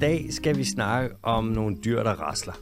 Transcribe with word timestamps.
dag 0.00 0.26
skal 0.30 0.56
vi 0.56 0.64
snakke 0.64 1.16
om 1.22 1.44
nogle 1.44 1.76
dyr, 1.84 2.02
der 2.02 2.12
rasler. 2.12 2.52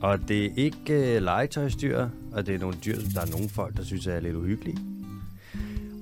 Og 0.00 0.28
det 0.28 0.44
er 0.44 0.50
ikke 0.56 1.16
uh, 1.16 1.22
legetøjsdyr, 1.22 2.08
og 2.32 2.46
det 2.46 2.54
er 2.54 2.58
nogle 2.58 2.76
dyr, 2.84 3.00
som 3.00 3.10
der 3.10 3.20
er 3.20 3.30
nogle 3.30 3.48
folk, 3.48 3.76
der 3.76 3.82
synes 3.82 4.06
er 4.06 4.20
lidt 4.20 4.36
uhyggelige. 4.36 4.78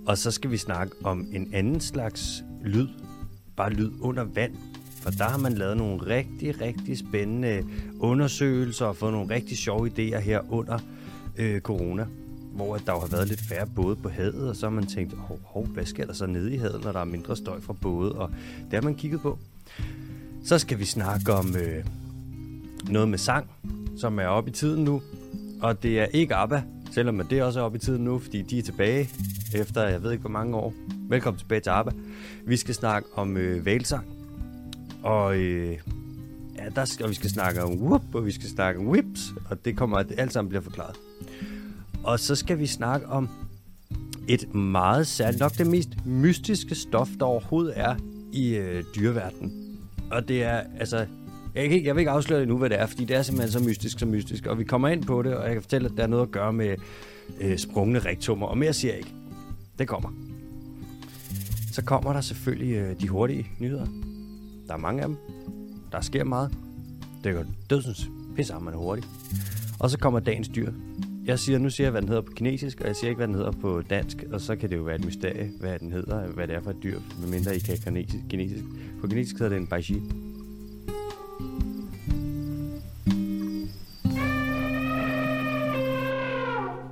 Og 0.07 0.19
så 0.19 0.31
skal 0.31 0.51
vi 0.51 0.57
snakke 0.57 0.95
om 1.05 1.27
en 1.33 1.55
anden 1.55 1.81
slags 1.81 2.45
lyd. 2.65 2.89
Bare 3.57 3.71
lyd 3.71 3.91
under 4.01 4.25
vand. 4.25 4.55
For 5.03 5.11
der 5.11 5.25
har 5.25 5.39
man 5.39 5.53
lavet 5.53 5.77
nogle 5.77 6.07
rigtig, 6.07 6.61
rigtig 6.61 6.99
spændende 6.99 7.67
undersøgelser 8.01 8.87
og 8.87 8.97
fået 8.97 9.13
nogle 9.13 9.35
rigtig 9.35 9.59
sjove 9.59 9.89
idéer 9.89 10.19
her 10.19 10.53
under 10.53 10.79
øh, 11.37 11.61
corona. 11.61 12.07
Hvor 12.53 12.77
der 12.77 12.93
jo 12.93 13.01
har 13.01 13.07
været 13.07 13.29
lidt 13.29 13.41
færre 13.41 13.67
både 13.77 13.97
på 13.97 14.09
havet, 14.09 14.49
og 14.49 14.57
så 14.57 14.67
har 14.67 14.71
man 14.71 14.87
tænkt, 14.87 15.15
hov, 15.15 15.41
hov, 15.45 15.67
hvad 15.67 15.85
sker 15.85 16.07
der 16.07 16.13
så 16.13 16.27
nede 16.27 16.55
i 16.55 16.57
havet, 16.57 16.85
når 16.85 16.93
der 16.93 17.01
er 17.01 17.05
mindre 17.05 17.37
støj 17.37 17.61
fra 17.61 17.73
både? 17.73 18.13
Og 18.13 18.31
det 18.65 18.73
har 18.73 18.83
man 18.83 18.95
kigget 18.95 19.21
på. 19.21 19.39
Så 20.45 20.59
skal 20.59 20.79
vi 20.79 20.85
snakke 20.85 21.33
om 21.33 21.57
øh, 21.57 21.85
noget 22.89 23.09
med 23.09 23.19
sang, 23.19 23.51
som 23.97 24.19
er 24.19 24.27
oppe 24.27 24.51
i 24.51 24.53
tiden 24.53 24.85
nu. 24.85 25.03
Og 25.61 25.83
det 25.83 26.01
er 26.01 26.05
ikke 26.05 26.35
ABBA, 26.35 26.63
selvom 26.93 27.27
det 27.31 27.43
også 27.43 27.61
er 27.61 27.65
oppe 27.65 27.77
i 27.77 27.81
tiden 27.81 28.05
nu, 28.05 28.19
fordi 28.19 28.43
de 28.43 28.59
er 28.59 28.63
tilbage 28.63 29.11
efter 29.55 29.89
jeg 29.89 30.03
ved 30.03 30.13
ikke 30.13 30.21
hvor 30.21 30.31
mange 30.31 30.57
år. 30.57 30.75
Velkommen 31.09 31.39
tilbage 31.39 31.61
til 31.61 31.71
ABBA. 31.71 31.93
Vi 32.47 32.57
skal 32.57 32.75
snakke 32.75 33.09
om 33.15 33.37
øh, 33.37 33.67
valsang. 33.67 34.07
Og 35.03 35.37
øh, 35.37 35.79
ja, 36.57 36.69
der 36.77 36.85
skal, 36.85 37.05
og 37.05 37.11
vi 37.11 37.15
skal 37.15 37.31
snakke 37.31 37.63
om 37.63 37.83
whoop, 37.83 38.15
og 38.15 38.27
vi 38.27 38.33
skal 38.33 38.49
snakke 38.49 38.81
om 38.81 38.89
whips, 38.89 39.33
og 39.51 39.65
det 39.65 39.77
kommer 39.77 39.99
at 39.99 40.07
alt 40.19 40.33
sammen 40.33 40.49
bliver 40.49 40.63
forklaret. 40.63 40.97
Og 42.05 42.21
så 42.21 42.35
skal 42.35 42.59
vi 42.59 42.67
snakke 42.67 43.07
om 43.07 43.29
et 44.29 44.55
meget 44.55 45.07
særligt, 45.07 45.41
nok 45.41 45.59
det 45.59 45.67
mest 45.67 46.07
mystiske 46.07 46.75
stof, 46.75 47.09
der 47.21 47.27
overhovedet 47.27 47.73
er 47.77 47.97
i 48.33 48.55
øh, 48.55 48.85
dyreverdenen. 48.97 49.62
Og 50.13 50.29
det 50.29 50.43
er, 50.43 50.63
altså, 50.79 50.97
jeg, 51.55 51.63
kan 51.63 51.63
ikke, 51.63 51.87
jeg 51.87 51.95
vil 51.95 52.01
ikke 52.01 52.11
afsløre 52.11 52.41
det 52.41 52.49
nu, 52.49 52.59
hvad 52.59 52.71
det 52.71 52.81
er, 52.81 52.87
fordi 52.87 53.05
det 53.05 53.17
er 53.17 53.23
simpelthen 53.23 53.53
så 53.53 53.69
mystisk, 53.69 53.99
så 53.99 54.07
mystisk. 54.07 54.47
Og 54.47 54.59
vi 54.59 54.65
kommer 54.65 54.89
ind 54.89 55.05
på 55.05 55.23
det, 55.23 55.35
og 55.35 55.45
jeg 55.45 55.53
kan 55.53 55.63
fortælle, 55.63 55.89
at 55.89 55.97
der 55.97 56.03
er 56.03 56.07
noget 56.07 56.23
at 56.23 56.31
gøre 56.31 56.53
med 56.53 56.77
øh, 57.41 57.59
sprungne 57.59 57.99
rektummer. 57.99 58.47
Og 58.47 58.59
mere 58.59 58.73
siger 58.73 58.93
jeg 58.93 58.99
ikke. 58.99 59.15
Det 59.79 59.89
kommer. 59.89 60.09
Så 61.73 61.85
kommer 61.85 62.13
der 62.13 62.21
selvfølgelig 62.21 62.77
øh, 62.77 63.01
de 63.01 63.09
hurtige 63.09 63.47
nyheder. 63.59 63.87
Der 64.69 64.75
er 64.75 64.79
mange 64.79 65.03
af 65.03 65.09
dem. 65.09 65.17
Der 65.93 66.01
sker 66.01 66.25
meget. 66.25 66.51
Det 67.25 67.35
går 67.35 67.45
dødsens 67.71 68.09
pisse 68.37 68.55
man 68.61 68.75
er 68.75 68.79
hurtig. 68.79 69.05
Og 69.81 69.91
så 69.91 69.99
kommer 69.99 70.21
dagens 70.21 70.49
dyr. 70.49 70.73
Jeg 71.25 71.39
siger, 71.39 71.59
nu 71.59 71.71
siger 71.71 71.85
jeg, 71.85 71.91
hvad 71.91 72.01
den 72.03 72.09
hedder 72.09 72.23
på 72.23 72.33
kinesisk, 72.33 72.81
og 72.81 72.87
jeg 72.87 72.97
siger 72.97 73.09
ikke, 73.09 73.19
hvad 73.19 73.27
den 73.27 73.35
hedder 73.35 73.51
på 73.51 73.83
dansk, 73.83 74.17
og 74.33 74.41
så 74.41 74.57
kan 74.57 74.71
det 74.71 74.77
jo 74.77 74.83
være 74.83 74.95
et 74.95 75.05
mysterie, 75.05 75.51
hvad 75.61 75.79
den 75.79 75.93
hedder, 75.93 76.27
hvad 76.27 76.49
det 76.49 76.57
er 76.57 76.61
for 76.61 76.71
et 76.71 76.83
dyr, 76.83 77.01
medmindre 77.21 77.57
I 77.57 77.59
kan 77.59 77.77
kinesisk. 77.77 78.25
kinesisk. 78.31 78.65
På 79.01 79.07
kinesisk 79.07 79.39
hedder 79.39 79.49
det 79.49 79.57
en 79.57 79.67
baishi. 79.67 79.95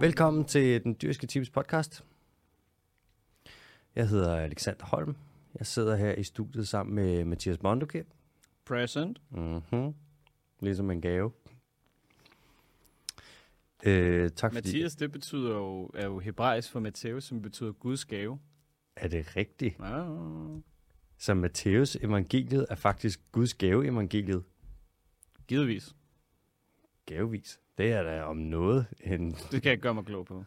Velkommen 0.00 0.44
til 0.44 0.84
den 0.84 0.96
dyrske 1.02 1.26
tips 1.26 1.50
podcast. 1.50 2.04
Jeg 3.96 4.08
hedder 4.08 4.36
Alexander 4.36 4.84
Holm. 4.84 5.16
Jeg 5.58 5.66
sidder 5.66 5.96
her 5.96 6.14
i 6.14 6.22
studiet 6.22 6.68
sammen 6.68 6.94
med 6.94 7.24
Mathias 7.24 7.62
Mondoke. 7.62 8.04
Present. 8.64 9.20
Mm-hmm. 9.30 9.94
Ligesom 10.60 10.90
en 10.90 11.00
gave. 11.00 11.32
Øh, 13.86 14.30
tak 14.30 14.52
fordi... 14.52 14.68
Mathias, 14.68 14.96
det 14.96 15.12
betyder 15.12 15.54
jo, 15.54 15.90
er 15.94 16.06
jo 16.06 16.18
hebraisk 16.18 16.70
for 16.70 16.80
Matthæus, 16.80 17.24
som 17.24 17.42
betyder 17.42 17.72
Guds 17.72 18.04
gave. 18.04 18.38
Er 18.96 19.08
det 19.08 19.36
rigtigt? 19.36 19.76
Ja. 19.80 20.04
Så 21.18 21.34
Matthæus 21.34 21.96
evangeliet 21.96 22.66
er 22.70 22.74
faktisk 22.74 23.20
Guds 23.32 23.54
gave 23.54 23.86
evangeliet. 23.86 24.44
Givetvis. 25.48 25.94
Gavevis. 27.06 27.60
Det 27.78 27.92
er 27.92 28.02
da 28.02 28.22
om 28.22 28.36
noget 28.36 28.86
en... 29.00 29.30
Det 29.30 29.50
kan 29.50 29.64
jeg 29.64 29.72
ikke 29.72 29.82
gøre 29.82 29.94
mig 29.94 30.04
klog 30.04 30.26
på. 30.26 30.44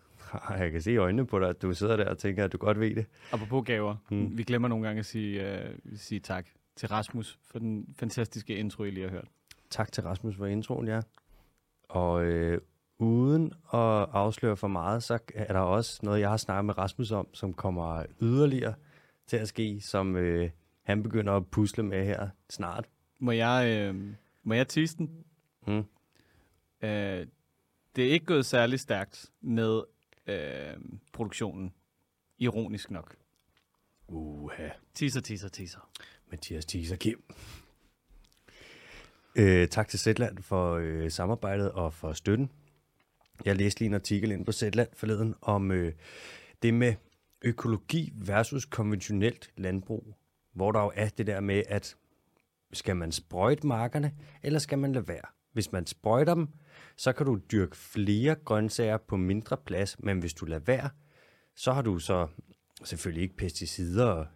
Jeg 0.50 0.72
kan 0.72 0.82
se 0.82 0.92
i 0.92 0.98
øjnene 0.98 1.28
på 1.28 1.40
dig, 1.40 1.50
at 1.50 1.62
du 1.62 1.74
sidder 1.74 1.98
der 1.98 2.10
og 2.10 2.18
tænker, 2.18 2.46
at 2.46 2.52
du 2.52 2.58
godt 2.58 2.80
ved 2.80 2.96
det. 2.96 3.06
Apropos 3.32 3.66
gaver. 3.66 3.96
Hmm. 4.10 4.38
Vi 4.38 4.44
glemmer 4.44 4.68
nogle 4.68 4.88
gange 4.88 5.00
at 5.00 5.06
sige, 5.06 5.60
uh, 5.64 5.98
sige 5.98 6.20
tak 6.20 6.48
til 6.76 6.90
Rasmus 6.90 7.40
for 7.44 7.60
den 7.60 7.96
fantastiske 7.98 8.56
intro, 8.56 8.84
I 8.84 8.92
lige 8.92 9.04
har 9.04 9.12
hørt. 9.12 9.28
Tak 9.70 9.92
til 9.92 10.04
Rasmus 10.04 10.36
for 10.36 10.46
introen, 10.46 10.88
ja. 10.88 11.02
Og 11.90 12.26
øh, 12.26 12.62
uden 13.04 13.54
at 13.74 14.10
afsløre 14.14 14.58
for 14.58 14.68
meget, 14.68 15.04
så 15.04 15.20
er 15.36 15.54
der 15.54 15.60
også 15.60 16.00
noget, 16.04 16.20
jeg 16.20 16.30
har 16.30 16.38
snakket 16.38 16.66
med 16.66 16.78
Rasmus 16.78 17.12
om, 17.12 17.28
som 17.34 17.54
kommer 17.54 18.04
yderligere 18.22 18.74
til 19.28 19.38
at 19.38 19.48
ske, 19.48 19.82
som 19.82 20.16
øh, 20.16 20.50
han 20.84 21.04
begynder 21.04 21.34
at 21.34 21.48
pusle 21.48 21.84
med 21.84 22.06
her 22.06 22.30
snart. 22.50 22.86
Må 23.20 23.32
jeg, 23.32 23.68
øh, 23.68 24.14
må 24.44 24.54
jeg 24.54 24.68
tease 24.68 24.98
den? 24.98 25.10
Mm. 25.68 25.78
Uh, 26.84 27.28
det 27.96 28.08
er 28.08 28.12
ikke 28.12 28.26
gået 28.26 28.46
særlig 28.46 28.80
stærkt 28.80 29.32
med 29.42 29.82
øh, 30.28 30.76
produktionen. 31.14 31.74
Ironisk 32.38 32.92
nok. 32.92 33.16
Uha. 34.08 34.70
Teaser, 34.94 35.22
teaser, 35.22 35.50
teaser. 35.50 35.90
Mathias 36.32 36.66
Thies 36.66 36.94
Kim. 37.00 37.24
Øh, 39.36 39.68
tak 39.68 39.88
til 39.88 40.00
Zetland 40.00 40.38
for 40.38 40.74
øh, 40.74 41.12
samarbejdet 41.12 41.72
og 41.72 41.94
for 41.94 42.14
støtten. 42.14 42.50
Jeg 43.46 43.56
læste 43.56 43.80
lige 43.80 43.88
en 43.88 43.94
artikel 43.94 44.32
ind 44.32 44.46
på 44.46 44.52
Zetland 44.52 44.90
forleden 44.94 45.36
om 45.42 45.72
øh, 45.72 45.94
det 46.64 46.74
med 46.74 46.94
økologi 47.42 48.14
versus 48.16 48.66
konventionelt 48.66 49.52
landbrug, 49.58 50.18
hvor 50.54 50.72
der 50.72 50.82
jo 50.82 50.92
er 50.96 51.10
det 51.10 51.28
der 51.28 51.40
med, 51.40 51.64
at 51.68 51.96
skal 52.74 52.96
man 52.96 53.12
sprøjte 53.12 53.68
markerne, 53.68 54.14
eller 54.44 54.60
skal 54.60 54.80
man 54.80 54.94
lade 54.94 55.08
være? 55.08 55.26
Hvis 55.54 55.72
man 55.72 55.86
sprøjter 55.86 56.34
dem, 56.34 56.48
så 56.98 57.14
kan 57.14 57.26
du 57.26 57.40
dyrke 57.52 57.78
flere 57.78 58.36
grøntsager 58.36 58.98
på 58.98 59.18
mindre 59.18 59.58
plads, 59.58 60.00
men 60.00 60.20
hvis 60.20 60.34
du 60.34 60.46
lader 60.46 60.62
være, 60.66 60.90
så 61.56 61.74
har 61.74 61.82
du 61.82 62.00
så 62.00 62.28
selvfølgelig 62.84 63.24
ikke 63.24 63.36
pesticider 63.36 64.06
og 64.06 64.28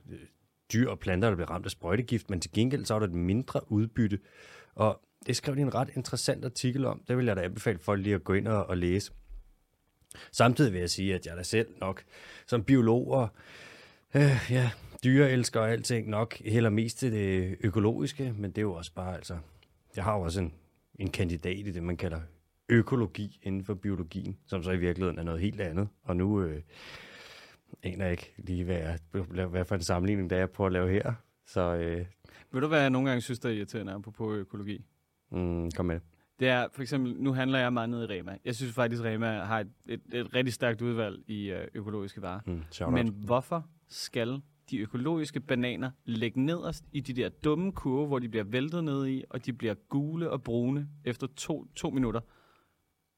dyr 0.74 0.90
og 0.90 1.00
planter, 1.00 1.28
der 1.28 1.36
bliver 1.36 1.50
ramt 1.50 1.66
af 1.66 1.72
sprøjtegift, 1.72 2.30
men 2.30 2.42
til 2.42 2.52
gengæld 2.52 2.86
så 2.86 2.96
er 2.96 3.00
der 3.00 3.08
et 3.08 3.14
mindre 3.14 3.72
udbytte. 3.72 4.20
Og 4.76 5.02
det 5.28 5.36
skrev 5.36 5.56
de 5.56 5.62
en 5.62 5.76
ret 5.76 5.90
interessant 5.96 6.46
artikel 6.46 6.86
om. 6.86 7.02
Det 7.08 7.18
vil 7.18 7.26
jeg 7.26 7.36
da 7.36 7.42
anbefale 7.42 7.80
folk 7.80 8.04
lige 8.04 8.16
at 8.16 8.24
gå 8.24 8.34
ind 8.34 8.48
og, 8.48 8.66
og 8.66 8.78
læse. 8.78 9.12
Samtidig 10.32 10.74
vil 10.74 10.80
jeg 10.80 10.90
sige, 10.90 11.16
at 11.16 11.26
jeg 11.26 11.38
da 11.38 11.44
selv 11.44 11.68
nok 11.82 12.04
som 12.46 12.64
biolog 12.64 13.08
og 13.08 13.30
øh, 14.16 14.48
ja, 14.50 14.72
dyreelsker 15.04 15.60
og 15.60 15.72
alting 15.72 16.10
nok 16.10 16.38
heller 16.38 16.70
mest 16.70 16.98
til 16.98 17.12
det 17.12 17.58
økologiske, 17.62 18.34
men 18.38 18.52
det 18.52 18.58
er 18.58 18.62
jo 18.62 18.74
også 18.74 18.94
bare 18.94 19.16
altså, 19.16 19.38
jeg 19.96 20.04
har 20.04 20.18
jo 20.18 20.22
også 20.22 20.42
en, 20.42 20.54
en 21.00 21.12
kandidat 21.12 21.58
i 21.58 21.72
det, 21.72 21.84
man 21.84 21.98
kalder 21.98 22.22
økologi 22.70 23.40
inden 23.44 23.64
for 23.64 23.74
biologien, 23.74 24.38
som 24.46 24.64
så 24.64 24.72
i 24.72 24.78
virkeligheden 24.78 25.20
er 25.20 25.24
noget 25.24 25.42
helt 25.42 25.62
andet. 25.62 25.88
Og 26.04 26.16
nu 26.16 26.42
øh, 26.42 26.62
aner 27.84 28.06
jeg 28.06 28.12
ikke 28.12 28.34
lige, 28.38 28.64
hvad, 28.64 28.78
jeg, 29.36 29.46
hvad 29.46 29.66
for 29.66 29.76
en 29.76 29.82
sammenligning, 29.82 30.30
der 30.30 30.38
er 30.38 30.48
på 30.48 30.66
at 30.66 30.72
lave 30.72 30.90
her. 30.90 31.14
Så 31.46 31.76
øh, 31.76 32.06
Ved 32.52 32.62
du, 32.62 32.68
hvad 32.68 32.82
jeg 32.82 32.90
nogle 32.90 33.10
gange 33.10 33.22
synes, 33.22 33.40
der 33.40 33.50
er 33.50 33.54
irriterende 33.54 34.02
på, 34.02 34.12
på 34.12 34.34
økologi? 34.34 34.86
Mm, 35.32 35.72
kom 35.72 35.86
med 35.86 35.96
det. 35.96 36.04
Det 36.40 36.48
er, 36.48 36.68
for 36.74 36.82
eksempel, 36.82 37.16
nu 37.20 37.34
handler 37.34 37.60
jeg 37.60 37.74
meget 37.74 37.90
nede 37.90 38.04
i 38.04 38.20
Rema. 38.20 38.38
Jeg 38.46 38.56
synes 38.56 38.74
faktisk, 38.74 39.04
Rema 39.04 39.40
har 39.44 39.60
et, 39.60 39.68
et, 39.86 40.02
et 40.14 40.34
rigtig 40.36 40.54
stærkt 40.54 40.82
udvalg 40.82 41.24
i 41.30 41.52
øh, 41.52 41.68
økologiske 41.74 42.22
varer. 42.22 42.40
Mm, 42.46 42.62
Men 42.94 43.08
hvorfor 43.26 43.66
skal 43.88 44.42
de 44.70 44.78
økologiske 44.78 45.40
bananer 45.40 45.92
ligge 46.06 46.42
nederst 46.42 46.86
i 46.92 47.00
de 47.00 47.14
der 47.14 47.30
dumme 47.30 47.72
kurve, 47.72 48.08
hvor 48.08 48.20
de 48.20 48.30
bliver 48.30 48.44
væltet 48.44 48.84
ned 48.84 49.08
i, 49.08 49.24
og 49.30 49.46
de 49.46 49.54
bliver 49.54 49.74
gule 49.74 50.30
og 50.30 50.44
brune 50.44 50.88
efter 51.06 51.28
to, 51.28 51.66
to 51.76 51.90
minutter? 51.90 52.22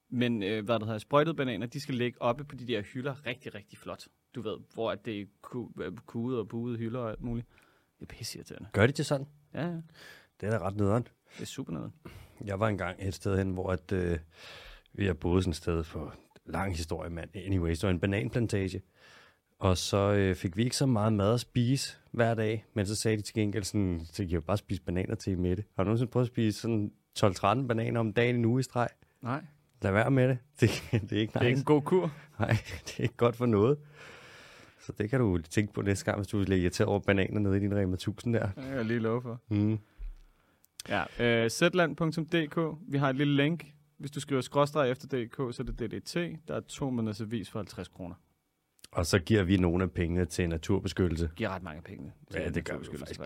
Men 0.09 0.43
øh, 0.43 0.65
hvad 0.65 0.79
der 0.79 0.85
hedder, 0.85 0.99
sprøjtede 0.99 1.35
bananer, 1.35 1.65
de 1.67 1.79
skal 1.79 1.95
ligge 1.95 2.21
oppe 2.21 2.43
på 2.43 2.55
de 2.55 2.67
der 2.67 2.81
hylder 2.81 3.25
rigtig, 3.25 3.55
rigtig 3.55 3.77
flot. 3.77 4.07
Du 4.35 4.41
ved, 4.41 4.57
hvor 4.73 4.91
at 4.91 5.05
det 5.05 5.21
er 5.21 5.25
ku- 5.41 5.71
øh, 5.81 5.91
kuget 6.05 6.39
og 6.39 6.47
buede 6.47 6.77
hylder 6.77 6.99
og 6.99 7.09
alt 7.09 7.21
muligt. 7.21 7.47
Det 7.99 8.01
er 8.01 8.15
pisseirriterende. 8.15 8.69
Gør 8.73 8.87
de 8.87 8.91
det 8.93 9.05
sådan? 9.05 9.27
Ja, 9.53 9.67
ja. 9.67 9.77
Det 10.41 10.49
er 10.49 10.57
da 10.59 10.65
ret 10.67 10.75
nederen. 10.77 11.03
Det 11.37 11.41
er 11.41 11.45
super 11.45 11.73
noget. 11.73 11.91
Jeg 12.45 12.59
var 12.59 12.67
engang 12.67 12.97
et 12.99 13.13
sted 13.13 13.37
hen, 13.37 13.51
hvor 13.51 13.71
at, 13.71 13.91
øh, 13.91 14.17
vi 14.93 15.05
har 15.05 15.13
boet 15.13 15.43
sådan 15.43 15.51
et 15.51 15.55
sted 15.55 15.83
for 15.83 16.15
lang 16.45 16.75
historie, 16.75 17.09
mand. 17.09 17.29
Anyways, 17.35 17.79
det 17.79 17.87
var 17.87 17.93
en 17.93 17.99
bananplantage. 17.99 18.81
Og 19.59 19.77
så 19.77 19.97
øh, 20.13 20.35
fik 20.35 20.57
vi 20.57 20.63
ikke 20.63 20.75
så 20.75 20.85
meget 20.85 21.13
mad 21.13 21.33
at 21.33 21.39
spise 21.39 21.97
hver 22.11 22.33
dag, 22.33 22.65
men 22.73 22.85
så 22.85 22.95
sagde 22.95 23.17
de 23.17 23.21
til 23.21 23.33
gengæld 23.35 23.63
sådan, 23.63 24.01
så 24.05 24.23
kan 24.23 24.31
jeg 24.31 24.43
bare 24.43 24.57
spise 24.57 24.81
bananer 24.81 25.15
til 25.15 25.39
med 25.39 25.55
det. 25.55 25.65
Har 25.75 25.83
du 25.83 25.87
nogensinde 25.87 26.11
prøvet 26.11 26.25
at 26.25 26.31
spise 26.33 26.59
sådan 26.59 26.91
12-13 27.19 27.67
bananer 27.67 27.99
om 27.99 28.13
dagen 28.13 28.35
i 28.35 28.39
en 28.39 28.45
uge 28.45 28.59
i 28.59 28.63
streg? 28.63 28.87
Nej, 29.21 29.41
Lad 29.81 29.91
være 29.91 30.11
med 30.11 30.27
det. 30.27 30.37
Det, 30.61 30.69
det 30.91 31.11
er 31.11 31.21
ikke 31.21 31.33
nice. 31.33 31.39
det 31.39 31.41
er 31.41 31.47
ikke 31.47 31.57
en 31.57 31.63
god 31.63 31.81
kur. 31.81 32.11
Nej, 32.39 32.49
det 32.87 32.95
er 32.99 33.03
ikke 33.03 33.17
godt 33.17 33.35
for 33.35 33.45
noget. 33.45 33.77
Så 34.79 34.91
det 34.97 35.09
kan 35.09 35.19
du 35.19 35.37
tænke 35.37 35.73
på 35.73 35.81
næste 35.81 36.05
gang, 36.05 36.17
hvis 36.17 36.27
du 36.27 36.43
bliver 36.43 36.59
irriteret 36.59 36.87
over 36.87 36.99
bananer 36.99 37.39
nede 37.39 37.57
i 37.57 37.59
din 37.59 37.75
Rema 37.75 37.93
1000 37.93 38.33
der. 38.33 38.45
Det 38.45 38.63
kan 38.63 38.73
jeg 38.73 38.85
lige 38.85 38.99
love 38.99 39.21
for. 39.21 39.41
Mm. 39.49 39.79
Ja, 40.89 41.03
øh, 41.43 41.49
zland.dk. 41.49 42.77
Vi 42.87 42.97
har 42.97 43.09
et 43.09 43.15
lille 43.15 43.35
link. 43.35 43.65
Hvis 43.97 44.11
du 44.11 44.19
skriver 44.19 44.41
skråstreg 44.41 44.91
efter 44.91 45.07
DK, 45.07 45.35
så 45.35 45.63
er 45.67 45.71
det 45.71 45.79
DDT. 45.79 46.15
Der 46.47 46.55
er 46.55 46.59
to 46.59 46.89
måneders 46.89 47.21
avis 47.21 47.49
for 47.49 47.59
50 47.59 47.87
kroner. 47.87 48.15
Og 48.91 49.05
så 49.05 49.19
giver 49.19 49.43
vi 49.43 49.57
nogle 49.57 49.83
af 49.83 49.91
pengene 49.91 50.25
til 50.25 50.49
naturbeskyttelse. 50.49 51.29
Giver 51.35 51.49
ret 51.49 51.63
mange 51.63 51.81
penge. 51.81 52.11
til 52.31 52.41
Ja, 52.41 52.49
det 52.49 52.65
gør 52.65 52.77
vi 52.77 52.97
faktisk. 52.97 53.21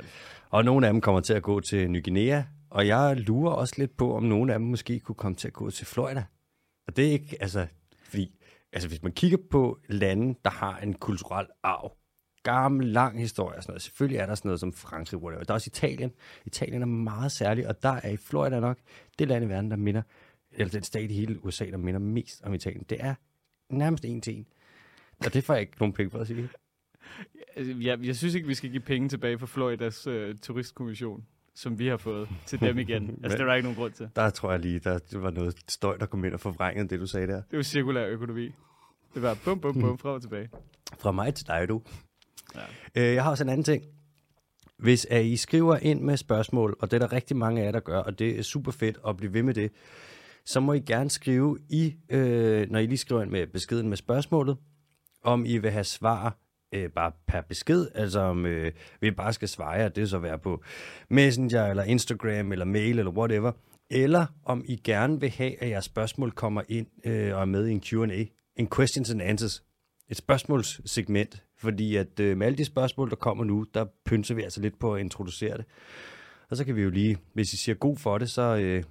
Og 0.49 0.65
nogle 0.65 0.87
af 0.87 0.93
dem 0.93 1.01
kommer 1.01 1.21
til 1.21 1.33
at 1.33 1.43
gå 1.43 1.59
til 1.59 1.91
Ny 1.91 2.03
Guinea. 2.03 2.43
Og 2.69 2.87
jeg 2.87 3.17
lurer 3.17 3.53
også 3.53 3.75
lidt 3.77 3.97
på, 3.97 4.15
om 4.15 4.23
nogle 4.23 4.53
af 4.53 4.59
dem 4.59 4.67
måske 4.67 4.99
kunne 4.99 5.15
komme 5.15 5.35
til 5.35 5.47
at 5.47 5.53
gå 5.53 5.69
til 5.69 5.85
Florida. 5.85 6.23
Og 6.87 6.95
det 6.95 7.07
er 7.07 7.11
ikke, 7.11 7.37
altså, 7.39 7.67
fordi, 8.03 8.35
altså 8.73 8.89
hvis 8.89 9.03
man 9.03 9.11
kigger 9.11 9.37
på 9.51 9.79
lande, 9.89 10.35
der 10.45 10.51
har 10.51 10.77
en 10.77 10.93
kulturel 10.93 11.47
arv, 11.63 11.97
gammel, 12.43 12.87
lang 12.87 13.19
historie 13.19 13.57
og 13.57 13.63
sådan 13.63 13.71
noget. 13.71 13.81
Selvfølgelig 13.81 14.17
er 14.17 14.25
der 14.25 14.35
sådan 14.35 14.49
noget 14.49 14.59
som 14.59 14.73
Frankrig, 14.73 15.19
whatever. 15.23 15.43
Der 15.43 15.51
er 15.51 15.55
også 15.55 15.69
Italien. 15.73 16.11
Italien 16.45 16.81
er 16.81 16.85
meget 16.85 17.31
særlig, 17.31 17.67
og 17.67 17.83
der 17.83 17.99
er 18.03 18.09
i 18.09 18.17
Florida 18.17 18.59
nok 18.59 18.77
det 19.19 19.27
land 19.27 19.45
i 19.45 19.47
verden, 19.47 19.71
der 19.71 19.77
minder, 19.77 20.01
eller 20.51 20.71
den 20.71 20.83
stat 20.83 21.11
i 21.11 21.13
hele 21.13 21.45
USA, 21.45 21.65
der 21.65 21.77
minder 21.77 21.99
mest 21.99 22.41
om 22.43 22.53
Italien. 22.53 22.85
Det 22.89 22.97
er 23.01 23.15
nærmest 23.69 24.05
en 24.05 24.21
til 24.21 24.35
en. 24.37 24.47
Og 25.25 25.33
det 25.33 25.43
får 25.43 25.53
jeg 25.53 25.61
ikke 25.61 25.73
nogen 25.79 25.93
penge 25.93 26.09
for 26.09 26.19
at 26.19 26.27
sige. 26.27 26.49
Altså, 27.55 27.73
Jeg, 27.79 27.99
jeg 28.05 28.15
synes 28.15 28.35
ikke, 28.35 28.47
vi 28.47 28.53
skal 28.53 28.69
give 28.69 28.81
penge 28.81 29.09
tilbage 29.09 29.39
fra 29.39 29.45
Floridas 29.45 30.07
øh, 30.07 30.35
turistkommission, 30.37 31.25
som 31.55 31.79
vi 31.79 31.87
har 31.87 31.97
fået 31.97 32.29
til 32.45 32.59
dem 32.59 32.79
igen. 32.79 33.09
altså, 33.23 33.37
det 33.37 33.43
er 33.43 33.47
der 33.47 33.53
ikke 33.53 33.65
nogen 33.65 33.77
grund 33.79 33.93
til. 33.93 34.09
Der 34.15 34.29
tror 34.29 34.51
jeg 34.51 34.59
lige, 34.59 34.79
der 34.79 34.99
var 35.19 35.31
noget 35.31 35.55
støj, 35.67 35.97
der 35.97 36.05
kom 36.05 36.25
ind 36.25 36.33
og 36.33 36.39
forvrængede 36.39 36.89
det, 36.89 36.99
du 36.99 37.07
sagde 37.07 37.27
der. 37.27 37.35
Det 37.35 37.53
er 37.53 37.57
jo 37.57 37.63
cirkulær 37.63 38.07
økonomi. 38.07 38.51
Det 39.13 39.21
var 39.21 39.37
bum, 39.45 39.59
bum, 39.59 39.73
bum, 39.81 39.97
frem 39.97 40.13
og 40.15 40.21
tilbage. 40.21 40.49
Fra 40.99 41.11
mig 41.11 41.33
til 41.35 41.47
dig, 41.47 41.69
du. 41.69 41.81
Ja. 42.55 42.61
Øh, 42.95 43.15
jeg 43.15 43.23
har 43.23 43.31
også 43.31 43.43
en 43.43 43.49
anden 43.49 43.63
ting. 43.63 43.83
Hvis 44.77 45.05
at 45.05 45.25
I 45.25 45.37
skriver 45.37 45.77
ind 45.77 46.01
med 46.01 46.17
spørgsmål, 46.17 46.75
og 46.79 46.91
det 46.91 46.97
er 46.97 47.07
der 47.07 47.13
rigtig 47.13 47.37
mange 47.37 47.61
af 47.61 47.65
jer, 47.65 47.71
der 47.71 47.79
gør, 47.79 47.99
og 47.99 48.19
det 48.19 48.39
er 48.39 48.43
super 48.43 48.71
fedt 48.71 48.97
at 49.07 49.17
blive 49.17 49.33
ved 49.33 49.43
med 49.43 49.53
det, 49.53 49.71
så 50.45 50.59
må 50.59 50.73
I 50.73 50.79
gerne 50.79 51.09
skrive 51.09 51.59
i, 51.69 51.95
øh, 52.09 52.69
når 52.69 52.79
I 52.79 52.85
lige 52.85 52.97
skriver 52.97 53.21
ind 53.21 53.31
med 53.31 53.47
beskeden 53.47 53.89
med 53.89 53.97
spørgsmålet, 53.97 54.57
om 55.23 55.45
I 55.45 55.57
vil 55.57 55.71
have 55.71 55.83
svar 55.83 56.37
øh, 56.73 56.89
bare 56.89 57.11
per 57.27 57.41
besked, 57.41 57.87
altså 57.95 58.19
om 58.19 58.45
øh, 58.45 58.71
vi 59.01 59.11
bare 59.11 59.33
skal 59.33 59.47
svare, 59.47 59.89
det 59.89 60.09
så 60.09 60.17
være 60.17 60.39
på 60.39 60.63
Messenger, 61.09 61.65
eller 61.65 61.83
Instagram, 61.83 62.51
eller 62.51 62.65
mail, 62.65 62.99
eller 62.99 63.11
whatever, 63.11 63.51
eller 63.91 64.25
om 64.45 64.63
I 64.65 64.75
gerne 64.75 65.19
vil 65.19 65.29
have, 65.29 65.63
at 65.63 65.69
jeres 65.69 65.85
spørgsmål 65.85 66.31
kommer 66.31 66.61
ind 66.69 66.87
øh, 67.05 67.35
og 67.35 67.41
er 67.41 67.45
med 67.45 67.67
i 67.67 67.71
en 67.71 67.81
Q&A, 67.81 68.23
en 68.55 68.69
questions 68.75 69.11
and 69.11 69.21
answers, 69.21 69.63
et 70.09 70.17
spørgsmålssegment, 70.17 71.43
fordi 71.63 71.95
at 71.95 72.19
øh, 72.19 72.37
med 72.37 72.47
alle 72.47 72.57
de 72.57 72.65
spørgsmål, 72.65 73.09
der 73.09 73.15
kommer 73.15 73.43
nu, 73.43 73.65
der 73.73 73.85
pynser 74.05 74.35
vi 74.35 74.41
altså 74.43 74.61
lidt 74.61 74.79
på 74.79 74.95
at 74.95 74.99
introducere 74.99 75.57
det. 75.57 75.65
Og 76.49 76.57
så 76.57 76.65
kan 76.65 76.75
vi 76.75 76.81
jo 76.81 76.89
lige, 76.89 77.17
hvis 77.33 77.53
I 77.53 77.57
siger 77.57 77.75
god 77.75 77.97
for 77.97 78.17
det, 78.17 78.31
så 78.31 78.41
øh, 78.41 78.83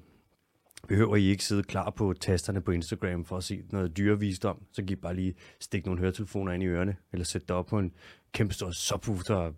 behøver 0.89 1.17
I 1.17 1.25
ikke 1.25 1.45
sidde 1.45 1.63
klar 1.63 1.91
på 1.91 2.15
tasterne 2.21 2.61
på 2.61 2.71
Instagram 2.71 3.25
for 3.25 3.37
at 3.37 3.45
se 3.45 3.63
noget 3.71 3.97
dyrevisdom. 3.97 4.63
Så 4.73 4.83
kan 4.83 4.91
I 4.91 4.95
bare 4.95 5.15
lige 5.15 5.35
stikke 5.61 5.89
nogle 5.89 6.01
høretelefoner 6.01 6.53
ind 6.53 6.63
i 6.63 6.67
ørerne, 6.67 6.97
eller 7.13 7.25
sætte 7.25 7.47
det 7.47 7.57
op 7.57 7.67
på 7.67 7.79
en 7.79 7.93
kæmpe 8.33 8.55
stor 8.55 8.71
subwoofer 8.71 9.35
og 9.35 9.55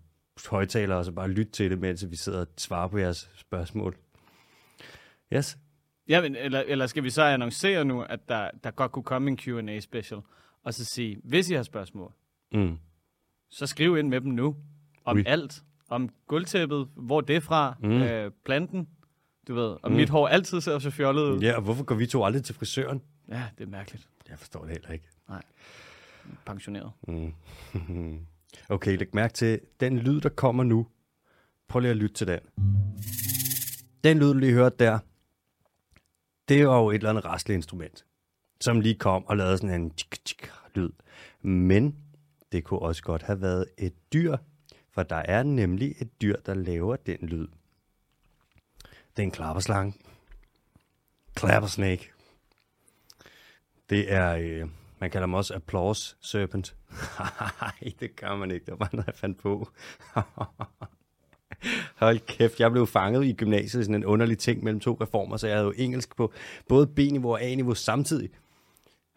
højtaler, 0.49 0.95
og 0.95 1.05
så 1.05 1.11
bare 1.11 1.27
lytte 1.29 1.51
til 1.51 1.71
det, 1.71 1.79
mens 1.79 2.11
vi 2.11 2.15
sidder 2.15 2.39
og 2.39 2.47
svarer 2.57 2.87
på 2.87 2.97
jeres 2.97 3.29
spørgsmål. 3.35 3.95
Yes. 5.33 5.57
Ja, 6.09 6.21
men, 6.21 6.35
eller, 6.35 6.59
eller 6.59 6.87
skal 6.87 7.03
vi 7.03 7.09
så 7.09 7.21
annoncere 7.23 7.85
nu, 7.85 8.01
at 8.01 8.19
der, 8.29 8.49
der 8.63 8.71
godt 8.71 8.91
kunne 8.91 9.03
komme 9.03 9.31
en 9.31 9.37
Q&A 9.37 9.79
special, 9.79 10.19
og 10.63 10.73
så 10.73 10.85
sige, 10.85 11.17
hvis 11.23 11.49
I 11.49 11.53
har 11.53 11.63
spørgsmål, 11.63 12.11
Mm. 12.51 12.77
Så 13.55 13.67
skriv 13.67 13.97
ind 13.97 14.07
med 14.09 14.21
dem 14.21 14.31
nu. 14.31 14.55
Om 15.05 15.17
Ui. 15.17 15.23
alt. 15.27 15.63
Om 15.89 16.09
gulvtæppet, 16.27 16.87
hvor 16.95 17.21
det 17.21 17.35
er 17.35 17.39
fra, 17.39 17.75
Mm. 17.79 17.89
øh, 17.91 18.31
planten, 18.45 18.87
du 19.47 19.53
ved. 19.53 19.63
Og 19.83 19.91
Mm. 19.91 19.95
mit 19.97 20.09
hår 20.09 20.27
altid 20.27 20.61
ser 20.61 20.79
så 20.79 20.89
fjollet 20.91 21.21
ud. 21.23 21.39
Ja, 21.39 21.55
og 21.55 21.61
hvorfor 21.61 21.83
går 21.83 21.95
vi 21.95 22.05
to 22.05 22.23
aldrig 22.25 22.43
til 22.43 22.55
frisøren? 22.55 23.01
Ja, 23.29 23.43
det 23.57 23.63
er 23.63 23.69
mærkeligt. 23.69 24.09
Jeg 24.29 24.39
forstår 24.39 24.61
det 24.61 24.69
heller 24.71 24.89
ikke. 24.91 25.05
Pensioneret. 26.45 26.91
Mm. 27.07 27.33
okay, 28.69 28.97
læg 28.97 29.15
mærke 29.15 29.33
til 29.33 29.59
den 29.79 29.99
lyd, 29.99 30.21
der 30.21 30.29
kommer 30.29 30.63
nu. 30.63 30.87
Prøv 31.67 31.79
lige 31.79 31.91
at 31.91 31.97
lytte 31.97 32.15
til 32.15 32.27
den. 32.27 32.39
Den 34.03 34.19
lyd, 34.19 34.27
du 34.33 34.39
lige 34.39 34.53
hørte 34.53 34.75
der, 34.79 34.99
det 36.49 36.67
var 36.67 36.77
jo 36.79 36.89
et 36.89 36.95
eller 36.95 37.09
andet 37.09 37.25
rastleinstrument, 37.25 38.05
som 38.61 38.79
lige 38.81 38.95
kom 38.95 39.25
og 39.25 39.37
lavede 39.37 39.57
sådan 39.57 39.81
en 39.81 39.91
tsk, 39.91 40.25
tsk, 40.25 40.51
lyd. 40.75 40.89
Men 41.41 41.95
det 42.55 42.63
kunne 42.63 42.79
også 42.79 43.03
godt 43.03 43.21
have 43.21 43.41
været 43.41 43.65
et 43.77 43.93
dyr, 44.13 44.37
for 44.91 45.03
der 45.03 45.15
er 45.15 45.43
nemlig 45.43 45.95
et 45.99 46.21
dyr, 46.21 46.35
der 46.45 46.53
laver 46.53 46.95
den 46.95 47.17
lyd. 47.21 47.47
Det 48.83 49.19
er 49.19 49.23
en 49.23 49.31
klapperslange. 49.31 49.93
Klappersnake. 51.33 52.11
Det 53.89 54.13
er, 54.13 54.35
øh, 54.35 54.69
man 54.99 55.11
kalder 55.11 55.25
dem 55.25 55.33
også 55.33 55.53
applause 55.53 56.15
serpent. 56.21 56.75
Nej, 57.61 57.93
det 57.99 58.15
gør 58.15 58.35
man 58.35 58.51
ikke. 58.51 58.65
Det 58.65 58.79
var 58.79 58.89
noget, 58.93 59.07
jeg 59.07 59.15
fandt 59.15 59.37
på. 59.37 59.69
Hold 61.95 62.19
kæft, 62.19 62.59
jeg 62.59 62.71
blev 62.71 62.87
fanget 62.87 63.25
i 63.25 63.33
gymnasiet 63.33 63.81
i 63.81 63.83
sådan 63.83 63.95
en 63.95 64.05
underlig 64.05 64.37
ting 64.37 64.63
mellem 64.63 64.79
to 64.79 64.97
reformer, 65.01 65.37
så 65.37 65.47
jeg 65.47 65.55
havde 65.55 65.65
jo 65.65 65.73
engelsk 65.77 66.15
på 66.15 66.33
både 66.67 66.87
B-niveau 66.87 67.31
og 67.31 67.43
A-niveau 67.43 67.73
samtidig. 67.73 68.29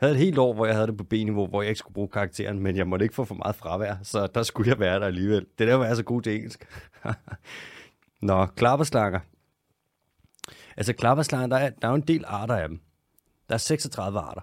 Havde 0.01 0.13
et 0.13 0.19
helt 0.19 0.39
år, 0.39 0.55
hvor 0.55 0.67
jeg 0.67 0.75
havde 0.75 0.87
det 0.87 0.97
på 0.97 1.05
B-niveau, 1.05 1.47
hvor 1.47 1.63
jeg 1.63 1.69
ikke 1.69 1.79
skulle 1.79 1.95
bruge 1.95 2.09
karakteren, 2.09 2.61
men 2.61 2.77
jeg 2.77 2.87
måtte 2.87 3.03
ikke 3.05 3.15
få 3.15 3.25
for 3.25 3.35
meget 3.35 3.57
fravær, 3.57 3.97
så 4.03 4.27
der 4.27 4.43
skulle 4.43 4.71
jeg 4.71 4.79
være 4.79 5.01
der 5.01 5.07
alligevel. 5.07 5.47
Det 5.59 5.69
der 5.69 5.75
var 5.75 5.87
jeg 5.87 5.97
så 5.97 6.03
god 6.03 6.23
til 6.23 6.35
engelsk. 6.35 6.67
Nå, 8.21 8.47
klapperslanger. 8.47 9.21
Altså 10.77 10.93
klapperslanger, 10.93 11.47
der 11.47 11.57
er, 11.57 11.71
der 11.71 11.89
er 11.89 11.91
jo 11.91 11.95
en 11.95 12.09
del 12.09 12.25
arter 12.27 12.55
af 12.55 12.69
dem. 12.69 12.81
Der 13.49 13.55
er 13.55 13.59
36 13.59 14.19
arter. 14.19 14.41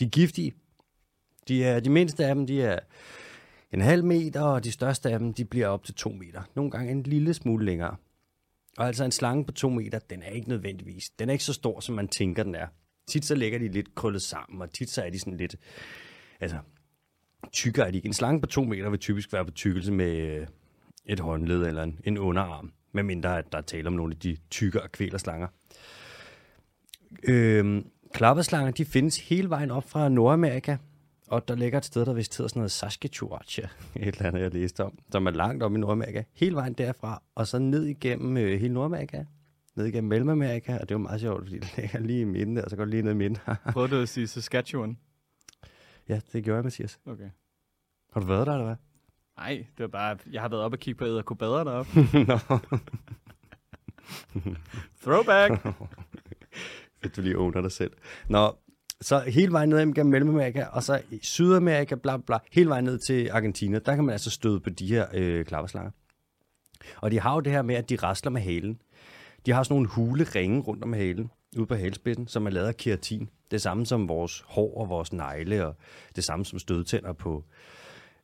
De 0.00 0.04
er 0.04 0.08
giftige. 0.08 0.54
De, 1.48 1.64
er, 1.64 1.80
de 1.80 1.90
mindste 1.90 2.26
af 2.26 2.34
dem, 2.34 2.46
de 2.46 2.62
er 2.62 2.78
en 3.72 3.80
halv 3.80 4.04
meter, 4.04 4.42
og 4.42 4.64
de 4.64 4.72
største 4.72 5.10
af 5.10 5.18
dem, 5.18 5.34
de 5.34 5.44
bliver 5.44 5.66
op 5.66 5.84
til 5.84 5.94
to 5.94 6.10
meter. 6.10 6.42
Nogle 6.54 6.70
gange 6.70 6.90
en 6.90 7.02
lille 7.02 7.34
smule 7.34 7.64
længere. 7.64 7.96
Og 8.78 8.86
altså 8.86 9.04
en 9.04 9.12
slange 9.12 9.44
på 9.44 9.52
to 9.52 9.68
meter, 9.68 9.98
den 9.98 10.22
er 10.22 10.30
ikke 10.30 10.48
nødvendigvis. 10.48 11.10
Den 11.18 11.28
er 11.28 11.32
ikke 11.32 11.44
så 11.44 11.52
stor, 11.52 11.80
som 11.80 11.94
man 11.94 12.08
tænker, 12.08 12.42
den 12.42 12.54
er. 12.54 12.66
Tit 13.06 13.24
så 13.24 13.34
ligger 13.34 13.58
de 13.58 13.68
lidt 13.68 13.94
krøllet 13.94 14.22
sammen, 14.22 14.62
og 14.62 14.72
tit 14.72 14.90
så 14.90 15.02
er 15.02 15.10
de 15.10 15.18
sådan 15.18 15.36
lidt, 15.36 15.56
altså, 16.40 16.58
tykkere 17.52 17.86
er 17.86 17.90
de 17.90 17.96
ikke. 17.96 18.06
En 18.06 18.12
slange 18.12 18.40
på 18.40 18.46
to 18.46 18.64
meter 18.64 18.90
vil 18.90 18.98
typisk 18.98 19.32
være 19.32 19.44
på 19.44 19.50
tykkelse 19.50 19.92
med 19.92 20.16
øh, 20.16 20.46
et 21.06 21.20
håndled 21.20 21.66
eller 21.66 21.82
en, 21.82 22.00
en 22.04 22.18
underarm, 22.18 22.72
medmindre 22.92 23.38
at 23.38 23.52
der 23.52 23.58
er 23.58 23.62
tale 23.62 23.86
om 23.86 23.92
nogle 23.92 24.12
af 24.14 24.18
de 24.18 24.36
tykkere 24.50 24.88
kvælerslanger. 24.88 25.48
Øhm, 27.22 27.86
klapperslanger, 28.14 28.70
de 28.70 28.84
findes 28.84 29.28
hele 29.28 29.50
vejen 29.50 29.70
op 29.70 29.90
fra 29.90 30.08
Nordamerika, 30.08 30.76
og 31.28 31.48
der 31.48 31.54
ligger 31.54 31.78
et 31.78 31.84
sted, 31.84 32.06
der 32.06 32.12
vist 32.12 32.36
hedder 32.36 32.48
sådan 32.48 32.60
noget 32.60 32.70
Saskatchewan, 32.70 33.40
et 33.48 33.70
eller 33.94 34.26
andet, 34.26 34.40
jeg 34.40 34.54
læste 34.54 34.84
om, 34.84 34.98
som 35.12 35.26
er 35.26 35.30
langt 35.30 35.62
op 35.62 35.74
i 35.74 35.78
Nordamerika. 35.78 36.22
Hele 36.34 36.54
vejen 36.56 36.72
derfra, 36.72 37.22
og 37.34 37.46
så 37.46 37.58
ned 37.58 37.84
igennem 37.84 38.36
øh, 38.36 38.60
hele 38.60 38.74
Nordamerika, 38.74 39.24
ned 39.76 39.86
igennem 39.86 40.08
Mellemamerika, 40.08 40.78
og 40.78 40.88
det 40.88 40.94
var 40.94 41.00
meget 41.00 41.20
sjovt, 41.20 41.44
fordi 41.44 41.58
det 41.64 41.74
ligger 41.76 41.98
lige 41.98 42.20
i 42.20 42.24
midten, 42.24 42.58
og 42.58 42.70
så 42.70 42.76
går 42.76 42.84
det 42.84 42.90
lige 42.90 43.02
ned 43.02 43.12
i 43.12 43.14
midten. 43.14 43.38
Prøvede 43.72 43.96
du 43.96 44.02
at 44.02 44.08
sige 44.08 44.26
Saskatchewan? 44.26 44.98
ja, 46.08 46.20
det 46.32 46.44
gjorde 46.44 46.56
jeg, 46.56 46.64
Mathias. 46.64 47.00
Okay. 47.06 47.30
Har 48.12 48.20
du 48.20 48.26
været 48.26 48.46
der, 48.46 48.52
eller 48.52 48.66
hvad? 48.66 48.76
Nej, 49.36 49.66
det 49.76 49.82
var 49.82 49.88
bare, 49.88 50.18
jeg 50.32 50.42
har 50.42 50.48
været 50.48 50.62
oppe 50.62 50.74
og 50.74 50.78
kigge 50.78 50.98
på 50.98 51.04
æderkobader 51.04 51.64
deroppe. 51.64 51.90
Nå, 52.28 52.38
Throwback! 55.02 55.66
fedt, 57.02 57.16
du 57.16 57.20
lige 57.22 57.38
owner 57.38 57.60
dig 57.60 57.72
selv. 57.72 57.92
Nå, 58.28 58.56
så 59.00 59.20
hele 59.20 59.52
vejen 59.52 59.68
ned 59.68 59.78
igennem 59.78 60.06
Mellemamerika, 60.06 60.64
og 60.64 60.82
så 60.82 61.02
Sydamerika, 61.22 61.94
bla 61.94 62.16
bla, 62.16 62.38
hele 62.52 62.68
vejen 62.68 62.84
ned 62.84 62.98
til 62.98 63.30
Argentina, 63.30 63.78
der 63.78 63.94
kan 63.94 64.04
man 64.04 64.12
altså 64.12 64.30
støde 64.30 64.60
på 64.60 64.70
de 64.70 64.86
her 64.86 65.06
øh, 65.14 65.44
klapperslanger. 65.44 65.90
Og 66.96 67.10
de 67.10 67.20
har 67.20 67.34
jo 67.34 67.40
det 67.40 67.52
her 67.52 67.62
med, 67.62 67.74
at 67.74 67.90
de 67.90 67.96
rasler 67.96 68.30
med 68.30 68.40
halen. 68.40 68.80
De 69.46 69.52
har 69.52 69.62
sådan 69.62 69.74
nogle 69.74 69.88
hule 69.88 70.24
ringe 70.24 70.60
rundt 70.60 70.84
om 70.84 70.92
halen, 70.92 71.30
ude 71.56 71.66
på 71.66 71.74
halspidsen, 71.74 72.28
som 72.28 72.46
er 72.46 72.50
lavet 72.50 72.68
af 72.68 72.76
keratin. 72.76 73.30
Det 73.50 73.62
samme 73.62 73.86
som 73.86 74.08
vores 74.08 74.44
hår 74.46 74.80
og 74.80 74.88
vores 74.88 75.12
negle, 75.12 75.66
og 75.66 75.76
det 76.16 76.24
samme 76.24 76.44
som 76.44 76.58
stødtænder 76.58 77.12
på 77.12 77.44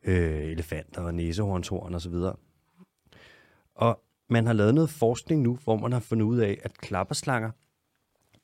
øh, 0.04 0.42
elefanter 0.42 1.02
og 1.02 1.14
næsehornshorn 1.14 1.94
osv. 1.94 2.14
Og 3.74 4.02
man 4.28 4.46
har 4.46 4.52
lavet 4.52 4.74
noget 4.74 4.90
forskning 4.90 5.42
nu, 5.42 5.58
hvor 5.64 5.76
man 5.76 5.92
har 5.92 6.00
fundet 6.00 6.26
ud 6.26 6.38
af, 6.38 6.58
at 6.62 6.78
klapperslanger, 6.78 7.50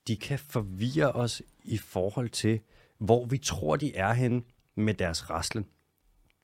de 0.09 0.17
kan 0.17 0.39
forvirre 0.39 1.13
os 1.13 1.43
i 1.65 1.79
forhold 1.79 2.29
til, 2.29 2.61
hvor 2.99 3.25
vi 3.25 3.39
tror, 3.39 3.77
de 3.77 3.97
er 3.97 4.13
henne 4.13 4.43
med 4.75 4.95
deres 4.95 5.31
raslen. 5.31 5.67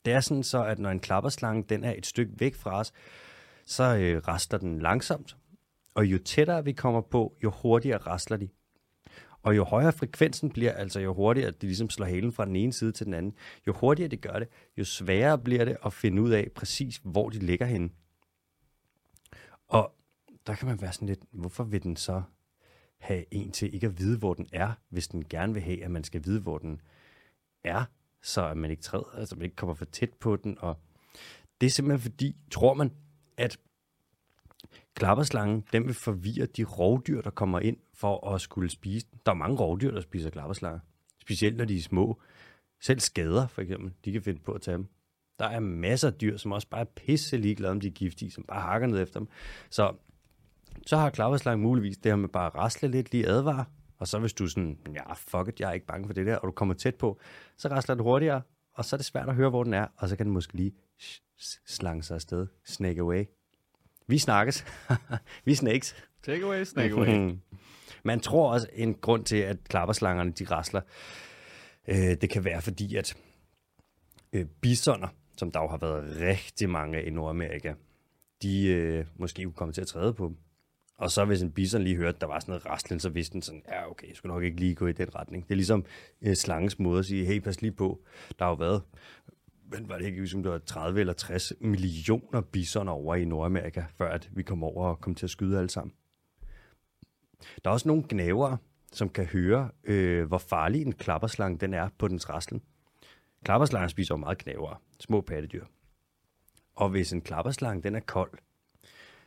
Det 0.05 0.13
er 0.13 0.21
sådan 0.21 0.43
så, 0.43 0.65
at 0.65 0.79
når 0.79 0.91
en 0.91 1.01
klapperslange 1.01 1.65
den 1.69 1.85
er 1.85 1.95
et 1.99 2.07
stykke 2.07 2.33
væk 2.41 2.55
fra 2.55 2.79
os, 2.79 2.93
så 3.67 3.97
øh, 3.97 4.29
rasler 4.29 4.59
den 4.59 4.79
langsomt. 4.79 5.37
Og 5.95 6.07
jo 6.07 6.19
tættere 6.19 6.65
vi 6.65 6.73
kommer 6.73 7.01
på, 7.01 7.37
jo 7.43 7.51
hurtigere 7.51 7.99
rasler 7.99 8.37
de. 8.37 8.49
Og 9.43 9.57
jo 9.57 9.65
højere 9.65 9.93
frekvensen 9.93 10.51
bliver, 10.51 10.73
altså 10.73 11.01
jo 11.01 11.15
hurtigere 11.15 11.51
de 11.51 11.67
ligesom 11.67 11.91
slår 11.91 12.07
halen 12.07 12.33
fra 12.33 12.45
den 12.45 12.57
ene 12.57 12.73
side 12.73 12.93
til 12.93 13.07
den 13.07 13.15
anden, 13.15 13.35
jo 13.67 13.73
hurtigere 13.73 14.09
det 14.09 14.21
gør 14.21 14.39
det, 14.39 14.49
jo 14.77 14.85
sværere 14.85 15.39
bliver 15.39 15.65
det 15.65 15.77
at 15.85 15.93
finde 15.93 16.23
ud 16.23 16.31
af 16.31 16.51
præcis, 16.55 17.01
hvor 17.05 17.29
de 17.29 17.39
ligger 17.39 17.67
henne. 17.67 17.91
Og 19.69 19.95
der 20.47 20.55
kan 20.55 20.69
man 20.69 20.81
være 20.81 20.93
sådan 20.93 21.09
lidt, 21.09 21.21
hvorfor 21.31 21.65
vil 21.65 21.83
den 21.83 21.97
så 21.97 22.23
have 22.99 23.25
en 23.31 23.51
til 23.51 23.75
ikke 23.75 23.87
at 23.87 23.99
vide, 23.99 24.19
hvor 24.19 24.35
den 24.35 24.49
er, 24.53 24.73
hvis 24.89 25.09
den 25.09 25.25
gerne 25.29 25.53
vil 25.53 25.63
have, 25.63 25.85
at 25.85 25.91
man 25.91 26.05
skal 26.05 26.25
vide, 26.25 26.41
hvor 26.41 26.59
den 26.59 26.81
er, 27.65 27.85
så 28.23 28.47
at 28.47 28.57
man 28.57 28.71
ikke 28.71 28.83
træder, 28.83 29.15
altså 29.15 29.37
man 29.37 29.45
ikke 29.45 29.57
kommer 29.57 29.75
for 29.75 29.85
tæt 29.85 30.13
på 30.13 30.37
den. 30.37 30.59
Og 30.61 30.79
det 31.61 31.67
er 31.67 31.71
simpelthen 31.71 32.11
fordi, 32.11 32.37
tror 32.51 32.75
man, 32.75 32.93
at 33.37 33.59
klapperslangen, 34.95 35.65
den 35.73 35.87
vil 35.87 35.95
forvirre 35.95 36.47
de 36.47 36.65
rovdyr, 36.65 37.21
der 37.21 37.31
kommer 37.31 37.61
ind 37.61 37.77
for 37.95 38.29
at 38.29 38.41
skulle 38.41 38.71
spise 38.71 39.07
den. 39.11 39.21
Der 39.27 39.33
er 39.33 39.37
mange 39.37 39.57
rovdyr, 39.57 39.91
der 39.91 40.01
spiser 40.01 40.31
klapperslanger. 40.31 40.81
Specielt 41.21 41.57
når 41.57 41.65
de 41.65 41.77
er 41.77 41.81
små. 41.81 42.21
Selv 42.81 43.01
skader, 43.01 43.47
for 43.47 43.63
eksempel, 43.63 43.93
de 44.05 44.13
kan 44.13 44.23
finde 44.23 44.41
på 44.41 44.53
at 44.53 44.63
tage 44.63 44.77
dem. 44.77 44.87
Der 45.39 45.45
er 45.45 45.61
masser 45.61 46.09
af 46.09 46.15
dyr, 46.15 46.37
som 46.37 46.53
også 46.53 46.69
bare 46.69 46.81
er 46.81 46.85
pisse 46.85 47.37
ligeglade, 47.37 47.71
om 47.71 47.81
de 47.81 47.87
er 47.87 47.91
giftige, 47.91 48.31
som 48.31 48.45
bare 48.45 48.61
hakker 48.61 48.87
ned 48.87 49.03
efter 49.03 49.21
dem. 49.21 49.29
Så, 49.71 49.95
så 50.87 50.97
har 50.97 51.11
klapperslangen 51.11 51.63
muligvis 51.63 51.97
det 51.97 52.13
her 52.13 52.17
med 52.17 52.29
bare 52.29 52.47
at 52.47 52.55
rasle 52.55 52.89
lidt, 52.89 53.13
lige 53.13 53.29
advare. 53.29 53.65
Og 53.99 54.09
så 54.09 54.19
hvis 54.19 54.33
du 54.33 54.47
sådan, 54.47 54.79
ja, 54.95 55.13
fuck 55.13 55.49
it, 55.49 55.61
jeg 55.61 55.69
er 55.69 55.73
ikke 55.73 55.87
bange 55.87 56.07
for 56.07 56.15
det 56.15 56.27
der, 56.27 56.37
og 56.37 56.47
du 56.47 56.53
kommer 56.53 56.75
tæt 56.75 56.95
på, 56.95 57.21
så 57.57 57.69
rasler 57.69 57.95
den 57.95 58.05
hurtigere, 58.05 58.43
og 58.75 58.85
så 58.85 58.97
er 58.97 58.99
det 58.99 59.05
svært 59.07 59.29
at 59.29 59.35
høre, 59.35 59.51
hvor 59.51 59.65
den 59.65 59.75
er, 59.75 59.87
og 59.97 60.09
så 60.09 60.17
kan 60.17 60.27
den 60.27 60.33
måske 60.33 60.55
lige 60.55 60.73
slange 61.67 62.03
sig 62.03 62.15
afsted. 62.15 62.47
Snake 62.65 63.01
away. 63.01 63.25
Vi 64.07 64.19
snakkes. 64.19 64.65
vi 65.45 65.55
snakes. 65.55 65.97
Take 66.23 66.45
away, 66.45 66.65
snake 66.65 66.95
away. 66.95 67.35
Man 68.05 68.21
tror 68.21 68.53
også, 68.53 68.69
en 68.73 68.95
grund 68.95 69.25
til, 69.25 69.37
at 69.37 69.57
klapperslangerne 69.69 70.33
de 70.33 70.45
rasler, 70.45 70.81
øh, 71.89 71.97
det 71.97 72.31
kan 72.31 72.45
være 72.45 72.63
fordi, 72.63 72.97
at 72.97 73.17
øh, 74.33 74.47
bisoner, 74.61 75.09
som 75.37 75.51
der 75.51 75.61
jo 75.61 75.69
har 75.69 75.79
været 75.79 76.17
rigtig 76.21 76.71
mange 76.71 76.99
af 76.99 77.03
i 77.07 77.11
Nordamerika, 77.11 77.75
de 78.43 78.67
øh, 78.67 79.07
måske 79.17 79.45
kunne 79.45 79.53
komme 79.53 79.75
til 79.75 79.81
at 79.81 79.87
træde 79.87 80.15
på 80.15 80.27
dem. 80.27 80.37
Og 80.99 81.11
så 81.11 81.25
hvis 81.25 81.43
en 81.43 81.53
bison 81.53 81.83
lige 81.83 81.97
hørte, 81.97 82.15
at 82.15 82.21
der 82.21 82.27
var 82.27 82.41
sådan 82.41 82.53
noget 82.53 82.67
rastlen, 82.67 83.01
så 83.01 83.09
vidste 83.09 83.33
den 83.33 83.43
sådan, 83.43 83.63
ja 83.69 83.91
okay, 83.91 84.09
jeg 84.09 84.17
skulle 84.17 84.35
nok 84.35 84.43
ikke 84.43 84.61
lige 84.61 84.75
gå 84.75 84.87
i 84.87 84.93
den 84.93 85.15
retning. 85.15 85.45
Det 85.45 85.51
er 85.51 85.57
ligesom 85.57 85.85
øh, 86.23 86.35
slangens 86.35 86.79
måde 86.79 86.99
at 86.99 87.05
sige, 87.05 87.25
hey, 87.25 87.39
pas 87.39 87.63
lige 87.63 87.73
på. 87.73 88.01
Der 88.39 88.45
har 88.45 88.51
jo 88.51 88.57
været, 88.57 88.83
men 89.71 89.89
var 89.89 89.99
det 89.99 90.07
ikke, 90.07 90.19
ligesom, 90.19 90.39
som 90.39 90.43
det 90.43 90.53
var 90.53 90.59
30 90.59 91.01
eller 91.01 91.13
60 91.13 91.53
millioner 91.61 92.41
bisoner 92.41 92.93
over 92.93 93.15
i 93.15 93.25
Nordamerika, 93.25 93.85
før 93.99 94.11
at 94.11 94.31
vi 94.33 94.43
kom 94.43 94.65
over 94.65 94.89
og 94.89 95.01
kom 95.01 95.15
til 95.15 95.27
at 95.27 95.31
skyde 95.31 95.59
alle 95.59 95.71
sammen. 95.71 95.95
Der 97.65 97.71
er 97.71 97.75
også 97.75 97.89
nogle 97.89 98.05
gnavere, 98.09 98.59
som 98.93 99.09
kan 99.09 99.27
høre, 99.27 99.71
øh, 99.85 100.27
hvor 100.27 100.39
farlig 100.39 100.83
en 100.83 100.93
klapperslange 100.93 101.59
den 101.59 101.75
er 101.75 101.89
på 101.99 102.09
dens 102.09 102.31
raslen. 102.31 102.63
Klapperslangen 103.45 103.91
spiser 103.91 104.15
jo 104.15 104.19
meget 104.19 104.39
gnæver, 104.39 104.83
små 105.01 105.21
pattedyr. 105.21 105.65
Og 106.75 106.89
hvis 106.89 107.13
en 107.13 107.21
klapperslange 107.21 107.83
den 107.83 107.95
er 107.95 108.01
kold, 108.01 108.31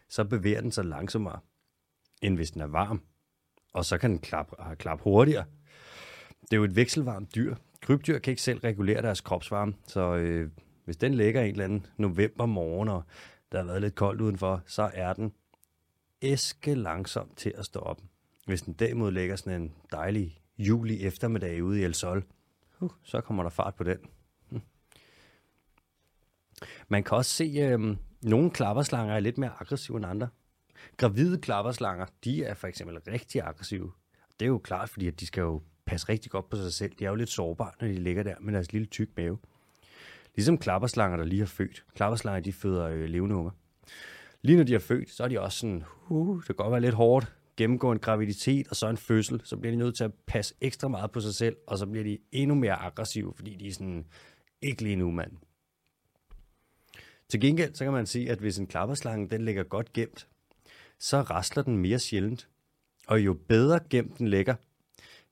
så 0.09 0.23
bevæger 0.25 0.61
den 0.61 0.71
sig 0.71 0.85
langsommere, 0.85 1.39
end 2.21 2.35
hvis 2.35 2.51
den 2.51 2.61
er 2.61 2.67
varm. 2.67 3.01
Og 3.73 3.85
så 3.85 3.97
kan 3.97 4.11
den 4.11 4.19
klappe, 4.19 4.55
klap 4.75 5.01
hurtigere. 5.01 5.45
Det 6.41 6.53
er 6.53 6.57
jo 6.57 6.63
et 6.63 6.75
vekselvarmt 6.75 7.35
dyr. 7.35 7.55
Krybdyr 7.81 8.19
kan 8.19 8.31
ikke 8.31 8.41
selv 8.41 8.59
regulere 8.59 9.01
deres 9.01 9.21
kropsvarme, 9.21 9.73
så 9.87 10.15
øh, 10.15 10.51
hvis 10.85 10.97
den 10.97 11.13
ligger 11.13 11.41
en 11.41 11.51
eller 11.51 11.63
anden 11.63 11.85
november 11.97 12.45
morgen, 12.45 12.89
og 12.89 13.03
der 13.51 13.57
har 13.57 13.65
været 13.65 13.81
lidt 13.81 13.95
koldt 13.95 14.21
udenfor, 14.21 14.61
så 14.65 14.91
er 14.93 15.13
den 15.13 15.33
æske 16.21 16.75
langsomt 16.75 17.37
til 17.37 17.53
at 17.57 17.65
stå 17.65 17.79
op. 17.79 18.01
Hvis 18.45 18.61
den 18.61 18.73
derimod 18.73 19.11
ligger 19.11 19.35
sådan 19.35 19.61
en 19.61 19.73
dejlig 19.91 20.41
juli 20.57 21.05
eftermiddag 21.05 21.63
ude 21.63 21.79
i 21.79 21.83
El 21.83 21.93
Sol, 21.93 22.23
uh, 22.79 22.89
så 23.03 23.21
kommer 23.21 23.43
der 23.43 23.49
fart 23.49 23.75
på 23.75 23.83
den. 23.83 23.97
Hm. 24.49 24.61
Man 26.87 27.03
kan 27.03 27.17
også 27.17 27.31
se, 27.31 27.43
øh, 27.43 27.97
nogle 28.21 28.51
klapperslanger 28.51 29.15
er 29.15 29.19
lidt 29.19 29.37
mere 29.37 29.51
aggressive 29.59 29.97
end 29.97 30.05
andre. 30.05 30.27
Gravide 30.97 31.37
klapperslanger, 31.37 32.05
de 32.23 32.43
er 32.43 32.53
for 32.53 32.67
eksempel 32.67 32.99
rigtig 32.99 33.41
aggressive. 33.41 33.91
Det 34.39 34.45
er 34.45 34.49
jo 34.49 34.57
klart, 34.57 34.89
fordi 34.89 35.07
at 35.07 35.19
de 35.19 35.25
skal 35.25 35.41
jo 35.41 35.61
passe 35.87 36.09
rigtig 36.09 36.31
godt 36.31 36.49
på 36.49 36.57
sig 36.57 36.73
selv. 36.73 36.91
De 36.99 37.05
er 37.05 37.09
jo 37.09 37.15
lidt 37.15 37.29
sårbare, 37.29 37.71
når 37.81 37.87
de 37.87 37.93
ligger 37.93 38.23
der 38.23 38.35
med 38.39 38.53
deres 38.53 38.71
lille 38.71 38.87
tyk 38.87 39.09
mave. 39.17 39.37
Ligesom 40.35 40.57
klapperslanger, 40.57 41.17
der 41.17 41.25
lige 41.25 41.39
har 41.39 41.45
født. 41.45 41.85
Klapperslanger, 41.95 42.39
de 42.39 42.53
føder 42.53 42.85
øh, 42.85 43.09
levende 43.09 43.35
unger. 43.35 43.51
Lige 44.41 44.57
når 44.57 44.63
de 44.63 44.71
har 44.71 44.79
født, 44.79 45.09
så 45.09 45.23
er 45.23 45.27
de 45.27 45.41
også 45.41 45.59
sådan, 45.59 45.83
uh, 46.09 46.37
det 46.37 46.45
kan 46.45 46.55
godt 46.55 46.71
være 46.71 46.81
lidt 46.81 46.95
hårdt, 46.95 47.33
gennemgå 47.57 47.91
en 47.91 47.99
graviditet 47.99 48.67
og 48.67 48.75
så 48.75 48.89
en 48.89 48.97
fødsel, 48.97 49.41
så 49.43 49.57
bliver 49.57 49.71
de 49.71 49.77
nødt 49.77 49.95
til 49.97 50.03
at 50.03 50.13
passe 50.13 50.55
ekstra 50.61 50.87
meget 50.87 51.11
på 51.11 51.19
sig 51.19 51.35
selv, 51.35 51.55
og 51.67 51.77
så 51.77 51.85
bliver 51.85 52.03
de 52.03 52.17
endnu 52.31 52.55
mere 52.55 52.73
aggressive, 52.73 53.33
fordi 53.35 53.55
de 53.55 53.67
er 53.67 53.73
sådan, 53.73 54.05
ikke 54.61 54.83
lige 54.83 54.95
nu, 54.95 55.11
mand. 55.11 55.31
Til 57.29 57.39
gengæld, 57.39 57.75
så 57.75 57.83
kan 57.83 57.93
man 57.93 58.05
sige, 58.05 58.31
at 58.31 58.39
hvis 58.39 58.57
en 58.57 58.67
klapperslange, 58.67 59.29
den 59.29 59.45
ligger 59.45 59.63
godt 59.63 59.93
gemt, 59.93 60.27
så 60.99 61.21
rasler 61.21 61.63
den 61.63 61.77
mere 61.77 61.99
sjældent. 61.99 62.47
Og 63.07 63.19
jo 63.19 63.33
bedre 63.33 63.79
gemt 63.89 64.17
den 64.17 64.27
ligger, 64.27 64.55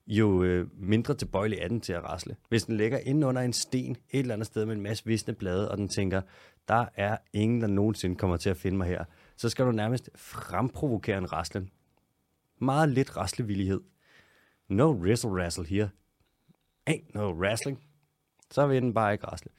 jo 0.06 0.42
øh, 0.42 0.68
mindre 0.74 1.14
tilbøjelig 1.14 1.58
er 1.58 1.68
den 1.68 1.80
til 1.80 1.92
at 1.92 2.04
rasle. 2.04 2.36
Hvis 2.48 2.64
den 2.64 2.76
ligger 2.76 2.98
inde 2.98 3.26
under 3.26 3.42
en 3.42 3.52
sten 3.52 3.90
et 3.90 4.20
eller 4.20 4.34
andet 4.34 4.46
sted 4.46 4.66
med 4.66 4.76
en 4.76 4.82
masse 4.82 5.04
visne 5.06 5.34
blade, 5.34 5.70
og 5.70 5.76
den 5.78 5.88
tænker, 5.88 6.20
der 6.68 6.86
er 6.94 7.16
ingen, 7.32 7.60
der 7.60 7.66
nogensinde 7.66 8.16
kommer 8.16 8.36
til 8.36 8.50
at 8.50 8.56
finde 8.56 8.78
mig 8.78 8.86
her, 8.88 9.04
så 9.36 9.48
skal 9.48 9.64
du 9.66 9.72
nærmest 9.72 10.10
fremprovokere 10.14 11.18
en 11.18 11.32
raslen. 11.32 11.70
Meget 12.58 12.88
lidt 12.88 13.16
raslevillighed. 13.16 13.80
No 14.68 14.92
wrestle 14.92 15.44
rassle 15.44 15.66
here. 15.66 15.88
Ain't 16.90 17.10
no 17.14 17.32
wrestling. 17.32 17.84
Så 18.50 18.66
vil 18.66 18.82
den 18.82 18.94
bare 18.94 19.12
ikke 19.12 19.26
rasle. 19.26 19.50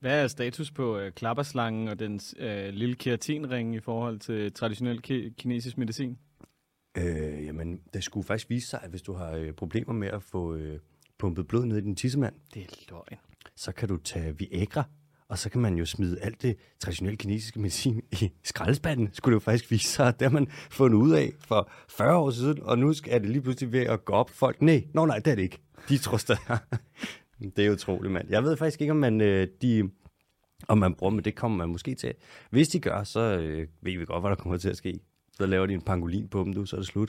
Hvad 0.00 0.22
er 0.22 0.26
status 0.26 0.70
på 0.70 0.98
øh, 0.98 1.12
klapperslangen 1.12 1.88
og 1.88 1.98
dens 1.98 2.34
øh, 2.38 2.68
lille 2.68 2.94
keratinring 2.94 3.74
i 3.74 3.80
forhold 3.80 4.18
til 4.18 4.52
traditionel 4.52 5.00
ki- 5.06 5.34
kinesisk 5.34 5.78
medicin? 5.78 6.18
Øh, 6.98 7.44
jamen, 7.44 7.80
det 7.94 8.04
skulle 8.04 8.26
faktisk 8.26 8.50
vise 8.50 8.68
sig, 8.68 8.80
at 8.82 8.90
hvis 8.90 9.02
du 9.02 9.12
har 9.12 9.30
øh, 9.32 9.52
problemer 9.52 9.92
med 9.94 10.08
at 10.08 10.22
få 10.22 10.54
øh, 10.54 10.78
pumpet 11.18 11.46
blod 11.48 11.64
ned 11.66 11.76
i 11.78 11.80
din 11.80 11.96
tissemand, 11.96 12.34
Det 12.54 12.62
er 12.62 12.66
løgn. 12.90 13.20
så 13.56 13.72
kan 13.72 13.88
du 13.88 13.96
tage 13.96 14.38
Viagra, 14.38 14.82
og 15.28 15.38
så 15.38 15.50
kan 15.50 15.60
man 15.60 15.74
jo 15.74 15.84
smide 15.84 16.20
alt 16.20 16.42
det 16.42 16.56
traditionelle 16.80 17.16
kinesiske 17.16 17.60
medicin 17.60 18.02
i 18.12 18.32
skraldespanden, 18.44 19.08
skulle 19.12 19.32
det 19.32 19.40
jo 19.40 19.44
faktisk 19.44 19.70
vise 19.70 19.88
sig. 19.88 20.20
Det 20.20 20.22
har 20.28 20.32
man 20.32 20.46
fundet 20.50 20.98
ud 20.98 21.12
af 21.12 21.32
for 21.40 21.70
40 21.88 22.16
år 22.16 22.30
siden, 22.30 22.62
og 22.62 22.78
nu 22.78 22.88
er 23.08 23.18
det 23.18 23.30
lige 23.30 23.42
pludselig 23.42 23.72
ved 23.72 23.80
at 23.80 24.04
gå 24.04 24.12
op 24.12 24.30
folk. 24.30 24.62
Nej, 24.62 24.84
nå 24.94 25.06
nej, 25.06 25.18
det 25.18 25.30
er 25.30 25.34
det 25.34 25.42
ikke. 25.42 25.58
De 25.88 25.98
tror 25.98 26.16
stadig. 26.16 26.40
det 27.56 27.66
er 27.66 27.70
utroligt, 27.70 28.12
mand. 28.12 28.30
Jeg 28.30 28.42
ved 28.44 28.56
faktisk 28.56 28.80
ikke, 28.80 28.90
om 28.90 28.96
man, 28.96 29.20
øh, 29.20 29.48
de, 29.62 29.90
om 30.68 30.78
man 30.78 30.94
bruger, 30.94 31.10
men 31.10 31.24
det 31.24 31.34
kommer 31.34 31.58
man 31.58 31.68
måske 31.68 31.94
til. 31.94 32.14
Hvis 32.50 32.68
de 32.68 32.80
gør, 32.80 33.02
så 33.04 33.20
øh, 33.20 33.68
ved 33.82 33.98
vi 33.98 34.04
godt, 34.04 34.22
hvad 34.22 34.30
der 34.30 34.36
kommer 34.36 34.58
til 34.58 34.68
at 34.68 34.76
ske. 34.76 35.00
Så 35.40 35.46
laver 35.46 35.66
de 35.66 35.74
en 35.74 35.82
pangolin 35.82 36.28
på 36.28 36.44
dem, 36.44 36.52
du, 36.52 36.66
så 36.66 36.76
er 36.76 36.80
det 36.80 36.86
slut. 36.86 37.08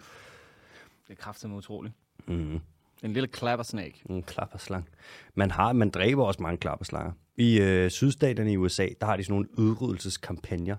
Det 1.07 1.13
er 1.13 1.21
kraftigt 1.21 1.53
utroligt. 1.53 1.93
Mm. 2.27 2.59
En 3.03 3.13
lille 3.13 3.27
klappersnake. 3.27 4.01
En 4.09 4.23
klapperslang. 4.23 4.89
Man, 5.35 5.51
har, 5.51 5.73
man 5.73 5.89
dræber 5.89 6.23
også 6.23 6.41
mange 6.41 6.57
klapperslanger. 6.57 7.11
I 7.37 7.59
øh, 7.59 7.89
sydstaterne 7.89 8.51
i 8.51 8.57
USA, 8.57 8.87
der 9.01 9.05
har 9.05 9.17
de 9.17 9.23
sådan 9.23 9.33
nogle 9.33 9.59
udryddelseskampagner, 9.59 10.75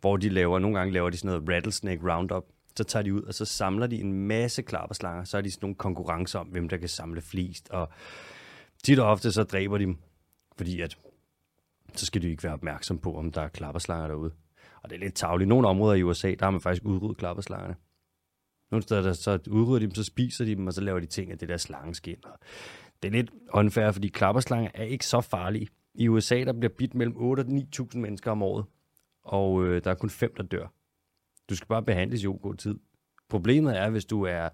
hvor 0.00 0.16
de 0.16 0.28
laver, 0.28 0.58
nogle 0.58 0.78
gange 0.78 0.92
laver 0.92 1.10
de 1.10 1.16
sådan 1.16 1.28
noget 1.28 1.56
rattlesnake 1.56 2.12
roundup. 2.12 2.44
Så 2.76 2.84
tager 2.84 3.02
de 3.02 3.14
ud, 3.14 3.22
og 3.22 3.34
så 3.34 3.44
samler 3.44 3.86
de 3.86 4.00
en 4.00 4.12
masse 4.12 4.62
klapperslanger. 4.62 5.24
Så 5.24 5.38
er 5.38 5.42
de 5.42 5.50
sådan 5.50 5.64
nogle 5.64 5.74
konkurrencer 5.74 6.38
om, 6.38 6.46
hvem 6.46 6.68
der 6.68 6.76
kan 6.76 6.88
samle 6.88 7.20
flest. 7.20 7.68
Og 7.70 7.88
tit 8.82 8.98
og 8.98 9.10
ofte 9.10 9.32
så 9.32 9.42
dræber 9.42 9.78
de 9.78 9.84
dem, 9.84 9.96
fordi 10.56 10.80
at, 10.80 10.98
så 11.94 12.06
skal 12.06 12.22
de 12.22 12.30
ikke 12.30 12.42
være 12.42 12.52
opmærksom 12.52 12.98
på, 12.98 13.18
om 13.18 13.32
der 13.32 13.42
er 13.42 13.48
klapperslanger 13.48 14.06
derude. 14.06 14.32
Og 14.86 14.90
det 14.90 14.96
er 14.96 15.00
lidt 15.00 15.14
tavligt. 15.14 15.46
I 15.46 15.48
nogle 15.48 15.68
områder 15.68 15.94
i 15.94 16.02
USA, 16.02 16.34
der 16.38 16.44
har 16.44 16.50
man 16.50 16.60
faktisk 16.60 16.84
udryddet 16.84 17.16
klapperslangerne. 17.16 17.74
Nogle 18.70 18.82
steder, 18.82 19.02
der, 19.02 19.12
så 19.12 19.38
udrydder 19.50 19.78
de 19.78 19.86
dem, 19.86 19.94
så 19.94 20.04
spiser 20.04 20.44
de 20.44 20.54
dem, 20.54 20.66
og 20.66 20.72
så 20.72 20.80
laver 20.80 21.00
de 21.00 21.06
ting 21.06 21.30
af 21.32 21.38
det 21.38 21.48
der 21.48 21.56
slangeskin. 21.56 22.16
Det 23.02 23.08
er 23.08 23.12
lidt 23.12 23.30
unfair, 23.54 23.90
fordi 23.90 24.08
klapperslanger 24.08 24.70
er 24.74 24.84
ikke 24.84 25.06
så 25.06 25.20
farlige. 25.20 25.68
I 25.94 26.08
USA, 26.08 26.44
der 26.44 26.52
bliver 26.52 26.72
bidt 26.78 26.94
mellem 26.94 27.16
8 27.16 27.40
og 27.40 27.46
9.000 27.46 27.98
mennesker 27.98 28.30
om 28.30 28.42
året, 28.42 28.64
og 29.22 29.64
øh, 29.64 29.84
der 29.84 29.90
er 29.90 29.94
kun 29.94 30.10
fem, 30.10 30.34
der 30.36 30.42
dør. 30.42 30.66
Du 31.50 31.56
skal 31.56 31.68
bare 31.68 31.82
behandles 31.82 32.22
i 32.22 32.26
god 32.26 32.54
tid. 32.54 32.78
Problemet 33.28 33.78
er, 33.78 33.90
hvis 33.90 34.04
du 34.04 34.22
er 34.22 34.48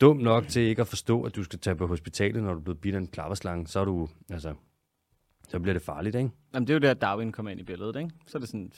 dum 0.00 0.16
nok 0.16 0.48
til 0.48 0.62
ikke 0.62 0.82
at 0.82 0.88
forstå, 0.88 1.22
at 1.22 1.36
du 1.36 1.44
skal 1.44 1.58
tage 1.58 1.76
på 1.76 1.86
hospitalet, 1.86 2.42
når 2.42 2.52
du 2.52 2.58
er 2.58 2.64
blevet 2.64 2.80
bidt 2.80 2.94
af 2.94 2.98
en 2.98 3.06
klapperslange, 3.06 3.66
så 3.66 3.80
er 3.80 3.84
du, 3.84 4.08
altså, 4.30 4.54
så 5.48 5.60
bliver 5.60 5.72
det 5.72 5.82
farligt, 5.82 6.16
ikke? 6.16 6.30
Jamen, 6.54 6.66
det 6.66 6.72
er 6.72 6.74
jo 6.74 6.80
der, 6.80 6.94
Darwin 6.94 7.32
kommer 7.32 7.50
ind 7.50 7.60
i 7.60 7.64
billedet, 7.64 7.96
ikke? 7.96 8.10
Så 8.26 8.38
er 8.38 8.40
det 8.40 8.48
sådan, 8.48 8.72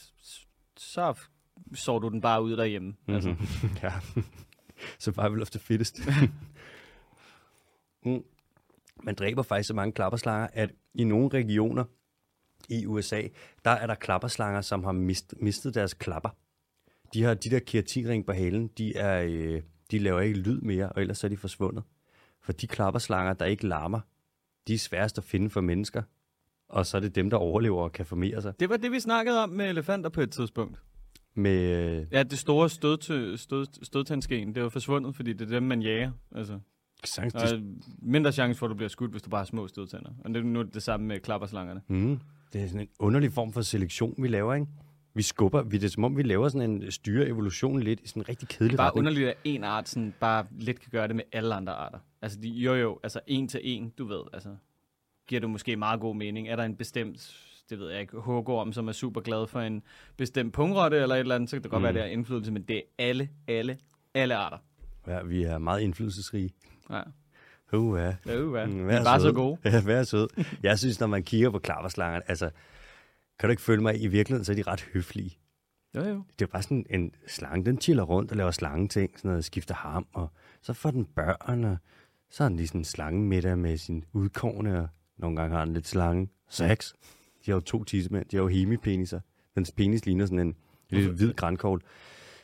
så 0.77 1.15
så 1.75 1.99
du 1.99 2.09
den 2.09 2.21
bare 2.21 2.43
ud 2.43 2.57
derhjemme. 2.57 2.89
Mm-hmm. 2.89 3.15
Altså, 3.15 3.37
ja. 3.83 3.93
Survival 4.99 5.43
of 5.43 5.51
the 5.51 5.61
fittest. 5.61 5.99
mm. 8.07 8.25
Man 9.03 9.15
dræber 9.15 9.43
faktisk 9.43 9.67
så 9.67 9.75
mange 9.75 9.93
klapperslanger, 9.93 10.49
at 10.53 10.71
i 10.95 11.05
nogle 11.05 11.29
regioner 11.29 11.85
i 12.69 12.87
USA, 12.87 13.23
der 13.65 13.71
er 13.71 13.87
der 13.87 13.95
klapperslanger, 13.95 14.61
som 14.61 14.85
har 14.85 14.93
mist, 14.93 15.35
mistet 15.41 15.75
deres 15.75 15.95
klapper. 15.95 16.31
De 17.15 17.23
har 17.23 17.35
de 17.35 17.51
der 17.51 17.59
keratinring 17.59 18.27
på 18.27 18.33
halen, 18.33 18.69
de, 18.69 18.97
er, 18.97 19.23
øh, 19.23 19.63
de 19.91 19.99
laver 19.99 20.21
ikke 20.21 20.39
lyd 20.39 20.61
mere, 20.61 20.89
og 20.89 21.01
ellers 21.01 21.25
er 21.25 21.29
de 21.29 21.37
forsvundet. 21.37 21.85
For 22.41 22.53
de 22.53 22.67
klapperslanger, 22.67 23.33
der 23.33 23.45
ikke 23.45 23.67
larmer, 23.67 24.01
de 24.69 24.75
er 24.75 24.79
sværest 24.79 25.19
at 25.19 25.25
finde 25.25 25.51
for 25.51 25.61
mennesker. 25.61 26.03
Og 26.69 26.87
så 26.87 26.97
er 26.97 27.01
det 27.01 27.15
dem, 27.15 27.31
der 27.31 27.37
overlever 27.37 27.83
og 27.83 27.93
kan 27.93 28.07
formere 28.07 28.43
sig. 28.43 28.61
det 28.61 28.69
var 28.69 28.77
det, 28.77 28.93
vi 28.93 29.01
snakkede 29.01 29.43
om 29.43 29.49
med 29.49 29.69
elefanter 29.69 30.11
på 30.11 30.21
et 30.21 30.31
tidspunkt. 30.31 30.79
Med, 31.37 31.61
øh, 32.01 32.07
Ja, 32.13 32.23
det 32.23 32.39
store 32.39 32.71
stød, 32.71 33.37
stød, 33.37 33.67
stødtandskeen, 33.83 34.55
det 34.55 34.63
var 34.63 34.69
forsvundet, 34.69 35.17
fordi 35.17 35.33
det 35.33 35.41
er 35.47 35.51
dem, 35.51 35.63
man 35.63 35.83
jager. 35.83 36.13
Altså, 36.35 36.59
Sagtens, 37.05 37.33
Der 37.43 37.57
det, 37.57 37.59
er 37.59 37.63
mindre 38.03 38.33
chance 38.33 38.59
for, 38.59 38.67
at 38.67 38.71
du 38.71 38.75
bliver 38.75 38.89
skudt, 38.89 39.11
hvis 39.11 39.23
du 39.23 39.31
bare 39.31 39.39
har 39.39 39.45
små 39.47 39.69
stødtænder. 39.69 40.11
Og 40.25 40.31
det 40.31 40.37
er 40.37 40.43
nu 40.43 40.63
det 40.63 40.83
samme 40.83 41.07
med 41.07 41.21
klapperslangerne. 41.21 41.81
mm, 41.89 42.21
det 42.53 42.63
er 42.63 42.67
sådan 42.67 42.81
en 42.81 42.89
underlig 42.99 43.33
form 43.33 43.53
for 43.53 43.61
selektion, 43.63 44.15
vi 44.19 44.29
laver, 44.29 44.55
ikke? 44.55 44.67
Vi 45.15 45.23
skubber, 45.23 45.63
vi, 45.63 45.79
det 45.79 45.85
er 45.87 45.91
som 45.91 46.05
om, 46.05 46.17
vi 46.17 46.23
laver 46.23 46.49
sådan 46.49 46.71
en 46.71 46.91
styre 46.91 47.27
evolution 47.27 47.81
lidt 47.81 48.01
i 48.01 48.09
sådan 48.09 48.23
en 48.23 48.29
rigtig 48.29 48.49
kedelig 48.49 48.77
Bare 48.77 48.87
retning. 48.87 48.99
underligt, 49.07 49.29
at 49.29 49.37
en 49.45 49.65
art 49.65 49.89
sådan 49.89 50.15
bare 50.21 50.47
lidt 50.59 50.81
kan 50.81 50.89
gøre 50.91 51.09
det 51.09 51.17
med 51.17 51.25
alle 51.33 51.55
andre 51.55 51.73
arter. 51.73 51.99
Altså, 52.23 52.39
de, 52.41 52.49
jo 52.49 52.75
jo, 52.75 52.99
altså 53.03 53.21
en 53.27 53.49
til 53.49 53.61
en, 53.63 53.93
du 53.99 54.07
ved, 54.07 54.21
altså, 54.33 54.49
giver 55.27 55.41
det 55.41 55.51
måske 55.51 55.77
meget 55.77 56.01
god 56.01 56.17
mening. 56.17 56.49
Er 56.49 56.57
der 56.57 56.65
en 56.65 56.77
bestemt, 56.77 57.37
det 57.71 57.79
ved 57.79 57.91
jeg 57.91 58.01
ikke, 58.01 58.17
hugorm, 58.19 58.73
som 58.73 58.89
er 58.89 58.93
super 58.93 59.21
glad 59.21 59.47
for 59.47 59.61
en 59.61 59.83
bestemt 60.17 60.53
pungrotte 60.55 60.97
eller 60.97 61.15
et 61.15 61.21
eller 61.21 61.35
andet, 61.35 61.51
så 61.51 61.57
kan 61.57 61.63
det 61.63 61.71
godt 61.71 61.81
Mm. 61.81 61.85
være, 61.85 61.93
det 61.93 62.03
er 62.03 62.07
indflydelse, 62.07 62.53
men 62.53 62.63
det 62.63 62.77
er 62.77 62.83
alle, 62.99 63.29
alle, 63.49 63.79
alle 64.15 64.37
arter. 64.37 64.59
Ja, 65.07 65.23
vi 65.23 65.43
er 65.43 65.59
meget 65.59 65.81
indflydelsesrige. 65.81 66.51
Ja, 66.91 67.01
Uh, 67.73 67.99
ja. 67.99 68.03
er 68.33 68.43
hvad. 68.43 68.67
Mm, 68.67 68.87
vær 68.87 69.05
bare 69.05 69.21
så 69.21 69.33
gode. 69.33 69.59
Ja, 69.65 69.83
vær 69.85 70.03
sød. 70.03 70.29
Jeg 70.63 70.79
synes, 70.79 71.01
når 71.01 71.07
man 71.07 71.23
kigger 71.23 71.51
på 71.51 71.59
klapperslangerne, 71.59 72.31
altså, 72.31 72.51
kan 73.39 73.49
du 73.49 73.51
ikke 73.51 73.63
følge 73.63 73.83
mig, 73.83 74.03
i 74.03 74.07
virkeligheden, 74.07 74.45
så 74.45 74.53
er 74.53 74.57
de 74.57 74.63
ret 74.63 74.81
høflige. 74.93 75.39
Jo 75.97 76.01
jo. 76.05 76.23
Det 76.39 76.43
er 76.43 76.47
bare 76.47 76.63
sådan 76.63 76.87
en 76.91 77.15
slange, 77.29 77.65
den 77.65 77.81
chiller 77.81 78.03
rundt 78.03 78.31
og 78.31 78.37
laver 78.37 78.51
slangeting, 78.51 79.11
sådan 79.19 79.29
noget, 79.29 79.45
skifter 79.45 79.75
ham, 79.75 80.07
og 80.13 80.29
så 80.63 80.73
får 80.73 80.91
den 80.91 81.05
børn, 81.05 81.65
og 81.65 81.77
så 82.31 82.45
er 82.45 82.49
den 82.49 82.57
lige 82.57 82.69
sådan 82.69 82.81
en 82.81 82.85
slange 82.85 83.23
middag 83.23 83.59
med 83.59 83.77
sin 83.77 84.05
udkårne, 84.13 84.81
og 84.81 84.89
nogle 85.17 85.37
gange 85.37 85.57
har 85.57 85.65
den 85.65 85.75
lidt 85.75 85.87
slange. 85.89 86.29
Sex. 86.49 86.93
De 87.47 87.51
har 87.51 87.55
jo 87.55 87.61
to 87.61 87.85
tissemænd, 87.85 88.27
de 88.29 88.37
har 88.37 88.43
jo 88.43 88.49
hemipeniser. 88.49 89.21
Dens 89.55 89.73
penis 89.73 90.07
ligner 90.07 90.27
sådan 90.27 90.39
en 90.39 90.57
lille 90.91 91.11
hvid 91.13 91.33
grænkogl. 91.35 91.83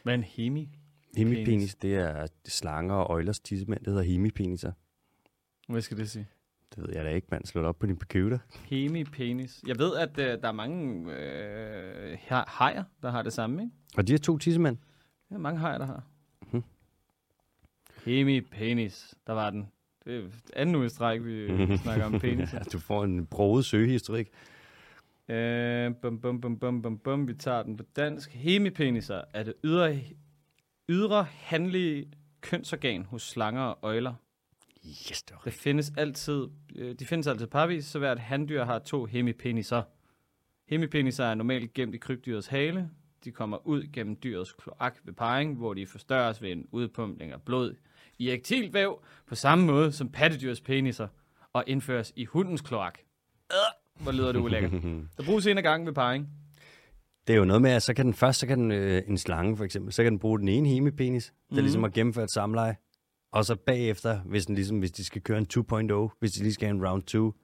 Hvad 0.02 0.14
er 0.14 0.18
en 0.18 0.24
hemi? 0.24 0.68
Hemipenis, 1.16 1.74
det 1.74 1.94
er 1.96 2.26
slanger 2.46 2.94
og 2.94 3.10
øjlers 3.14 3.40
tissemænd, 3.40 3.80
det 3.80 3.88
hedder 3.88 4.02
hemipeniser. 4.02 4.72
Hvad 5.68 5.80
skal 5.82 5.96
det 5.96 6.10
sige? 6.10 6.26
Det 6.74 6.82
ved 6.82 6.94
jeg 6.94 7.04
da 7.04 7.10
ikke, 7.10 7.28
mand. 7.30 7.44
Slå 7.44 7.62
op 7.62 7.78
på 7.78 7.86
din 7.86 7.98
computer. 7.98 8.38
Hemi-penis. 8.64 9.62
Jeg 9.66 9.78
ved, 9.78 9.96
at 9.96 10.18
øh, 10.18 10.42
der 10.42 10.48
er 10.48 10.52
mange 10.52 11.12
øh, 11.14 12.18
ha- 12.22 12.44
hajer, 12.46 12.84
der 13.02 13.10
har 13.10 13.22
det 13.22 13.32
samme, 13.32 13.62
ikke? 13.62 13.74
Og 13.96 14.06
de 14.06 14.12
har 14.12 14.18
to 14.18 14.38
tissemænd. 14.38 14.76
Er 15.30 15.38
mange 15.38 15.60
hajer, 15.60 15.78
der 15.78 15.86
har. 15.86 16.02
Mhm. 16.52 16.62
Hemi-penis. 18.04 19.14
Der 19.26 19.32
var 19.32 19.50
den. 19.50 19.68
Det 20.04 20.24
er 20.24 20.28
anden 20.56 20.74
uge 20.74 20.88
stræk, 20.88 21.24
vi 21.24 21.48
snakker 21.82 22.04
om 22.04 22.20
penis. 22.20 22.52
Ja, 22.52 22.58
du 22.58 22.78
får 22.78 23.04
en 23.04 23.26
broget 23.26 23.64
søgehistorik. 23.64 24.28
Øh, 25.28 25.94
bum, 26.02 26.20
bum, 26.20 26.40
bum, 26.40 26.58
bum, 26.58 26.82
bum, 26.82 26.98
bum. 26.98 27.28
Vi 27.28 27.34
tager 27.34 27.62
den 27.62 27.76
på 27.76 27.84
dansk. 27.96 28.30
Hemipeniser 28.30 29.22
er 29.34 29.42
det 29.42 29.54
ydre, 29.64 30.00
ydre 30.88 31.26
handlige 31.30 32.12
kønsorgan 32.40 33.04
hos 33.04 33.22
slanger 33.22 33.62
og 33.62 33.78
øjler. 33.82 34.14
Yes, 34.86 35.22
det 35.22 35.36
Det 35.44 35.52
findes 35.52 35.92
altid, 35.96 36.46
øh, 36.76 36.94
de 36.94 37.06
findes 37.06 37.26
altid 37.26 37.46
parvis, 37.46 37.84
så 37.84 37.98
hvert 37.98 38.18
handdyr 38.18 38.64
har 38.64 38.78
to 38.78 39.04
hemipeniser. 39.04 39.82
Hemipeniser 40.68 41.24
er 41.24 41.34
normalt 41.34 41.74
gemt 41.74 41.94
i 41.94 41.98
krybdyrets 41.98 42.46
hale. 42.46 42.90
De 43.24 43.30
kommer 43.30 43.66
ud 43.66 43.92
gennem 43.92 44.16
dyrets 44.22 44.52
kloak 44.52 44.98
ved 45.04 45.12
parring, 45.12 45.56
hvor 45.56 45.74
de 45.74 45.86
forstørres 45.86 46.42
ved 46.42 46.52
en 46.52 46.66
udpumpning 46.72 47.32
af 47.32 47.42
blod 47.42 47.74
i 48.20 48.70
væv, 48.72 49.02
på 49.26 49.34
samme 49.34 49.66
måde 49.66 49.92
som 49.92 50.08
pattedyrs 50.08 50.60
peniser, 50.60 51.08
og 51.52 51.64
indføres 51.66 52.12
i 52.16 52.24
hundens 52.24 52.60
kloak. 52.60 52.98
Øh, 53.52 54.02
hvor 54.02 54.12
lyder 54.12 54.32
det 54.32 54.40
ulækkert. 54.40 54.72
Der 55.16 55.24
bruges 55.24 55.46
en 55.46 55.56
af 55.56 55.62
gangen 55.62 55.86
ved 55.86 55.94
parring. 55.94 56.28
Det 57.26 57.32
er 57.34 57.38
jo 57.38 57.44
noget 57.44 57.62
med, 57.62 57.70
at 57.70 57.82
så 57.82 57.94
kan 57.94 58.04
den 58.06 58.14
først, 58.14 58.40
så 58.40 58.46
kan 58.46 58.58
den, 58.58 58.70
øh, 58.72 59.02
en 59.06 59.18
slange 59.18 59.56
for 59.56 59.64
eksempel, 59.64 59.92
så 59.92 60.02
kan 60.02 60.12
den 60.12 60.18
bruge 60.18 60.38
den 60.38 60.48
ene 60.48 60.68
hemipenis, 60.68 61.24
det 61.24 61.32
er 61.50 61.54
Mhm. 61.54 61.60
ligesom 61.62 61.84
at 61.84 61.92
gennemføre 61.92 62.24
et 62.24 62.32
samleje. 62.32 62.76
Og 63.32 63.44
så 63.44 63.56
bagefter, 63.56 64.20
hvis, 64.20 64.46
den 64.46 64.54
ligesom, 64.54 64.78
hvis 64.78 64.90
de 64.90 65.04
skal 65.04 65.22
køre 65.22 65.38
en 65.38 65.46
2.0, 65.46 66.16
hvis 66.18 66.32
de 66.32 66.42
lige 66.42 66.54
skal 66.54 66.68
have 66.68 66.76
en 66.76 66.86
round 66.88 67.02
2, 67.02 67.34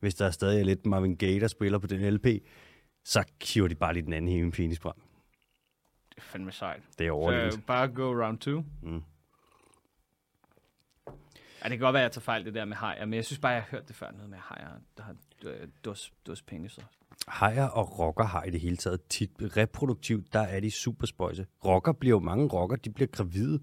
hvis 0.00 0.14
der 0.14 0.26
er 0.26 0.30
stadig 0.30 0.60
er 0.60 0.64
lidt 0.64 0.86
Marvin 0.86 1.16
Gaye, 1.16 1.40
der 1.40 1.48
spiller 1.48 1.78
på 1.78 1.86
den 1.86 2.14
LP, 2.14 2.26
så 3.04 3.24
kiver 3.40 3.68
de 3.68 3.74
bare 3.74 3.92
lige 3.94 4.04
den 4.04 4.12
anden 4.12 4.30
hemipenis 4.32 4.78
frem. 4.78 4.94
Det 6.10 6.16
er 6.18 6.22
fandme 6.22 6.52
sejt. 6.52 6.82
Det 6.98 7.06
er 7.06 7.10
overlevet. 7.10 7.52
Så 7.52 7.60
bare 7.66 7.88
go 7.88 8.02
round 8.24 8.38
2. 8.38 8.62
Mm. 8.82 9.02
Ja, 11.64 11.68
det 11.68 11.78
kan 11.78 11.84
godt 11.84 11.94
være, 11.94 12.02
at 12.02 12.04
jeg 12.04 12.12
tager 12.12 12.22
fejl 12.22 12.44
det 12.44 12.54
der 12.54 12.64
med 12.64 12.76
hajer, 12.76 13.04
men 13.04 13.14
jeg 13.14 13.24
synes 13.24 13.38
bare, 13.38 13.52
jeg 13.52 13.62
har 13.62 13.68
hørt 13.70 13.88
det 13.88 13.96
før, 13.96 14.10
noget 14.10 14.30
med 14.30 14.38
hajer, 14.38 14.70
der 14.96 15.02
har 15.02 15.16
øh, 15.44 15.68
dus, 15.84 16.12
dus 16.26 16.42
peniser. 16.42 16.82
Hajer 17.28 17.64
og 17.64 17.98
rocker 17.98 18.24
har 18.24 18.44
i 18.44 18.50
det 18.50 18.60
hele 18.60 18.76
taget 18.76 19.00
tit 19.08 19.30
reproduktivt, 19.40 20.32
der 20.32 20.40
er 20.40 20.60
de 20.60 20.70
super 20.70 21.06
spøjse. 21.06 21.46
Rocker 21.64 21.92
bliver 21.92 22.16
jo 22.16 22.20
mange 22.20 22.46
rocker, 22.46 22.76
de 22.76 22.90
bliver 22.90 23.08
gravide. 23.08 23.60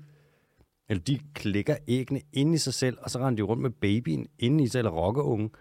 Eller 0.90 1.04
de 1.04 1.20
klikker 1.34 1.78
æggene 1.88 2.22
ind 2.34 2.56
i 2.56 2.58
sig 2.58 2.74
selv, 2.74 2.98
og 3.02 3.10
så 3.10 3.20
render 3.20 3.36
de 3.36 3.42
rundt 3.42 3.62
med 3.62 3.70
babyen 3.70 4.28
inde 4.40 4.64
i 4.64 4.68
sig, 4.68 4.80
eller 4.80 4.92
rockerungen, 4.92 5.52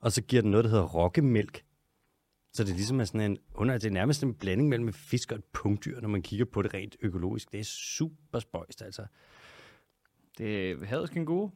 og 0.00 0.12
så 0.12 0.22
giver 0.22 0.42
den 0.42 0.50
noget, 0.50 0.64
der 0.64 0.70
hedder 0.70 0.84
rockemælk. 0.84 1.64
Så 2.52 2.64
det 2.64 2.70
er 2.70 2.74
ligesom 2.74 3.00
er 3.00 3.04
sådan 3.04 3.20
en, 3.20 3.38
under, 3.54 3.78
det 3.78 3.86
er 3.86 3.90
nærmest 3.90 4.22
en 4.22 4.34
blanding 4.34 4.68
mellem 4.68 4.92
fisk 4.92 5.32
og 5.32 5.38
et 5.38 5.44
pungdyr, 5.44 6.00
når 6.00 6.08
man 6.08 6.22
kigger 6.22 6.44
på 6.44 6.62
det 6.62 6.74
rent 6.74 6.96
økologisk. 7.00 7.52
Det 7.52 7.60
er 7.60 7.64
super 7.64 8.38
spøjst, 8.38 8.82
altså. 8.82 9.06
Det 10.38 10.70
er 10.70 10.86
havets 10.86 11.10
kænguru. 11.10 11.50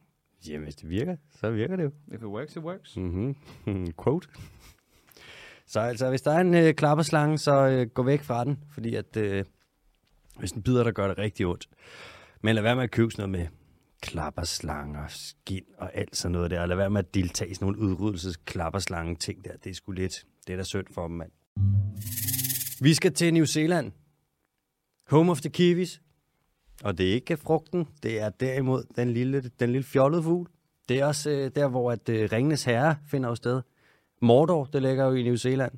Jamen, 0.48 0.62
hvis 0.62 0.76
det 0.76 0.88
virker, 0.88 1.16
så 1.40 1.50
virker 1.50 1.76
det 1.76 1.84
jo. 1.84 1.90
If 2.08 2.22
it 2.22 2.26
works, 2.26 2.56
it 2.56 2.62
works. 2.62 2.96
Mm-hmm. 2.96 3.92
Quote. 4.04 4.28
Så 5.66 5.80
altså, 5.80 6.08
hvis 6.08 6.22
der 6.22 6.32
er 6.32 6.40
en 6.40 6.54
øh, 6.54 6.74
klapperslange, 6.74 7.38
så 7.38 7.66
øh, 7.66 7.86
gå 7.86 8.02
væk 8.02 8.22
fra 8.22 8.44
den, 8.44 8.58
fordi 8.72 8.94
at 8.94 9.16
øh, 9.16 9.44
hvis 10.38 10.52
den 10.52 10.62
bider, 10.62 10.84
der 10.84 10.90
gør 10.90 11.08
det 11.08 11.18
rigtig 11.18 11.46
ondt. 11.46 11.68
Men 12.42 12.54
lad 12.54 12.62
være 12.62 12.76
med 12.76 12.84
at 12.84 12.90
købe 12.90 13.10
sådan 13.10 13.30
noget 13.30 13.42
med 13.42 13.56
klapperslanger, 14.02 15.08
skin 15.08 15.64
og 15.78 15.94
alt 15.94 16.16
sådan 16.16 16.32
noget 16.32 16.50
der. 16.50 16.66
Lad 16.66 16.76
være 16.76 16.90
med 16.90 16.98
at 16.98 17.14
deltage 17.14 17.50
i 17.50 17.54
sådan 17.54 17.66
nogle 17.66 17.78
udryddelsesklapperslange 17.78 19.16
ting 19.16 19.44
der. 19.44 19.56
Det 19.64 19.70
er 19.70 19.74
sgu 19.74 19.92
lidt. 19.92 20.26
Det 20.46 20.52
er 20.52 20.56
da 20.56 20.62
synd 20.62 20.86
for 20.90 21.06
dem, 21.06 21.16
mand. 21.16 21.30
Vi 22.82 22.94
skal 22.94 23.12
til 23.12 23.34
New 23.34 23.44
Zealand. 23.44 23.92
Home 25.08 25.30
of 25.30 25.40
the 25.40 25.50
kiwis. 25.50 26.00
Og 26.84 26.98
det 26.98 27.10
er 27.10 27.14
ikke 27.14 27.36
frugten, 27.36 27.88
det 28.02 28.20
er 28.20 28.28
derimod 28.28 28.84
den 28.96 29.10
lille, 29.10 29.40
den 29.60 29.72
lille 29.72 29.84
fjollede 29.84 30.22
fugl. 30.22 30.48
Det 30.88 31.00
er 31.00 31.04
også 31.04 31.30
øh, 31.30 31.50
der, 31.54 31.68
hvor 31.68 31.92
at, 31.92 32.08
øh, 32.08 32.28
Ringenes 32.32 32.64
Herre 32.64 32.96
finder 33.06 33.28
jo 33.28 33.34
sted. 33.34 33.62
Mordor, 34.22 34.64
det 34.64 34.82
ligger 34.82 35.04
jo 35.04 35.14
i 35.14 35.22
New 35.22 35.36
Zealand. 35.36 35.72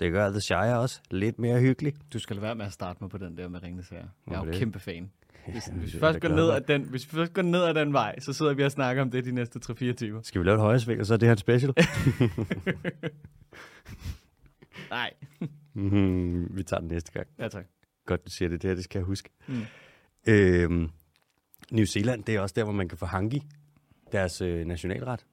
Det 0.00 0.12
gør 0.12 0.30
The 0.30 0.40
Shire 0.40 0.78
også 0.78 1.00
lidt 1.10 1.38
mere 1.38 1.60
hyggeligt. 1.60 1.96
Du 2.12 2.18
skal 2.18 2.36
lade 2.36 2.42
være 2.42 2.54
med 2.54 2.66
at 2.66 2.72
starte 2.72 2.98
mig 3.00 3.10
på 3.10 3.18
den 3.18 3.36
der 3.36 3.48
med 3.48 3.62
Ringnes 3.62 3.88
her. 3.88 4.04
Jeg 4.26 4.34
er 4.34 4.38
jo 4.38 4.46
det? 4.46 4.54
kæmpe 4.54 4.78
fan. 4.78 5.10
Hvis, 5.48 5.66
hvis, 5.66 5.94
vi 5.94 5.98
først 5.98 6.20
går 6.20 6.28
ned 6.28 6.50
ad 6.50 6.60
den, 6.60 6.82
hvis 6.82 7.12
vi 7.12 7.16
først 7.16 7.32
går 7.32 7.42
ned 7.42 7.62
ad 7.62 7.74
den 7.74 7.92
vej, 7.92 8.18
så 8.18 8.32
sidder 8.32 8.54
vi 8.54 8.64
og 8.64 8.70
snakker 8.72 9.02
om 9.02 9.10
det 9.10 9.24
de 9.24 9.32
næste 9.32 9.60
3-4 9.64 9.92
timer. 9.92 10.22
Skal 10.22 10.40
vi 10.40 10.46
lave 10.46 10.54
et 10.54 10.60
højresving, 10.60 11.00
og 11.00 11.06
så 11.06 11.14
er 11.14 11.18
det 11.18 11.28
her 11.28 11.32
et 11.32 11.40
special? 11.40 11.74
Nej. 14.90 15.12
mm, 15.74 16.56
vi 16.56 16.62
tager 16.62 16.80
den 16.80 16.88
næste 16.88 17.12
gang. 17.12 17.26
Ja, 17.38 17.48
tak. 17.48 17.66
Godt, 18.06 18.26
du 18.26 18.30
siger 18.30 18.48
det. 18.48 18.62
Det 18.62 18.70
her, 18.70 18.74
det 18.74 18.84
skal 18.84 18.98
jeg 18.98 19.06
huske. 19.06 19.30
Mm. 19.46 19.62
Øhm, 20.28 20.88
New 21.72 21.84
Zealand, 21.84 22.24
det 22.24 22.34
er 22.34 22.40
også 22.40 22.52
der, 22.56 22.64
hvor 22.64 22.72
man 22.72 22.88
kan 22.88 22.98
få 22.98 23.06
hangi. 23.06 23.42
Deres 24.12 24.40
øh, 24.40 24.64
nationalret. 24.66 25.26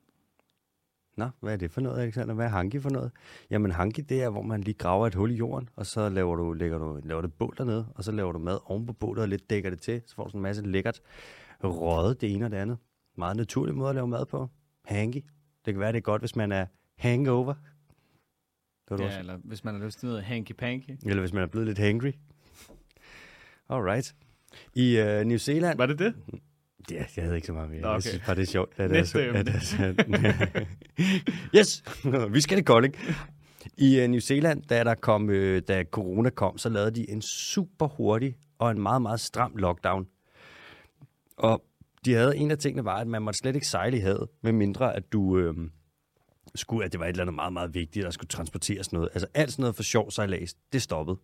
Nå, 1.17 1.29
hvad 1.39 1.53
er 1.53 1.57
det 1.57 1.71
for 1.71 1.81
noget, 1.81 2.01
Alexander? 2.01 2.33
Hvad 2.33 2.45
er 2.45 2.49
hangi 2.49 2.79
for 2.79 2.89
noget? 2.89 3.11
Jamen, 3.49 3.71
hangi, 3.71 4.01
det 4.01 4.23
er, 4.23 4.29
hvor 4.29 4.41
man 4.41 4.61
lige 4.61 4.73
graver 4.73 5.07
et 5.07 5.15
hul 5.15 5.31
i 5.31 5.35
jorden, 5.35 5.69
og 5.75 5.85
så 5.85 6.09
laver 6.09 6.35
du, 6.35 6.53
lægger 6.53 6.77
du, 6.77 6.99
laver 7.03 7.21
du 7.21 7.27
et 7.27 7.33
bål 7.33 7.55
dernede, 7.57 7.87
og 7.95 8.03
så 8.03 8.11
laver 8.11 8.31
du 8.31 8.39
mad 8.39 8.59
oven 8.65 8.85
på 8.85 8.93
bålet 8.93 9.21
og 9.21 9.27
lidt 9.29 9.49
dækker 9.49 9.69
det 9.69 9.81
til. 9.81 10.01
Så 10.05 10.15
får 10.15 10.23
du 10.23 10.29
sådan 10.29 10.39
en 10.39 10.43
masse 10.43 10.61
lækkert 10.65 11.01
røget 11.63 12.21
det 12.21 12.33
ene 12.33 12.45
og 12.45 12.51
det 12.51 12.57
andet. 12.57 12.77
Meget 13.17 13.37
naturlig 13.37 13.75
måde 13.75 13.89
at 13.89 13.95
lave 13.95 14.07
mad 14.07 14.25
på. 14.25 14.49
Hangi. 14.85 15.19
Det 15.65 15.73
kan 15.73 15.79
være, 15.79 15.91
det 15.91 15.97
er 15.97 16.01
godt, 16.01 16.21
hvis 16.21 16.35
man 16.35 16.51
er 16.51 16.65
hangover. 16.97 17.53
Det 17.53 18.89
var 18.89 18.97
Ja, 18.97 19.05
også. 19.05 19.19
eller 19.19 19.37
hvis 19.43 19.63
man 19.63 19.75
har 19.79 19.85
lyst 19.85 19.99
til 19.99 20.07
noget 20.09 20.23
hanky-panky. 20.23 20.97
Eller 21.05 21.19
hvis 21.19 21.33
man 21.33 21.43
er 21.43 21.47
blevet 21.47 21.67
lidt 21.67 21.77
hangry. 21.77 22.11
Alright. 23.69 24.15
I 24.73 25.01
uh, 25.01 25.23
New 25.27 25.37
Zealand... 25.37 25.77
Var 25.77 25.85
det 25.85 25.99
det? 25.99 26.13
Ja, 26.91 27.03
jeg 27.15 27.23
havde 27.23 27.35
ikke 27.35 27.47
så 27.47 27.53
meget 27.53 27.69
mere. 27.69 27.81
Nå, 27.81 27.87
Jeg 27.87 27.95
okay. 27.95 28.09
synes 28.09 28.23
bare, 28.25 28.35
det 28.35 28.41
er 28.41 28.45
sjovt. 28.45 28.73
At 28.77 28.91
Næste 28.91 29.21
er 29.21 29.33
at 29.33 29.63
så, 29.63 29.93
yes, 31.59 31.83
vi 32.35 32.41
skal 32.41 32.57
det 32.57 32.65
Kolding. 32.65 32.95
I 33.77 34.03
uh, 34.03 34.09
New 34.09 34.19
Zealand, 34.19 34.63
da, 34.63 34.83
der 34.83 34.95
kom, 34.95 35.29
uh, 35.29 35.57
da 35.67 35.83
corona 35.83 36.29
kom, 36.29 36.57
så 36.57 36.69
lavede 36.69 36.91
de 36.91 37.09
en 37.09 37.21
super 37.21 37.87
hurtig 37.87 38.35
og 38.59 38.71
en 38.71 38.81
meget, 38.81 39.01
meget 39.01 39.19
stram 39.19 39.55
lockdown. 39.55 40.07
Og 41.37 41.63
de 42.05 42.13
havde 42.13 42.37
en 42.37 42.51
af 42.51 42.57
tingene 42.57 42.85
var, 42.85 42.97
at 42.97 43.07
man 43.07 43.21
måtte 43.21 43.37
slet 43.37 43.55
ikke 43.55 43.67
sejle 43.67 43.97
i 43.97 43.99
havet, 43.99 44.29
med 44.41 44.51
mindre 44.51 44.95
at 44.95 45.13
du 45.13 45.37
øh, 45.37 45.53
skulle, 46.55 46.85
at 46.85 46.91
det 46.91 46.99
var 46.99 47.05
et 47.05 47.09
eller 47.09 47.23
andet 47.23 47.35
meget, 47.35 47.53
meget 47.53 47.73
vigtigt, 47.73 48.03
der 48.03 48.11
skulle 48.11 48.27
transporteres 48.27 48.91
noget. 48.91 49.09
Altså 49.13 49.27
alt 49.33 49.51
sådan 49.51 49.61
noget 49.61 49.75
for 49.75 49.83
sjov 49.83 50.11
sejlads, 50.11 50.53
det 50.73 50.81
stoppede. 50.81 51.17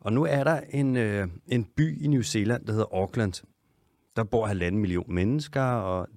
Og 0.00 0.12
nu 0.12 0.24
er 0.24 0.44
der 0.44 0.60
en, 0.60 0.96
øh, 0.96 1.28
en 1.46 1.64
by 1.64 2.02
i 2.02 2.06
New 2.06 2.22
Zealand, 2.22 2.66
der 2.66 2.72
hedder 2.72 2.94
Auckland. 2.94 3.46
Der 4.16 4.24
bor 4.24 4.46
halvanden 4.46 4.80
million 4.80 5.14
mennesker, 5.14 5.62
og 5.62 6.08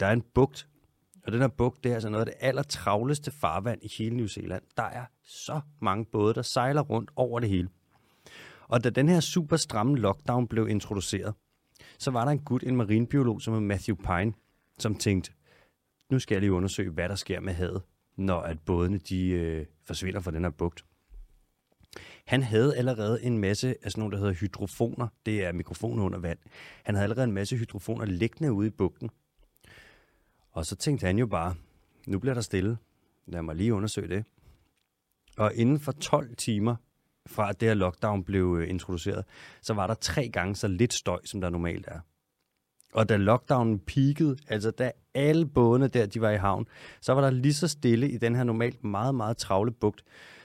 der 0.00 0.06
er 0.06 0.12
en 0.12 0.22
bugt. 0.34 0.68
Og 1.26 1.32
den 1.32 1.40
her 1.40 1.48
bugt, 1.48 1.84
det 1.84 1.90
er 1.90 1.94
altså 1.94 2.08
noget 2.08 2.26
af 2.26 2.32
det 2.32 2.46
allertravleste 2.46 3.30
farvand 3.30 3.82
i 3.82 3.92
hele 3.98 4.16
New 4.16 4.26
Zealand. 4.26 4.62
Der 4.76 4.82
er 4.82 5.04
så 5.24 5.60
mange 5.80 6.04
både, 6.04 6.34
der 6.34 6.42
sejler 6.42 6.82
rundt 6.82 7.10
over 7.16 7.40
det 7.40 7.48
hele. 7.48 7.68
Og 8.68 8.84
da 8.84 8.90
den 8.90 9.08
her 9.08 9.20
super 9.20 9.56
stramme 9.56 9.96
lockdown 9.96 10.48
blev 10.48 10.68
introduceret, 10.68 11.34
så 11.98 12.10
var 12.10 12.24
der 12.24 12.32
en 12.32 12.38
gut, 12.38 12.62
en 12.62 12.76
marinbiolog, 12.76 13.42
som 13.42 13.54
hed 13.54 13.60
Matthew 13.60 13.96
Pine, 13.96 14.32
som 14.78 14.94
tænkte, 14.94 15.32
nu 16.10 16.18
skal 16.18 16.34
jeg 16.34 16.40
lige 16.40 16.52
undersøge, 16.52 16.90
hvad 16.90 17.08
der 17.08 17.14
sker 17.14 17.40
med 17.40 17.52
havet, 17.52 17.82
når 18.16 18.40
at 18.40 18.60
bådene 18.60 18.98
de, 18.98 19.28
øh, 19.28 19.66
forsvinder 19.84 20.20
fra 20.20 20.30
den 20.30 20.42
her 20.42 20.50
bugt. 20.50 20.84
Han 22.24 22.42
havde 22.42 22.76
allerede 22.76 23.22
en 23.22 23.38
masse 23.38 23.74
af 23.82 23.90
sådan 23.90 24.00
nogle, 24.00 24.12
der 24.12 24.18
hedder 24.18 24.34
hydrofoner. 24.34 25.08
Det 25.26 25.44
er 25.44 25.52
mikrofoner 25.52 26.04
under 26.04 26.18
vand. 26.18 26.38
Han 26.82 26.94
havde 26.94 27.04
allerede 27.04 27.24
en 27.24 27.32
masse 27.32 27.56
hydrofoner 27.56 28.04
liggende 28.04 28.52
ude 28.52 28.66
i 28.66 28.70
bugten. 28.70 29.10
Og 30.50 30.66
så 30.66 30.76
tænkte 30.76 31.06
han 31.06 31.18
jo 31.18 31.26
bare, 31.26 31.54
nu 32.06 32.18
bliver 32.18 32.34
der 32.34 32.40
stille. 32.40 32.76
Lad 33.26 33.42
mig 33.42 33.56
lige 33.56 33.74
undersøge 33.74 34.08
det. 34.08 34.24
Og 35.36 35.54
inden 35.54 35.80
for 35.80 35.92
12 35.92 36.36
timer 36.36 36.76
fra 37.26 37.50
at 37.50 37.60
det 37.60 37.68
her 37.68 37.74
lockdown 37.74 38.24
blev 38.24 38.56
øh, 38.60 38.70
introduceret, 38.70 39.24
så 39.62 39.74
var 39.74 39.86
der 39.86 39.94
tre 39.94 40.28
gange 40.28 40.56
så 40.56 40.68
lidt 40.68 40.94
støj, 40.94 41.20
som 41.24 41.40
der 41.40 41.50
normalt 41.50 41.86
er. 41.88 42.00
Og 42.94 43.08
da 43.08 43.16
lockdownen 43.16 43.78
peakede, 43.78 44.36
altså 44.48 44.70
da 44.70 44.92
alle 45.14 45.46
bådene 45.46 45.88
der, 45.88 46.06
de 46.06 46.20
var 46.20 46.30
i 46.30 46.36
havn, 46.36 46.66
så 47.00 47.12
var 47.12 47.20
der 47.20 47.30
lige 47.30 47.54
så 47.54 47.68
stille 47.68 48.10
i 48.10 48.16
den 48.16 48.34
her 48.34 48.44
normalt 48.44 48.84
meget, 48.84 49.14
meget 49.14 49.36
travle 49.36 49.72
bugt, 49.72 50.04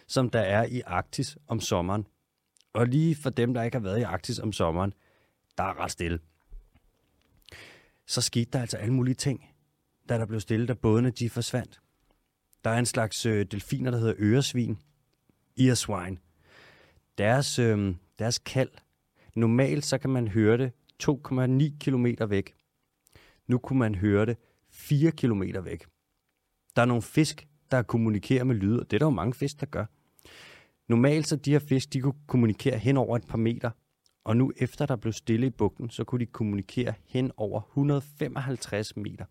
som 0.10 0.30
der 0.30 0.40
er 0.40 0.66
i 0.66 0.82
Arktis 0.86 1.38
om 1.48 1.60
sommeren. 1.60 2.08
Og 2.74 2.88
lige 2.88 3.16
for 3.16 3.30
dem, 3.30 3.54
der 3.54 3.64
ikke 3.64 3.76
har 3.76 3.84
været 3.84 4.00
i 4.00 4.04
Arktis 4.04 4.40
om 4.40 4.52
sommeren, 4.52 4.94
der 5.58 5.64
er 5.64 5.80
ret 5.80 5.92
stille. 5.92 6.20
Så 8.06 8.22
skete 8.22 8.52
der 8.54 8.62
altså 8.62 8.78
alle 8.78 8.94
mulige 8.94 9.16
ting, 9.16 9.50
da 10.10 10.18
der 10.18 10.26
blev 10.26 10.40
stille, 10.40 10.68
da 10.68 10.74
bådene 10.74 11.12
de 11.12 11.30
forsvandt. 11.30 11.82
Der 12.64 12.70
er 12.70 12.80
en 12.80 12.86
slags 12.86 13.26
øh, 13.26 13.46
delfiner, 13.46 13.92
der 13.92 13.98
hedder 13.98 14.16
øresvin, 14.20 14.78
earswine. 15.60 16.18
Deres, 17.18 17.60
øh, 17.60 17.96
deres 18.20 18.40
kald, 18.40 18.70
normalt 19.36 19.86
så 19.86 19.98
kan 19.98 20.10
man 20.10 20.28
høre 20.28 20.58
det 20.58 20.72
2,9 21.04 21.78
km 21.80 22.06
væk. 22.30 22.56
Nu 23.48 23.58
kunne 23.58 23.80
man 23.80 23.96
høre 23.96 24.26
det 24.26 24.38
4 24.70 25.12
km 25.12 25.44
væk. 25.64 25.86
Der 26.76 26.82
er 26.82 26.86
nogle 26.86 27.02
fisk, 27.02 27.48
der 27.72 27.82
kommunikerer 27.82 28.44
med 28.44 28.56
lyd, 28.56 28.78
og 28.78 28.92
det 28.92 28.98
er 28.98 29.00
der 29.00 29.06
jo 29.06 29.10
mange 29.10 29.34
fisk, 29.34 29.60
der 29.60 29.66
gør. 29.66 29.86
Normalt 30.90 31.28
så 31.28 31.36
de 31.36 31.52
her 31.52 31.60
fisk, 31.60 31.94
de 31.94 32.02
kunne 32.02 32.14
kommunikere 32.28 32.78
hen 32.78 32.98
over 32.98 33.16
et 33.16 33.28
par 33.28 33.38
meter, 33.38 33.72
og 34.24 34.38
nu 34.38 34.52
efter 34.58 34.86
der 34.86 34.96
blev 34.96 35.14
stille 35.14 35.48
i 35.48 35.50
bugten, 35.50 35.90
så 35.90 36.04
kunne 36.04 36.20
de 36.20 36.26
kommunikere 36.26 36.94
hen 37.08 37.32
over 37.38 37.62
155 37.62 38.98
meter. 38.98 39.26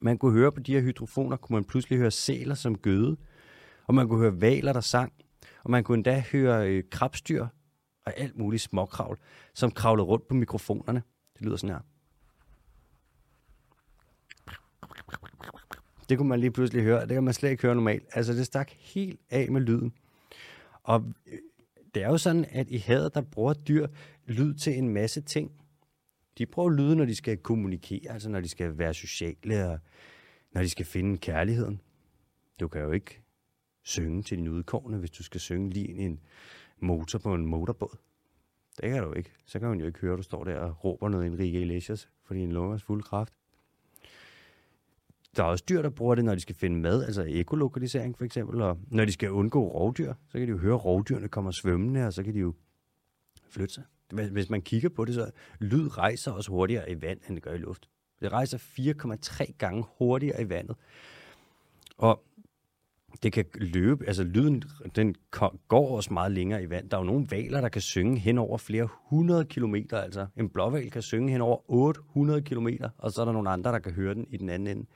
Man 0.00 0.18
kunne 0.18 0.32
høre 0.32 0.52
på 0.52 0.60
de 0.60 0.72
her 0.72 0.80
hydrofoner, 0.80 1.36
kunne 1.36 1.54
man 1.54 1.64
pludselig 1.64 1.98
høre 1.98 2.10
sæler 2.10 2.54
som 2.54 2.78
gøde, 2.78 3.16
og 3.86 3.94
man 3.94 4.08
kunne 4.08 4.20
høre 4.20 4.40
valer, 4.40 4.72
der 4.72 4.80
sang, 4.80 5.12
og 5.64 5.70
man 5.70 5.84
kunne 5.84 5.96
endda 5.96 6.24
høre 6.32 6.68
øh, 6.68 6.84
krabstyr 6.90 7.46
og 8.06 8.18
alt 8.18 8.38
muligt 8.38 8.62
småkravl, 8.62 9.18
som 9.54 9.70
kravlede 9.70 10.06
rundt 10.06 10.28
på 10.28 10.34
mikrofonerne. 10.34 11.02
Det 11.38 11.42
lyder 11.42 11.56
sådan 11.56 11.74
her. 11.74 11.80
Det 16.08 16.18
kunne 16.18 16.28
man 16.28 16.40
lige 16.40 16.50
pludselig 16.50 16.82
høre. 16.82 17.00
Det 17.00 17.08
kan 17.08 17.24
man 17.24 17.34
slet 17.34 17.50
ikke 17.50 17.62
høre 17.62 17.74
normalt. 17.74 18.04
Altså, 18.12 18.32
det 18.32 18.46
stak 18.46 18.70
helt 18.70 19.20
af 19.30 19.50
med 19.50 19.60
lyden. 19.60 19.92
Og 20.82 21.12
øh, 21.26 21.38
det 21.94 22.02
er 22.02 22.08
jo 22.08 22.18
sådan, 22.18 22.44
at 22.50 22.70
i 22.70 22.76
havet, 22.76 23.14
der 23.14 23.20
bruger 23.20 23.52
dyr 23.54 23.86
lyd 24.26 24.54
til 24.54 24.78
en 24.78 24.88
masse 24.88 25.20
ting. 25.20 25.52
De 26.38 26.46
bruger 26.46 26.70
lyd, 26.70 26.94
når 26.94 27.04
de 27.04 27.14
skal 27.14 27.36
kommunikere, 27.36 28.12
altså 28.12 28.30
når 28.30 28.40
de 28.40 28.48
skal 28.48 28.78
være 28.78 28.94
sociale, 28.94 29.68
og 29.68 29.78
når 30.52 30.62
de 30.62 30.68
skal 30.68 30.86
finde 30.86 31.18
kærligheden. 31.18 31.80
Du 32.60 32.68
kan 32.68 32.80
jo 32.80 32.90
ikke 32.92 33.22
synge 33.82 34.22
til 34.22 34.38
dine 34.38 34.52
udkårne, 34.52 34.98
hvis 34.98 35.10
du 35.10 35.22
skal 35.22 35.40
synge 35.40 35.70
lige 35.70 35.86
ind 35.86 36.00
i 36.00 36.04
en 36.04 36.20
motor 36.78 37.18
på 37.18 37.34
en 37.34 37.46
motorbåd. 37.46 37.98
Det 38.80 38.90
kan 38.90 39.02
du 39.02 39.12
ikke. 39.12 39.32
Så 39.46 39.58
kan 39.58 39.68
man 39.68 39.80
jo 39.80 39.86
ikke 39.86 39.98
høre, 39.98 40.12
at 40.12 40.18
du 40.18 40.22
står 40.22 40.44
der 40.44 40.56
og 40.56 40.84
råber 40.84 41.08
noget 41.08 41.26
Enrique 41.26 41.60
Iglesias, 41.60 42.10
fordi 42.24 42.40
en 42.40 42.52
lunger 42.52 42.74
er 42.74 42.78
fuld 42.78 43.02
kraft. 43.02 43.39
Der 45.36 45.42
er 45.42 45.46
også 45.46 45.64
dyr, 45.68 45.82
der 45.82 45.90
bruger 45.90 46.14
det, 46.14 46.24
når 46.24 46.34
de 46.34 46.40
skal 46.40 46.54
finde 46.54 46.80
mad, 46.80 47.04
altså 47.04 47.24
ekolokalisering 47.28 48.18
for 48.18 48.24
eksempel, 48.24 48.62
og 48.62 48.78
når 48.88 49.04
de 49.04 49.12
skal 49.12 49.30
undgå 49.30 49.68
rovdyr, 49.68 50.14
så 50.28 50.38
kan 50.38 50.42
de 50.42 50.50
jo 50.50 50.58
høre, 50.58 50.74
at 50.74 50.84
rovdyrene 50.84 51.28
kommer 51.28 51.50
svømmende, 51.50 52.06
og 52.06 52.12
så 52.12 52.22
kan 52.22 52.34
de 52.34 52.38
jo 52.38 52.54
flytte 53.48 53.74
sig. 53.74 53.84
Hvis 54.32 54.50
man 54.50 54.62
kigger 54.62 54.88
på 54.88 55.04
det, 55.04 55.14
så 55.14 55.30
lyd 55.58 55.98
rejser 55.98 56.32
også 56.32 56.50
hurtigere 56.50 56.90
i 56.90 57.02
vand, 57.02 57.18
end 57.28 57.36
det 57.36 57.42
gør 57.42 57.52
i 57.52 57.58
luft. 57.58 57.88
Det 58.20 58.32
rejser 58.32 58.58
4,3 58.58 59.52
gange 59.58 59.84
hurtigere 59.98 60.42
i 60.42 60.48
vandet. 60.48 60.76
Og 61.98 62.22
det 63.22 63.32
kan 63.32 63.44
løbe, 63.54 64.06
altså 64.06 64.24
lyden, 64.24 64.62
den 64.96 65.14
går 65.68 65.96
også 65.96 66.12
meget 66.12 66.32
længere 66.32 66.62
i 66.62 66.70
vand. 66.70 66.90
Der 66.90 66.96
er 66.96 67.00
jo 67.00 67.06
nogle 67.06 67.26
valer, 67.30 67.60
der 67.60 67.68
kan 67.68 67.82
synge 67.82 68.18
hen 68.18 68.38
over 68.38 68.58
flere 68.58 68.88
hundrede 68.92 69.44
kilometer, 69.44 70.00
altså 70.00 70.26
en 70.36 70.48
blåval 70.48 70.90
kan 70.90 71.02
synge 71.02 71.32
hen 71.32 71.40
over 71.40 71.70
800 71.70 72.42
kilometer, 72.42 72.90
og 72.98 73.12
så 73.12 73.20
er 73.20 73.24
der 73.24 73.32
nogle 73.32 73.50
andre, 73.50 73.72
der 73.72 73.78
kan 73.78 73.92
høre 73.92 74.14
den 74.14 74.26
i 74.30 74.36
den 74.36 74.48
anden 74.48 74.76
ende. 74.76 74.86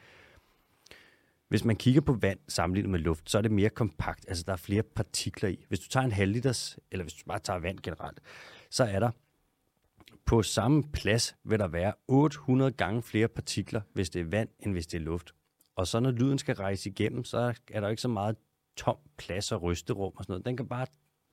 Hvis 1.54 1.64
man 1.64 1.76
kigger 1.76 2.00
på 2.00 2.12
vand 2.12 2.38
sammenlignet 2.48 2.90
med 2.90 2.98
luft, 2.98 3.30
så 3.30 3.38
er 3.38 3.42
det 3.42 3.50
mere 3.50 3.70
kompakt, 3.70 4.24
altså 4.28 4.44
der 4.46 4.52
er 4.52 4.56
flere 4.56 4.82
partikler 4.82 5.48
i. 5.48 5.64
Hvis 5.68 5.80
du 5.80 5.88
tager 5.88 6.04
en 6.04 6.12
halv 6.12 6.32
liters, 6.32 6.78
eller 6.90 7.04
hvis 7.04 7.14
du 7.14 7.24
bare 7.26 7.38
tager 7.38 7.58
vand 7.58 7.78
generelt, 7.78 8.20
så 8.70 8.84
er 8.84 9.00
der 9.00 9.10
på 10.24 10.42
samme 10.42 10.84
plads 10.92 11.36
vil 11.44 11.58
der 11.58 11.68
være 11.68 11.92
800 12.08 12.72
gange 12.72 13.02
flere 13.02 13.28
partikler, 13.28 13.80
hvis 13.92 14.10
det 14.10 14.20
er 14.20 14.24
vand, 14.24 14.48
end 14.58 14.72
hvis 14.72 14.86
det 14.86 14.98
er 14.98 15.04
luft. 15.04 15.34
Og 15.76 15.86
så 15.86 16.00
når 16.00 16.10
lyden 16.10 16.38
skal 16.38 16.54
rejse 16.54 16.90
igennem, 16.90 17.24
så 17.24 17.54
er 17.72 17.80
der 17.80 17.88
ikke 17.88 18.02
så 18.02 18.08
meget 18.08 18.36
tom 18.76 18.96
plads 19.16 19.52
og 19.52 19.62
rysterum 19.62 20.12
og 20.16 20.24
sådan 20.24 20.32
noget. 20.32 20.46
Den 20.46 20.56
kan 20.56 20.68
bare 20.68 20.86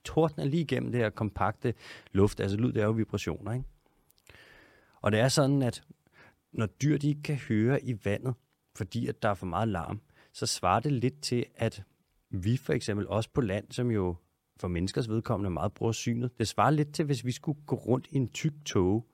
tordne 0.06 0.46
lige 0.46 0.62
igennem 0.62 0.92
det 0.92 1.02
her 1.02 1.10
kompakte 1.10 1.74
luft. 2.12 2.40
Altså 2.40 2.58
lyd, 2.58 2.72
det 2.72 2.82
er 2.82 2.86
jo 2.86 2.92
vibrationer, 2.92 3.54
ikke? 3.54 3.66
Og 5.02 5.12
det 5.12 5.20
er 5.20 5.28
sådan, 5.28 5.62
at 5.62 5.84
når 6.52 6.66
dyr 6.66 6.98
de 6.98 7.10
ikke 7.10 7.24
kan 7.24 7.36
høre 7.36 7.84
i 7.84 8.06
vandet, 8.06 8.34
fordi 8.76 9.08
at 9.08 9.22
der 9.22 9.30
er 9.30 9.34
for 9.34 9.46
meget 9.46 9.68
larm, 9.68 10.02
så 10.34 10.46
svarer 10.46 10.80
det 10.80 10.92
lidt 10.92 11.22
til, 11.22 11.46
at 11.56 11.84
vi 12.30 12.58
for 12.58 12.74
eksempel 12.74 13.08
også 13.08 13.30
på 13.34 13.42
land, 13.42 13.72
som 13.72 13.92
jo 13.92 14.16
for 14.60 14.68
menneskers 14.68 15.10
vedkommende 15.10 15.50
meget 15.50 15.74
bruger 15.74 15.92
synet, 15.92 16.32
det 16.40 16.48
svarer 16.48 16.72
lidt 16.72 16.94
til, 16.94 17.06
hvis 17.06 17.26
vi 17.26 17.32
skulle 17.32 17.60
gå 17.66 17.76
rundt 17.76 18.08
i 18.12 18.16
en 18.16 18.30
tyk 18.30 18.54
tog, 18.66 19.08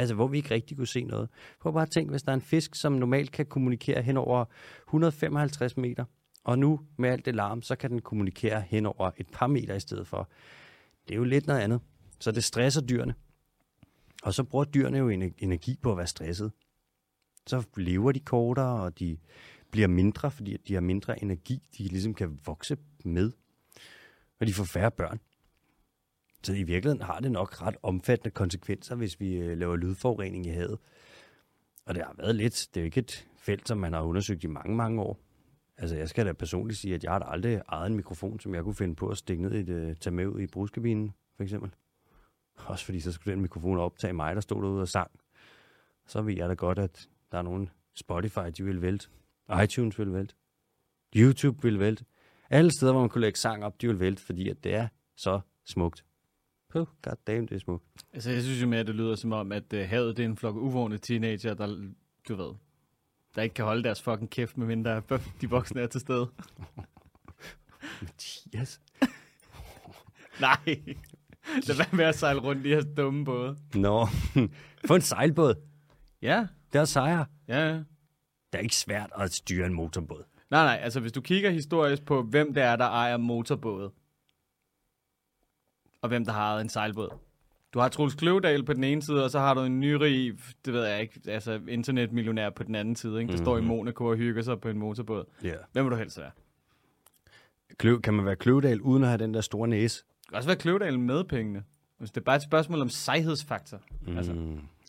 Altså, 0.00 0.14
hvor 0.14 0.26
vi 0.26 0.36
ikke 0.36 0.50
rigtig 0.50 0.76
kunne 0.76 0.86
se 0.86 1.04
noget. 1.04 1.28
Prøv 1.60 1.72
bare 1.72 1.82
at 1.82 1.90
tænke, 1.90 2.10
hvis 2.10 2.22
der 2.22 2.32
er 2.32 2.34
en 2.34 2.42
fisk, 2.42 2.74
som 2.74 2.92
normalt 2.92 3.32
kan 3.32 3.46
kommunikere 3.46 4.02
hen 4.02 4.16
over 4.16 4.44
155 4.88 5.76
meter, 5.76 6.04
og 6.44 6.58
nu 6.58 6.80
med 6.96 7.10
alt 7.10 7.24
det 7.24 7.34
larm, 7.34 7.62
så 7.62 7.76
kan 7.76 7.90
den 7.90 8.00
kommunikere 8.00 8.60
hen 8.60 8.86
over 8.86 9.10
et 9.16 9.26
par 9.32 9.46
meter 9.46 9.74
i 9.74 9.80
stedet 9.80 10.06
for. 10.06 10.28
Det 11.08 11.14
er 11.14 11.18
jo 11.18 11.24
lidt 11.24 11.46
noget 11.46 11.60
andet. 11.60 11.80
Så 12.20 12.32
det 12.32 12.44
stresser 12.44 12.80
dyrene. 12.80 13.14
Og 14.22 14.34
så 14.34 14.44
bruger 14.44 14.64
dyrene 14.64 14.98
jo 14.98 15.08
energi 15.38 15.78
på 15.82 15.90
at 15.90 15.96
være 15.96 16.06
stresset. 16.06 16.52
Så 17.46 17.62
lever 17.76 18.12
de 18.12 18.20
kortere, 18.20 18.82
og 18.82 18.98
de 18.98 19.18
bliver 19.70 19.88
mindre, 19.88 20.30
fordi 20.30 20.56
de 20.56 20.74
har 20.74 20.80
mindre 20.80 21.22
energi, 21.22 21.62
de 21.78 21.82
ligesom 21.88 22.14
kan 22.14 22.40
vokse 22.46 22.76
med. 23.04 23.32
Og 24.40 24.46
de 24.46 24.54
får 24.54 24.64
færre 24.64 24.90
børn. 24.90 25.20
Så 26.42 26.52
i 26.52 26.62
virkeligheden 26.62 27.02
har 27.02 27.20
det 27.20 27.32
nok 27.32 27.62
ret 27.62 27.76
omfattende 27.82 28.30
konsekvenser, 28.30 28.94
hvis 28.94 29.20
vi 29.20 29.36
øh, 29.36 29.58
laver 29.58 29.76
lydforurening 29.76 30.46
i 30.46 30.50
havet. 30.50 30.78
Og 31.86 31.94
det 31.94 32.04
har 32.04 32.14
været 32.18 32.34
lidt, 32.34 32.68
det 32.74 32.80
er 32.80 32.84
jo 32.84 32.84
ikke 32.84 32.98
et 33.00 33.28
felt, 33.36 33.68
som 33.68 33.78
man 33.78 33.92
har 33.92 34.02
undersøgt 34.02 34.44
i 34.44 34.46
mange, 34.46 34.76
mange 34.76 35.02
år. 35.02 35.18
Altså 35.76 35.96
jeg 35.96 36.08
skal 36.08 36.26
da 36.26 36.32
personligt 36.32 36.78
sige, 36.78 36.94
at 36.94 37.04
jeg 37.04 37.12
har 37.12 37.18
aldrig 37.18 37.60
ejet 37.68 37.86
en 37.86 37.96
mikrofon, 37.96 38.40
som 38.40 38.54
jeg 38.54 38.62
kunne 38.62 38.74
finde 38.74 38.94
på 38.94 39.08
at 39.08 39.18
stikke 39.18 39.42
ned 39.42 39.52
i 39.52 39.58
et, 39.60 39.68
øh, 39.68 39.96
tage 39.96 40.14
med 40.14 40.26
ud 40.26 40.40
i 40.40 40.46
brugskabinen, 40.46 41.12
for 41.36 41.42
eksempel. 41.42 41.70
Også 42.56 42.84
fordi 42.84 43.00
så 43.00 43.12
skulle 43.12 43.32
den 43.32 43.42
mikrofon 43.42 43.78
optage 43.78 44.12
mig, 44.12 44.34
der 44.34 44.40
stod 44.40 44.62
derude 44.62 44.80
og 44.80 44.88
sang. 44.88 45.10
Så 46.06 46.22
ved 46.22 46.34
jeg 46.34 46.48
da 46.48 46.54
godt, 46.54 46.78
at 46.78 47.08
der 47.32 47.38
er 47.38 47.42
nogen 47.42 47.70
Spotify, 47.94 48.50
de 48.56 48.64
vil 48.64 48.82
vælte 48.82 49.08
iTunes 49.64 49.98
vil 49.98 50.12
vælte. 50.12 50.34
YouTube 51.16 51.62
vil 51.62 51.78
vælte. 51.78 52.04
Alle 52.50 52.70
steder, 52.70 52.92
hvor 52.92 53.00
man 53.00 53.08
kunne 53.08 53.20
lægge 53.20 53.38
sang 53.38 53.64
op, 53.64 53.80
de 53.80 53.86
vil 53.86 54.00
vælte, 54.00 54.22
fordi 54.22 54.48
at 54.48 54.64
det 54.64 54.74
er 54.74 54.88
så 55.16 55.40
smukt. 55.64 56.04
Puh, 56.72 56.86
goddamn, 57.02 57.46
det 57.46 57.54
er 57.54 57.58
smukt. 57.58 57.84
Altså, 58.12 58.30
jeg 58.30 58.42
synes 58.42 58.62
jo 58.62 58.66
mere, 58.66 58.80
at 58.80 58.86
det 58.86 58.94
lyder 58.94 59.14
som 59.14 59.32
om, 59.32 59.52
at 59.52 59.72
uh, 59.72 59.80
havet 59.80 60.16
det 60.16 60.22
er 60.22 60.28
en 60.28 60.36
flok 60.36 60.56
uvågne 60.56 60.98
teenager, 60.98 61.54
der, 61.54 61.66
du 62.28 62.34
ved, 62.34 62.54
der 63.34 63.42
ikke 63.42 63.54
kan 63.54 63.64
holde 63.64 63.82
deres 63.82 64.02
fucking 64.02 64.30
kæft, 64.30 64.58
medmindre 64.58 65.02
de 65.40 65.50
voksne 65.50 65.80
er 65.80 65.86
til 65.86 66.00
stede. 66.00 66.30
Mathias. 68.02 68.80
Nej. 70.40 70.56
Lad 71.66 71.76
være 71.76 71.96
med 71.96 72.04
at 72.04 72.14
sejle 72.14 72.40
rundt 72.40 72.66
i 72.66 72.68
her 72.68 72.82
dumme 72.82 73.24
både. 73.24 73.56
Nå, 73.74 74.06
få 74.86 74.94
en 74.94 75.00
sejlbåd. 75.00 75.54
Ja. 76.22 76.46
Det 76.72 76.80
er 76.80 76.84
sejr. 76.84 77.24
Ja, 77.48 77.68
ja. 77.68 77.82
Det 78.52 78.58
er 78.58 78.62
ikke 78.62 78.76
svært 78.76 79.10
at 79.18 79.32
styre 79.32 79.66
en 79.66 79.74
motorbåd. 79.74 80.24
Nej, 80.50 80.64
nej, 80.64 80.80
altså 80.82 81.00
hvis 81.00 81.12
du 81.12 81.20
kigger 81.20 81.50
historisk 81.50 82.04
på, 82.04 82.22
hvem 82.22 82.54
det 82.54 82.62
er, 82.62 82.76
der 82.76 82.84
ejer 82.84 83.16
motorbåde, 83.16 83.90
og 86.02 86.08
hvem 86.08 86.24
der 86.24 86.32
har 86.32 86.52
ejet 86.52 86.60
en 86.60 86.68
sejlbåd. 86.68 87.10
Du 87.74 87.78
har 87.78 87.88
Troels 87.88 88.14
Kløvedal 88.14 88.64
på 88.64 88.72
den 88.72 88.84
ene 88.84 89.02
side, 89.02 89.24
og 89.24 89.30
så 89.30 89.38
har 89.38 89.54
du 89.54 89.60
en 89.60 89.80
nyrig, 89.80 90.32
det 90.64 90.72
ved 90.72 90.86
jeg 90.86 91.00
ikke, 91.00 91.20
altså 91.26 91.60
internetmillionær 91.68 92.50
på 92.50 92.62
den 92.62 92.74
anden 92.74 92.96
side, 92.96 93.20
ikke? 93.20 93.28
der 93.28 93.36
mm-hmm. 93.36 93.44
står 93.44 93.58
i 93.58 93.60
Monaco 93.60 94.04
og 94.04 94.16
hygger 94.16 94.42
sig 94.42 94.60
på 94.60 94.68
en 94.68 94.78
motorbåd. 94.78 95.24
Yeah. 95.44 95.56
Hvem 95.72 95.84
vil 95.84 95.90
du 95.90 95.96
helst 95.96 96.18
være? 96.18 96.30
Kløv, 97.78 98.02
kan 98.02 98.14
man 98.14 98.24
være 98.26 98.36
Kløvedal 98.36 98.80
uden 98.80 99.02
at 99.02 99.08
have 99.08 99.18
den 99.18 99.34
der 99.34 99.40
store 99.40 99.68
næse? 99.68 100.04
Det 100.20 100.28
kan 100.28 100.36
også 100.36 100.48
være 100.48 100.56
Kløvedal 100.56 100.98
med 100.98 101.24
pengene. 101.24 101.64
Altså, 102.00 102.12
det 102.14 102.20
er 102.20 102.24
bare 102.24 102.36
et 102.36 102.42
spørgsmål 102.42 102.80
om 102.80 102.88
sejhedsfaktor. 102.88 103.80
Mm. 104.06 104.16
Altså, 104.16 104.32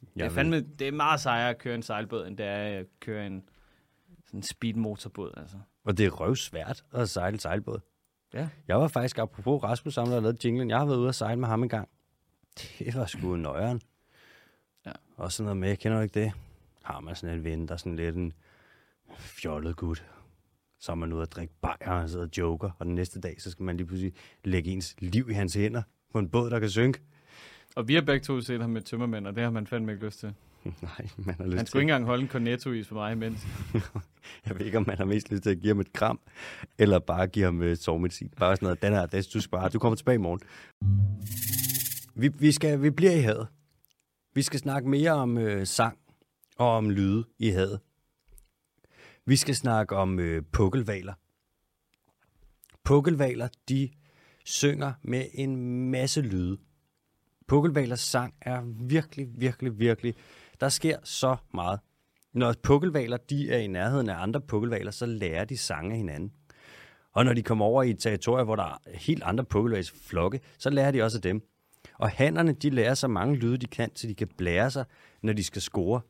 Mm, 0.02 0.08
det, 0.16 0.26
er 0.26 0.30
fandme, 0.30 0.62
det 0.62 0.88
er 0.88 0.92
meget 0.92 1.20
sejere 1.20 1.50
at 1.50 1.58
køre 1.58 1.76
en 1.76 1.84
sejlbåd, 1.84 2.28
end 2.28 2.38
det 2.38 2.46
er 2.46 2.80
at 2.80 2.86
køre 3.00 3.28
en 3.28 3.44
sådan 4.26 4.38
en 4.40 4.44
speedmotorbåd. 4.44 5.34
Altså. 5.38 5.58
Og 5.84 5.98
det 5.98 6.06
er 6.06 6.10
røvsvært 6.10 6.84
at 6.92 7.10
sejle 7.10 7.40
sejlbåd. 7.40 7.80
Ja. 8.34 8.50
Jeg 8.68 8.80
var 8.80 8.88
faktisk, 8.88 9.18
apropos 9.18 9.64
Rasmus 9.64 9.94
Samler, 9.94 10.14
der 10.14 10.22
lavede 10.22 10.38
jinglen, 10.48 10.70
jeg 10.70 10.78
har 10.78 10.86
været 10.86 10.98
ude 10.98 11.10
at 11.10 11.16
sejle 11.16 11.40
med 11.40 11.48
ham 11.48 11.64
en 11.64 11.70
gang. 11.70 11.90
Det 12.80 12.96
var 12.96 13.06
sgu 13.06 13.36
nøjeren. 13.36 13.82
Ja. 14.86 14.92
Og 15.18 15.32
sådan 15.32 15.46
noget 15.46 15.58
med, 15.58 15.78
kender 15.78 15.98
du 15.98 16.04
ikke 16.04 16.20
det? 16.20 16.32
Har 16.84 17.00
man 17.00 17.16
sådan 17.16 17.38
en 17.38 17.44
ven, 17.44 17.68
der 17.68 17.74
er 17.74 17.78
sådan 17.78 17.96
lidt 17.96 18.16
en 18.16 18.34
fjollet 19.18 19.76
gut. 19.76 20.06
Så 20.80 20.92
er 20.92 20.96
man 20.96 21.14
ude 21.14 21.22
at 21.22 21.32
drikke 21.32 21.54
bajer, 21.62 22.02
og 22.04 22.10
sidder 22.10 22.26
og 22.26 22.38
joker, 22.38 22.72
og 22.80 22.86
den 22.86 22.96
næste 22.96 23.22
dag, 23.22 23.42
så 23.42 23.52
skal 23.52 23.64
man 23.64 23.78
lige 23.78 23.88
pludselig 23.88 24.14
lægge 24.44 24.72
ens 24.72 24.96
liv 25.00 25.30
i 25.30 25.34
hans 25.34 25.54
hænder 25.54 25.82
på 26.12 26.20
en 26.20 26.30
båd, 26.30 26.50
der 26.50 26.60
kan 26.60 26.70
synke. 26.70 27.02
Og 27.76 27.88
vi 27.88 27.94
har 27.94 28.02
begge 28.02 28.24
to 28.24 28.42
set 28.42 28.62
ham 28.62 28.70
med 28.70 28.82
tømmermænd, 28.82 29.28
og 29.28 29.36
det 29.36 29.44
har 29.44 29.50
man 29.50 29.68
fandme 29.68 29.92
ikke 29.92 30.06
lyst 30.06 30.20
til. 30.20 30.34
Nej, 30.82 31.08
man 31.18 31.36
har 31.36 31.46
lyst 31.46 31.56
Han 31.56 31.58
til. 31.58 31.68
skulle 31.68 31.82
ikke 31.82 31.92
engang 31.92 32.06
holde 32.06 32.22
en 32.24 32.30
cornetto-is 32.30 32.88
for 32.88 32.96
mig 32.96 33.12
imens. 33.12 33.48
Jeg 34.46 34.60
ved 34.60 34.66
ikke, 34.66 34.78
om 34.78 34.84
man 34.88 34.98
har 34.98 35.06
mest 35.06 35.32
lyst 35.32 35.44
til 35.44 35.50
at 35.50 35.60
give 35.60 35.74
ham 35.74 35.80
et 35.80 35.94
kram, 35.94 36.20
eller 36.78 37.00
bare 37.00 37.28
give 37.28 37.46
ham 37.46 37.62
øh, 37.62 37.78
sovemedicin. 37.78 38.30
Bare 38.38 38.56
sådan 38.56 38.66
noget, 38.66 38.82
den 38.82 38.94
her, 38.94 39.06
det, 39.06 39.30
du 39.34 39.40
bare, 39.52 39.70
du 39.70 39.80
kommer 39.80 39.96
tilbage 39.96 40.16
i 40.16 40.18
morgen. 40.18 40.40
Vi, 42.16 42.28
vi, 42.28 42.52
skal, 42.52 42.82
vi 42.82 42.90
bliver 42.90 43.12
i 43.12 43.20
havet. 43.20 43.48
Vi 44.34 44.42
skal 44.42 44.60
snakke 44.60 44.90
mere 44.90 45.12
om 45.12 45.38
øh, 45.38 45.68
sang 45.68 45.98
og 46.58 46.70
om 46.70 46.90
lyde 46.90 47.26
i 47.40 47.50
havet. 47.50 47.80
Vi 49.26 49.36
skal 49.36 49.56
snakke 49.56 49.96
om 49.96 50.20
øh, 50.20 50.44
pukkelvaler. 50.52 51.14
Pukkelvaler, 52.84 53.48
de 53.70 53.90
synger 54.46 54.94
med 55.02 55.26
en 55.34 55.86
masse 55.92 56.22
lyde. 56.22 56.58
Pukkelvalers 57.52 58.00
sang 58.00 58.34
er 58.42 58.62
virkelig, 58.80 59.28
virkelig, 59.36 59.80
virkelig... 59.80 60.16
Der 60.60 60.70
sker 60.70 60.98
så 61.04 61.36
meget. 61.54 61.80
Når 62.34 62.54
pukkelvaler 62.64 63.18
de 63.18 63.52
er 63.52 63.58
i 63.58 63.68
nærheden 63.68 64.10
af 64.10 64.22
andre 64.22 64.42
pukkelvaler, 64.42 64.92
så 64.92 65.06
lærer 65.06 65.46
de 65.46 65.58
sange 65.58 65.92
af 65.92 65.98
hinanden. 65.98 66.32
Og 67.12 67.26
når 67.26 67.34
de 67.34 67.44
kommer 67.44 67.66
over 67.66 67.84
i 67.84 67.90
et 67.90 68.00
territorium, 68.00 68.48
hvor 68.48 68.56
der 68.56 68.64
er 68.64 68.98
helt 68.98 69.24
andre 69.24 69.44
pukkelvalers 69.44 69.92
flokke, 69.92 70.40
så 70.58 70.70
lærer 70.70 70.92
de 70.92 71.02
også 71.02 71.18
af 71.18 71.22
dem. 71.22 71.42
Og 71.98 72.10
hannerne, 72.10 72.52
de 72.52 72.70
lærer 72.70 72.94
så 72.94 73.08
mange 73.08 73.36
lyde, 73.36 73.58
de 73.58 73.68
kan, 73.68 73.92
så 73.96 74.08
de 74.08 74.16
kan 74.16 74.28
blære 74.38 74.72
sig, 74.72 74.86
når 75.22 75.34
de 75.34 75.44
skal 75.44 75.62
score. 75.62 76.02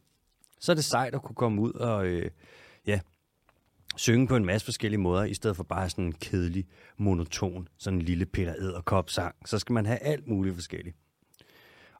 Så 0.59 0.71
er 0.71 0.75
det 0.75 0.85
sejt 0.85 1.15
at 1.15 1.21
kunne 1.21 1.35
komme 1.35 1.61
ud 1.61 1.73
og 1.73 2.05
øh, 2.05 2.31
ja, 2.87 2.99
synge 3.95 4.27
på 4.27 4.35
en 4.35 4.45
masse 4.45 4.65
forskellige 4.65 5.01
måder, 5.01 5.23
i 5.23 5.33
stedet 5.33 5.55
for 5.55 5.63
bare 5.63 5.89
sådan 5.89 6.05
en 6.05 6.13
kedelig, 6.13 6.67
monoton, 6.97 7.67
sådan 7.77 7.99
en 7.99 8.05
lille 8.05 8.25
Peter 8.25 8.53
Edderkop 8.53 9.09
sang. 9.09 9.35
Så 9.45 9.59
skal 9.59 9.73
man 9.73 9.85
have 9.85 9.99
alt 9.99 10.27
muligt 10.27 10.55
forskelligt. 10.55 10.95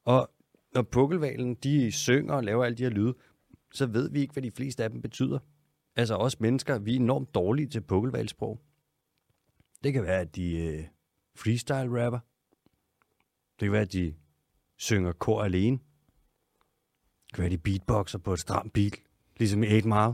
Og 0.05 0.29
når 0.73 0.81
pukkelvalen, 0.81 1.55
de 1.55 1.91
synger 1.91 2.33
og 2.33 2.43
laver 2.43 2.65
alle 2.65 2.77
de 2.77 2.83
her 2.83 2.89
lyde, 2.89 3.15
så 3.73 3.85
ved 3.85 4.09
vi 4.09 4.19
ikke, 4.19 4.33
hvad 4.33 4.43
de 4.43 4.51
fleste 4.51 4.83
af 4.83 4.89
dem 4.89 5.01
betyder. 5.01 5.39
Altså 5.95 6.15
os 6.15 6.39
mennesker, 6.39 6.79
vi 6.79 6.95
er 6.95 6.99
enormt 6.99 7.35
dårlige 7.35 7.67
til 7.67 7.81
pukkelvalsprog. 7.81 8.61
Det 9.83 9.93
kan 9.93 10.03
være, 10.03 10.19
at 10.19 10.35
de 10.35 10.57
øh, 10.57 10.83
freestyle-rapper. 11.35 12.19
Det 13.59 13.65
kan 13.65 13.71
være, 13.71 13.81
at 13.81 13.93
de 13.93 14.15
synger 14.77 15.11
kor 15.11 15.43
alene. 15.43 15.79
Det 17.27 17.33
kan 17.33 17.41
være, 17.41 17.45
at 17.45 17.51
de 17.51 17.57
beatboxer 17.57 18.19
på 18.19 18.33
et 18.33 18.39
stramt 18.39 18.73
beat, 18.73 18.95
ligesom 19.37 19.63
i 19.63 19.75
8 19.75 19.87
Mile. 19.87 20.13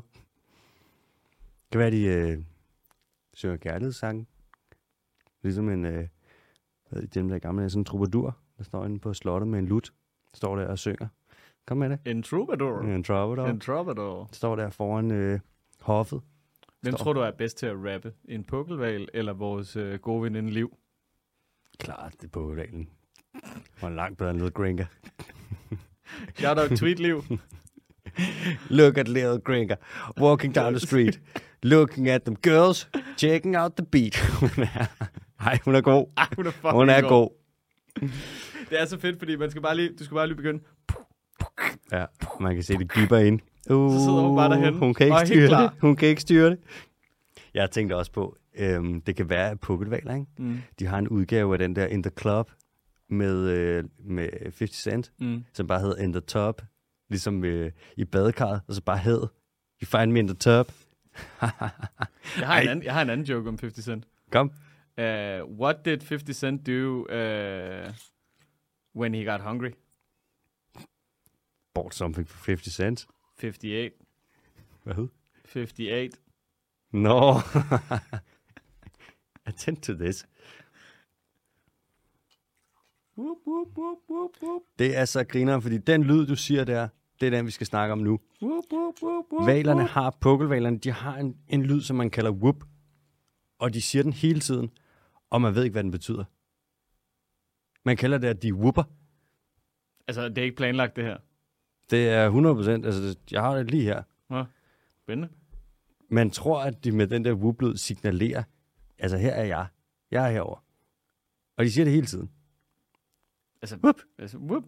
Det 1.63 1.71
kan 1.71 1.79
være, 1.79 1.87
at 1.87 1.93
de 1.93 2.03
øh, 2.03 2.43
synger 3.33 3.57
kærlighedssange. 3.57 4.25
Ligesom 5.43 5.69
en, 5.69 5.85
øh, 5.85 6.07
hvad 6.89 6.99
er 6.99 7.01
det, 7.01 7.13
dem 7.13 7.29
der 7.29 7.39
gamle, 7.39 7.69
sådan 7.69 7.81
en 7.81 7.85
troubadour, 7.85 8.37
der 8.57 8.63
står 8.63 8.85
inde 8.85 8.99
på 8.99 9.13
slottet 9.13 9.47
med 9.47 9.59
en 9.59 9.65
lut, 9.65 9.93
står 10.33 10.55
der 10.55 10.67
og 10.67 10.79
synger. 10.79 11.07
Kom 11.67 11.77
med 11.77 11.89
det. 11.89 11.99
En 12.05 12.23
troubadour. 12.23 12.81
En 12.81 13.03
troubadour. 13.03 13.47
En 13.47 13.59
troubadour. 13.59 14.29
Står 14.31 14.55
der 14.55 14.69
foran 14.69 15.11
øh, 15.11 15.39
hoffet. 15.81 16.21
Hvem 16.81 16.93
Står. 16.93 17.03
tror 17.03 17.13
du 17.13 17.19
er 17.19 17.31
bedst 17.31 17.57
til 17.57 17.65
at 17.65 17.75
rappe? 17.75 18.13
En 18.25 18.43
pukkelval 18.43 19.07
eller 19.13 19.33
vores 19.33 19.75
øh, 19.75 19.99
gode 19.99 20.23
veninde 20.23 20.49
Liv? 20.51 20.77
Klart, 21.79 22.13
det 22.13 22.23
er 22.23 22.31
på 22.31 22.51
reglen. 22.51 22.89
Og 23.81 23.91
langt 23.91 24.17
bedre 24.17 24.29
end 24.31 24.39
Little 24.39 24.51
Grinker. 24.51 24.85
Shout 26.39 26.57
out 26.59 26.77
Tweet 26.77 26.99
Liv. 26.99 27.23
Look 28.79 28.97
at 28.97 29.07
Little 29.07 29.39
Grinker 29.39 29.75
walking 30.19 30.55
down 30.55 30.73
the 30.73 30.79
street. 30.79 31.19
Looking 31.63 32.07
at 32.07 32.21
them 32.23 32.35
girls. 32.35 32.89
Checking 33.17 33.55
out 33.57 33.71
the 33.75 33.85
beat. 33.85 34.15
Hun 34.39 34.63
er, 34.63 34.85
ej, 35.39 35.59
hun 35.65 35.75
er 35.75 35.81
god. 35.81 36.05
Ej, 36.17 36.27
hun 36.35 36.47
er 36.47 36.71
Hun 36.71 36.89
er 36.89 37.01
god. 37.01 37.29
Det 38.69 38.81
er 38.81 38.85
så 38.85 38.99
fedt, 38.99 39.19
fordi 39.19 39.35
man 39.35 39.49
skal 39.51 39.61
bare 39.61 39.75
lige, 39.75 39.89
du 39.99 40.03
skal 40.03 40.15
bare 40.15 40.27
lige 40.27 40.35
begynde. 40.37 40.63
Ja, 41.91 42.05
man 42.39 42.53
kan 42.55 42.63
se 42.63 42.73
det 42.77 42.93
gipper 42.93 43.17
ind. 43.17 43.39
Uh, 43.69 43.93
Så 43.93 43.99
sidder 43.99 44.21
hun 44.27 44.35
bare 44.37 44.49
derhenne 44.49 44.79
Hun 44.79 44.93
kan 44.93 45.05
ikke 45.05 45.15
og 45.15 45.27
styre 45.27 45.61
det. 45.63 45.71
Hun 45.81 45.95
kan 45.95 46.07
ikke 46.09 46.21
styre 46.21 46.49
det. 46.49 46.59
Jeg 47.53 47.71
tænkte 47.71 47.95
også 47.95 48.11
på, 48.11 48.37
øhm, 48.57 49.01
det 49.01 49.15
kan 49.15 49.29
være 49.29 49.55
pukkelvaler, 49.55 50.13
ikke? 50.13 50.25
Mm. 50.37 50.57
De 50.79 50.85
har 50.85 50.97
en 50.99 51.07
udgave 51.07 51.53
af 51.53 51.59
den 51.59 51.75
der 51.75 51.85
In 51.85 52.03
The 52.03 52.11
Club 52.21 52.51
med, 53.09 53.49
øh, 53.49 53.83
med 53.99 54.29
50 54.41 54.75
Cent, 54.83 55.11
Mm. 55.19 55.43
som 55.53 55.67
bare 55.67 55.79
hedder 55.79 56.03
In 56.03 56.11
The 56.13 56.21
Top. 56.21 56.61
Ligesom 57.09 57.43
øh, 57.43 57.71
i 57.97 58.05
badekarret, 58.05 58.61
og 58.67 58.73
så 58.73 58.81
bare 58.81 58.97
hed 58.97 59.21
You 59.83 59.99
find 59.99 60.11
me 60.11 60.19
in 60.19 60.27
the 60.27 60.35
top. 60.37 60.71
Jeg, 62.39 62.47
har 62.47 62.59
en 62.61 62.67
anden, 62.67 62.85
jeg 62.85 62.93
har 62.93 63.01
en 63.01 63.09
anden 63.09 63.25
joke 63.25 63.49
om 63.49 63.57
50 63.61 63.85
Cent. 63.85 64.03
Kom. 64.31 64.51
Uh, 64.97 65.03
what 65.59 65.75
did 65.85 65.97
50 66.09 66.37
Cent 66.37 66.67
do 66.67 66.99
uh, 67.01 67.93
when 68.97 69.13
he 69.13 69.23
got 69.23 69.41
hungry? 69.41 69.71
Bought 71.73 71.95
something 71.95 72.27
for 72.27 72.37
50 72.37 72.69
cents. 72.69 73.07
58. 73.39 73.91
Hvad? 74.83 75.07
58. 75.45 76.19
No. 76.91 77.31
Attend 79.45 79.77
to 79.77 79.93
this. 79.93 80.25
Whoop, 83.17 83.37
whoop, 83.47 83.67
whoop, 83.77 83.97
whoop, 84.09 84.31
whoop. 84.41 84.61
Det 84.79 84.97
er 84.97 85.05
så 85.05 85.23
griner, 85.23 85.59
fordi 85.59 85.77
den 85.77 86.03
lyd, 86.03 86.25
du 86.25 86.35
siger 86.35 86.63
der, 86.63 86.87
det 87.19 87.25
er 87.25 87.29
den, 87.29 87.45
vi 87.45 87.51
skal 87.51 87.67
snakke 87.67 87.91
om 87.91 87.99
nu. 87.99 88.19
Whoop, 88.41 88.63
whoop, 88.71 88.93
whoop, 89.03 89.25
whoop, 89.31 89.47
Valerne 89.47 89.83
har, 89.83 90.17
pukkelvalerne, 90.21 90.77
de 90.77 90.91
har 90.91 91.17
en, 91.17 91.37
en 91.47 91.63
lyd, 91.63 91.81
som 91.81 91.95
man 91.95 92.09
kalder 92.09 92.31
whoop. 92.31 92.63
Og 93.59 93.73
de 93.73 93.81
siger 93.81 94.03
den 94.03 94.13
hele 94.13 94.39
tiden, 94.39 94.69
og 95.29 95.41
man 95.41 95.55
ved 95.55 95.63
ikke, 95.63 95.73
hvad 95.73 95.83
den 95.83 95.91
betyder. 95.91 96.23
Man 97.87 97.97
kalder 97.97 98.17
det, 98.17 98.27
at 98.27 98.43
de 98.43 98.53
whooper. 98.53 98.83
Altså, 100.07 100.29
det 100.29 100.37
er 100.37 100.43
ikke 100.43 100.55
planlagt, 100.55 100.95
det 100.95 101.03
her. 101.03 101.17
Det 101.89 102.09
er 102.09 102.25
100 102.25 102.71
altså 102.85 103.01
det- 103.01 103.31
jeg 103.31 103.41
har 103.41 103.55
det 103.57 103.71
lige 103.71 103.83
her. 103.83 104.03
Spændende. 105.03 105.33
Man 106.09 106.29
tror, 106.29 106.61
at 106.61 106.83
de 106.83 106.91
med 106.91 107.07
den 107.07 107.25
der 107.25 107.33
whoop-lyd 107.33 107.75
signalerer, 107.77 108.43
altså 108.99 109.17
her 109.17 109.31
er 109.31 109.43
jeg, 109.43 109.67
jeg 110.11 110.25
er 110.27 110.31
herover. 110.31 110.63
Og 111.57 111.65
de 111.65 111.71
siger 111.71 111.85
det 111.85 111.93
hele 111.93 112.05
tiden. 112.07 112.31
Altså, 113.61 113.77
Whoop. 113.83 113.95
altså 114.19 114.37
whoop. 114.37 114.63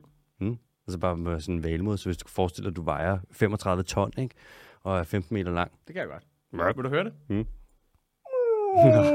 Altså 0.88 1.00
bare 1.00 1.18
med 1.18 1.40
sådan 1.40 1.56
en 1.56 1.64
valmod, 1.64 1.98
så 1.98 2.10
hvis 2.10 2.18
du 2.18 2.28
forestiller, 2.28 2.70
at 2.70 2.76
du 2.76 2.82
vejer 2.82 3.20
35 3.32 3.84
ton, 3.84 4.12
ikke? 4.18 4.36
Og 4.82 5.00
er 5.00 5.04
15 5.04 5.34
meter 5.34 5.52
lang. 5.52 5.72
Det 5.88 5.94
kan 5.96 6.02
jeg 6.02 6.08
godt. 6.10 6.28
Whoop. 6.54 6.76
Vil 6.76 6.84
du 6.84 6.90
høre 6.90 7.04
det? 7.04 7.14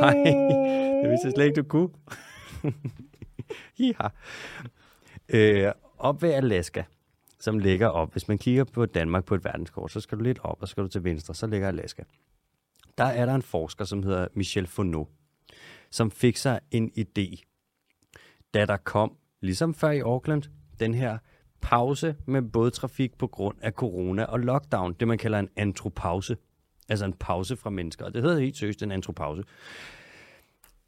Nej, 0.00 0.14
det 1.02 1.10
vidste 1.10 1.26
jeg 1.26 1.32
slet 1.36 1.44
ikke, 1.44 1.62
du 1.62 1.68
kunne. 1.68 1.88
ja. 3.78 4.08
Øh, 5.28 5.72
op 5.98 6.22
ved 6.22 6.32
Alaska, 6.32 6.82
som 7.40 7.58
ligger 7.58 7.88
op. 7.88 8.12
Hvis 8.12 8.28
man 8.28 8.38
kigger 8.38 8.64
på 8.64 8.86
Danmark 8.86 9.24
på 9.24 9.34
et 9.34 9.44
verdenskort, 9.44 9.92
så 9.92 10.00
skal 10.00 10.18
du 10.18 10.22
lidt 10.22 10.38
op, 10.42 10.62
og 10.62 10.68
så 10.68 10.70
skal 10.70 10.82
du 10.82 10.88
til 10.88 11.04
venstre, 11.04 11.34
så 11.34 11.46
ligger 11.46 11.68
Alaska. 11.68 12.02
Der 12.98 13.04
er 13.04 13.26
der 13.26 13.34
en 13.34 13.42
forsker, 13.42 13.84
som 13.84 14.02
hedder 14.02 14.28
Michel 14.34 14.66
Fourneau, 14.66 15.08
som 15.90 16.10
fik 16.10 16.36
sig 16.36 16.60
en 16.70 16.90
idé, 16.98 17.42
da 18.54 18.66
der 18.66 18.76
kom, 18.76 19.16
ligesom 19.40 19.74
før 19.74 19.90
i 19.90 20.00
Auckland, 20.00 20.42
den 20.80 20.94
her 20.94 21.18
pause 21.60 22.16
med 22.26 22.42
bådtrafik 22.42 23.18
på 23.18 23.26
grund 23.26 23.56
af 23.60 23.72
corona 23.72 24.24
og 24.24 24.40
lockdown, 24.40 24.92
det 24.92 25.08
man 25.08 25.18
kalder 25.18 25.38
en 25.38 25.48
antropause. 25.56 26.36
Altså 26.88 27.04
en 27.04 27.12
pause 27.12 27.56
fra 27.56 27.70
mennesker, 27.70 28.04
og 28.04 28.14
det 28.14 28.22
hedder 28.22 28.40
helt 28.40 28.56
seriøst 28.56 28.82
en 28.82 28.90
antropause. 28.90 29.42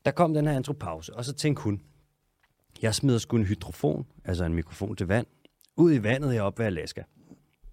Der 0.05 0.11
kom 0.11 0.35
den 0.35 0.47
her 0.47 0.57
antropause, 0.57 1.15
og 1.15 1.25
så 1.25 1.35
tænkte 1.35 1.63
hun, 1.63 1.83
jeg 2.83 2.95
smider 2.95 3.19
sgu 3.19 3.37
en 3.37 3.45
hydrofon, 3.45 4.07
altså 4.25 4.45
en 4.45 4.55
mikrofon 4.55 4.97
til 4.97 5.07
vand, 5.07 5.27
ud 5.77 5.93
i 5.93 6.03
vandet 6.03 6.33
heroppe 6.33 6.59
ved 6.59 6.67
Alaska. 6.67 7.03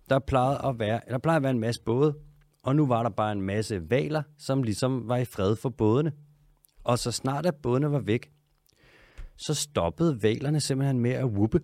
Der 0.10 0.20
plejede 0.20 0.66
at 0.66 0.80
være, 0.80 1.02
der 1.10 1.18
plejede 1.18 1.38
at 1.38 1.44
være 1.44 1.52
en 1.52 1.60
masse 1.60 1.82
både, 1.82 2.16
og 2.63 2.76
nu 2.76 2.86
var 2.86 3.04
der 3.04 3.10
bare 3.10 3.32
en 3.32 3.42
masse 3.42 3.89
valer, 3.89 4.24
som 4.38 4.63
ligesom 4.63 5.08
var 5.08 5.18
i 5.18 5.26
fred 5.26 5.56
for 5.56 5.70
bådene. 5.70 6.12
Og 6.84 7.00
så 7.00 7.12
snart 7.12 7.46
at 7.46 7.56
bådene 7.56 7.92
var 7.92 8.00
væk, 8.00 8.32
så 9.38 9.54
stoppede 9.54 10.24
valerne 10.24 10.60
simpelthen 10.60 11.00
med 11.00 11.12
at 11.12 11.26
whoope. 11.26 11.60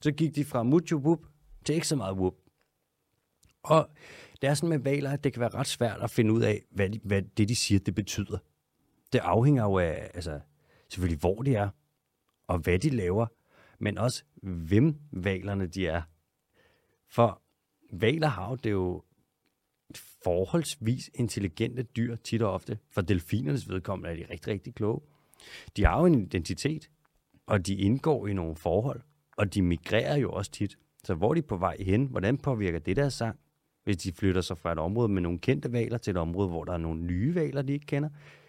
Så 0.00 0.12
gik 0.12 0.34
de 0.34 0.44
fra 0.44 0.62
mucho 0.62 0.96
whoop 0.96 1.20
til 1.64 1.74
ikke 1.74 1.88
så 1.88 1.96
meget 1.96 2.16
whoop. 2.16 2.34
Og 3.62 3.88
det 4.42 4.50
er 4.50 4.54
sådan 4.54 4.68
med 4.68 4.78
valer, 4.78 5.10
at 5.10 5.24
det 5.24 5.32
kan 5.32 5.40
være 5.40 5.54
ret 5.54 5.66
svært 5.66 6.00
at 6.00 6.10
finde 6.10 6.32
ud 6.32 6.42
af, 6.42 6.64
hvad, 6.70 6.90
de, 6.90 7.00
hvad 7.04 7.22
det, 7.22 7.48
de 7.48 7.56
siger, 7.56 7.78
det 7.78 7.94
betyder. 7.94 8.38
Det 9.12 9.18
afhænger 9.18 9.62
jo 9.62 9.78
af, 9.78 10.10
altså, 10.14 10.40
selvfølgelig 10.90 11.20
hvor 11.20 11.42
de 11.42 11.54
er, 11.54 11.68
og 12.46 12.58
hvad 12.58 12.78
de 12.78 12.90
laver, 12.90 13.26
men 13.78 13.98
også 13.98 14.24
hvem 14.42 14.96
valerne 15.12 15.66
de 15.66 15.86
er. 15.86 16.02
For 17.08 17.42
valer 17.92 18.28
har 18.28 18.50
jo, 18.50 18.54
det 18.56 18.66
er 18.66 18.70
jo 18.74 19.02
forholdsvis 20.24 21.10
intelligente 21.14 21.82
dyr 21.82 22.16
tit 22.16 22.42
og 22.42 22.52
ofte. 22.52 22.78
For 22.90 23.00
delfinernes 23.00 23.68
vedkommende 23.68 24.10
er 24.10 24.26
de 24.26 24.32
rigtig, 24.32 24.52
rigtig 24.52 24.74
kloge. 24.74 25.00
De 25.76 25.84
har 25.84 26.00
jo 26.00 26.06
en 26.06 26.22
identitet, 26.22 26.90
og 27.46 27.66
de 27.66 27.74
indgår 27.74 28.26
i 28.26 28.32
nogle 28.32 28.56
forhold, 28.56 29.00
og 29.36 29.54
de 29.54 29.62
migrerer 29.62 30.16
jo 30.16 30.32
også 30.32 30.50
tit. 30.50 30.78
Så 31.04 31.14
hvor 31.14 31.30
er 31.30 31.34
de 31.34 31.42
på 31.42 31.56
vej 31.56 31.76
hen? 31.80 32.06
Hvordan 32.06 32.38
påvirker 32.38 32.78
det 32.78 32.96
deres 32.96 33.14
sang? 33.14 33.38
Hvis 33.84 33.96
de 33.96 34.12
flytter 34.12 34.40
sig 34.40 34.58
fra 34.58 34.72
et 34.72 34.78
område 34.78 35.08
med 35.08 35.22
nogle 35.22 35.38
kendte 35.38 35.72
valer 35.72 35.98
til 35.98 36.10
et 36.10 36.16
område, 36.16 36.48
hvor 36.48 36.64
der 36.64 36.72
er 36.72 36.78
nogle 36.78 37.00
nye 37.00 37.34
valer, 37.34 37.62
de 37.62 37.72
ikke 37.72 37.86
kender, 37.86 38.08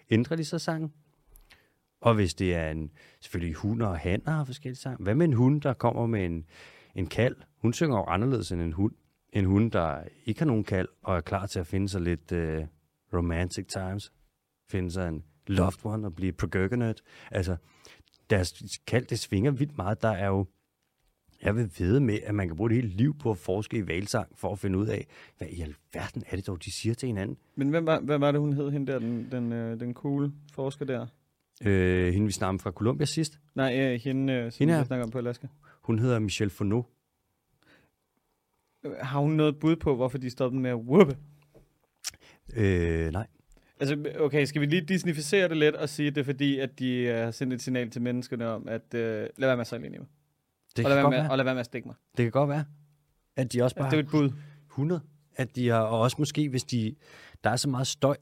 ændrer 0.09 0.35
de 0.35 0.45
så 0.45 0.59
sangen? 0.59 0.93
Og 2.01 2.15
hvis 2.15 2.33
det 2.33 2.55
er 2.55 2.71
en, 2.71 2.91
selvfølgelig 3.21 3.55
hund 3.55 3.81
og 3.81 3.99
hanner 3.99 4.31
har 4.31 4.43
forskellige 4.43 4.79
sang. 4.79 5.03
Hvad 5.03 5.15
med 5.15 5.25
en 5.25 5.33
hund, 5.33 5.61
der 5.61 5.73
kommer 5.73 6.05
med 6.05 6.25
en, 6.25 6.45
en 6.95 7.07
kald? 7.07 7.35
Hun 7.61 7.73
synger 7.73 7.97
jo 7.97 8.03
anderledes 8.03 8.51
end 8.51 8.61
en 8.61 8.73
hund. 8.73 8.93
En 9.33 9.45
hund, 9.45 9.71
der 9.71 10.03
ikke 10.25 10.39
har 10.39 10.45
nogen 10.45 10.63
kald, 10.63 10.87
og 11.03 11.17
er 11.17 11.21
klar 11.21 11.45
til 11.45 11.59
at 11.59 11.67
finde 11.67 11.89
sig 11.89 12.01
lidt 12.01 12.31
uh, 12.31 12.67
romantic 13.13 13.67
times. 13.67 14.11
Finde 14.69 14.91
sig 14.91 15.07
en 15.07 15.23
loved 15.47 15.85
one 15.85 16.07
og 16.07 16.15
blive 16.15 16.31
progurginate. 16.31 17.03
Altså, 17.31 17.55
deres 18.29 18.79
kald, 18.87 19.05
det 19.05 19.19
svinger 19.19 19.51
vildt 19.51 19.77
meget. 19.77 20.01
Der 20.01 20.09
er 20.09 20.27
jo 20.27 20.45
jeg 21.41 21.55
vil 21.55 21.71
vide 21.77 21.99
med, 21.99 22.19
at 22.23 22.35
man 22.35 22.47
kan 22.47 22.57
bruge 22.57 22.69
et 22.69 22.75
helt 22.75 22.93
liv 22.93 23.17
på 23.17 23.31
at 23.31 23.37
forske 23.37 23.77
i 23.77 23.87
valsang, 23.87 24.27
for 24.35 24.51
at 24.51 24.59
finde 24.59 24.79
ud 24.79 24.87
af, 24.87 25.07
hvad 25.37 25.47
i 25.47 25.61
alverden 25.61 26.23
er 26.29 26.35
det 26.35 26.47
dog, 26.47 26.63
de 26.65 26.71
siger 26.71 26.95
til 26.95 27.07
hinanden. 27.07 27.37
Men 27.55 27.69
hvem 27.69 27.85
var, 27.85 27.99
hvad 27.99 28.17
var 28.17 28.31
det, 28.31 28.41
hun 28.41 28.53
hed, 28.53 28.71
hende 28.71 28.91
der, 28.91 28.99
den, 28.99 29.27
den, 29.31 29.53
øh, 29.53 29.79
den 29.79 29.93
cool 29.93 30.31
forsker 30.53 30.85
der? 30.85 31.07
Øh, 31.65 32.13
hende, 32.13 32.25
vi 32.25 32.31
snakkede 32.31 32.61
fra 32.63 32.71
Columbia 32.71 33.05
sidst. 33.05 33.39
Nej, 33.55 33.79
øh, 33.79 33.99
hende, 34.03 34.33
øh, 34.33 34.51
som 34.51 34.59
Hende 34.59 34.73
vi 34.73 34.77
her? 34.77 34.83
snakker 34.85 35.05
om 35.05 35.11
på 35.11 35.17
Alaska. 35.17 35.47
Hun 35.81 35.99
hedder 35.99 36.19
Michelle 36.19 36.49
Fourneau. 36.51 36.85
Øh, 38.85 38.91
Har 39.01 39.19
hun 39.19 39.31
noget 39.31 39.59
bud 39.59 39.75
på, 39.75 39.95
hvorfor 39.95 40.17
de 40.17 40.29
stoppede 40.29 40.61
med 40.61 40.69
at 40.69 40.75
whoop? 40.75 41.13
Øh, 42.55 43.11
nej. 43.11 43.27
Altså, 43.79 44.13
okay, 44.19 44.45
skal 44.45 44.61
vi 44.61 44.65
lige 44.65 44.81
disnificere 44.81 45.49
det 45.49 45.57
lidt 45.57 45.75
og 45.75 45.89
sige, 45.89 46.07
at 46.07 46.15
det 46.15 46.21
er 46.21 46.25
fordi, 46.25 46.59
at 46.59 46.79
de 46.79 46.93
øh, 46.97 47.15
har 47.23 47.31
sendt 47.31 47.53
et 47.53 47.61
signal 47.61 47.89
til 47.89 48.01
menneskerne 48.01 48.47
om, 48.47 48.67
at 48.67 48.93
øh, 48.93 49.01
lad 49.37 49.47
være 49.47 49.55
med 49.55 49.61
at 49.61 49.67
sejle 49.67 49.85
ind 49.85 49.95
i 49.95 49.97
mig. 49.97 50.07
Det 50.77 50.85
Og 50.85 50.89
lad, 50.89 50.95
være 50.95 51.03
godt 51.03 51.11
med, 51.13 51.19
være. 51.21 51.31
og 51.31 51.37
lad 51.37 51.45
være 51.45 51.53
med 51.55 51.59
at 51.59 51.65
stikke 51.65 51.87
mig. 51.87 51.95
det 52.17 52.23
kan 52.23 52.31
godt 52.31 52.49
være, 52.49 52.65
at 53.35 53.53
de 53.53 53.61
også 53.63 53.75
bare 53.75 53.85
Altså, 53.85 53.97
det 53.97 54.03
er 54.03 54.07
et 54.07 54.11
bud. 54.11 54.31
100. 54.69 55.01
At 55.35 55.55
de 55.55 55.69
har, 55.69 55.79
og 55.81 55.99
også 55.99 56.15
måske, 56.19 56.49
hvis 56.49 56.63
de, 56.63 56.95
der 57.43 57.49
er 57.49 57.55
så 57.55 57.69
meget 57.69 57.87
støj, 57.87 58.15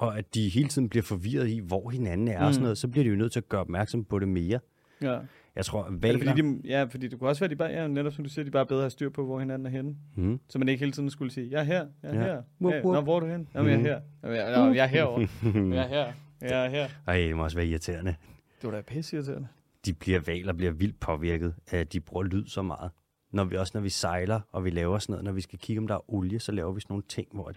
og 0.00 0.18
at 0.18 0.34
de 0.34 0.48
hele 0.48 0.68
tiden 0.68 0.88
bliver 0.88 1.02
forvirret 1.02 1.48
i, 1.48 1.58
hvor 1.58 1.90
hinanden 1.90 2.28
er 2.28 2.38
mm. 2.40 2.46
og 2.46 2.52
sådan 2.54 2.60
Mm. 2.60 2.64
noget, 2.64 2.78
så 2.78 2.88
bliver 2.88 3.04
de 3.04 3.10
jo 3.10 3.16
nødt 3.16 3.32
til 3.32 3.40
at 3.40 3.48
gøre 3.48 3.60
opmærksom 3.60 4.04
på 4.04 4.18
det 4.18 4.28
mere. 4.28 4.60
Ja. 5.02 5.18
Jeg 5.56 5.64
tror, 5.64 5.84
Er 5.84 5.90
valer... 5.90 6.18
fordi, 6.28 6.42
de, 6.42 6.60
ja, 6.64 6.84
fordi 6.84 7.08
det 7.08 7.18
kunne 7.18 7.30
også 7.30 7.40
være, 7.40 7.46
at 7.46 7.50
de 7.50 7.56
bare, 7.56 7.68
ja, 7.68 7.88
netop 7.88 8.12
som 8.12 8.24
du 8.24 8.30
siger, 8.30 8.44
de 8.44 8.50
bare 8.50 8.66
bedre 8.66 8.82
har 8.82 8.88
styr 8.88 9.08
på, 9.10 9.24
hvor 9.24 9.38
hinanden 9.40 9.66
er 9.66 9.70
henne. 9.70 9.96
hmm. 10.16 10.40
Så 10.48 10.58
man 10.58 10.68
ikke 10.68 10.80
hele 10.80 10.92
tiden 10.92 11.10
skulle 11.10 11.32
sige, 11.32 11.48
jeg 11.50 11.60
er 11.60 11.64
her, 11.64 11.86
jeg 12.02 12.10
er 12.10 12.14
Ja. 12.14 12.20
her. 12.24 12.42
Wup, 12.60 12.74
wup. 12.84 12.94
Nå, 12.94 13.00
hvor 13.00 13.16
er 13.16 13.20
du 13.20 13.26
hen? 13.26 13.48
Jamen, 13.54 13.70
jeg 13.70 13.78
er 13.78 13.82
her. 13.82 14.00
Jamen, 14.22 14.36
jeg, 14.36 14.66
nå, 14.66 14.72
jeg 14.74 14.84
er 14.84 14.88
herovre. 14.96 15.28
Jeg 15.76 15.84
er 15.84 15.88
her. 15.88 16.12
Jeg 16.40 16.66
er 16.66 16.70
her. 16.70 16.88
Ej, 17.06 17.16
det 17.16 17.36
må 17.36 17.42
også 17.44 17.56
være 17.56 17.66
irriterende. 17.66 18.14
Det 18.62 18.70
var 18.70 18.76
da 18.76 18.80
pisseirriterende. 18.80 19.48
de 19.86 19.92
bliver 19.92 20.20
valer 20.26 20.52
bliver 20.52 20.72
vildt 20.72 21.00
påvirket 21.00 21.54
af, 21.70 21.78
at 21.78 21.92
de 21.92 22.00
bruger 22.00 22.24
lyd 22.24 22.46
så 22.46 22.62
meget. 22.62 22.90
Når 23.32 23.44
vi, 23.44 23.56
også 23.56 23.70
når 23.74 23.80
vi 23.80 23.88
sejler, 23.88 24.40
og 24.52 24.64
vi 24.64 24.70
laver 24.70 24.98
sådan 24.98 25.12
noget, 25.12 25.24
når 25.24 25.32
vi 25.32 25.40
skal 25.40 25.58
kigge, 25.58 25.80
om 25.80 25.86
der 25.86 25.94
er 25.94 26.10
olie, 26.14 26.38
så 26.40 26.52
laver 26.52 26.72
vi 26.72 26.80
sådan 26.80 26.92
nogle 26.92 27.02
ting, 27.08 27.28
hvor... 27.32 27.50
Et, 27.50 27.56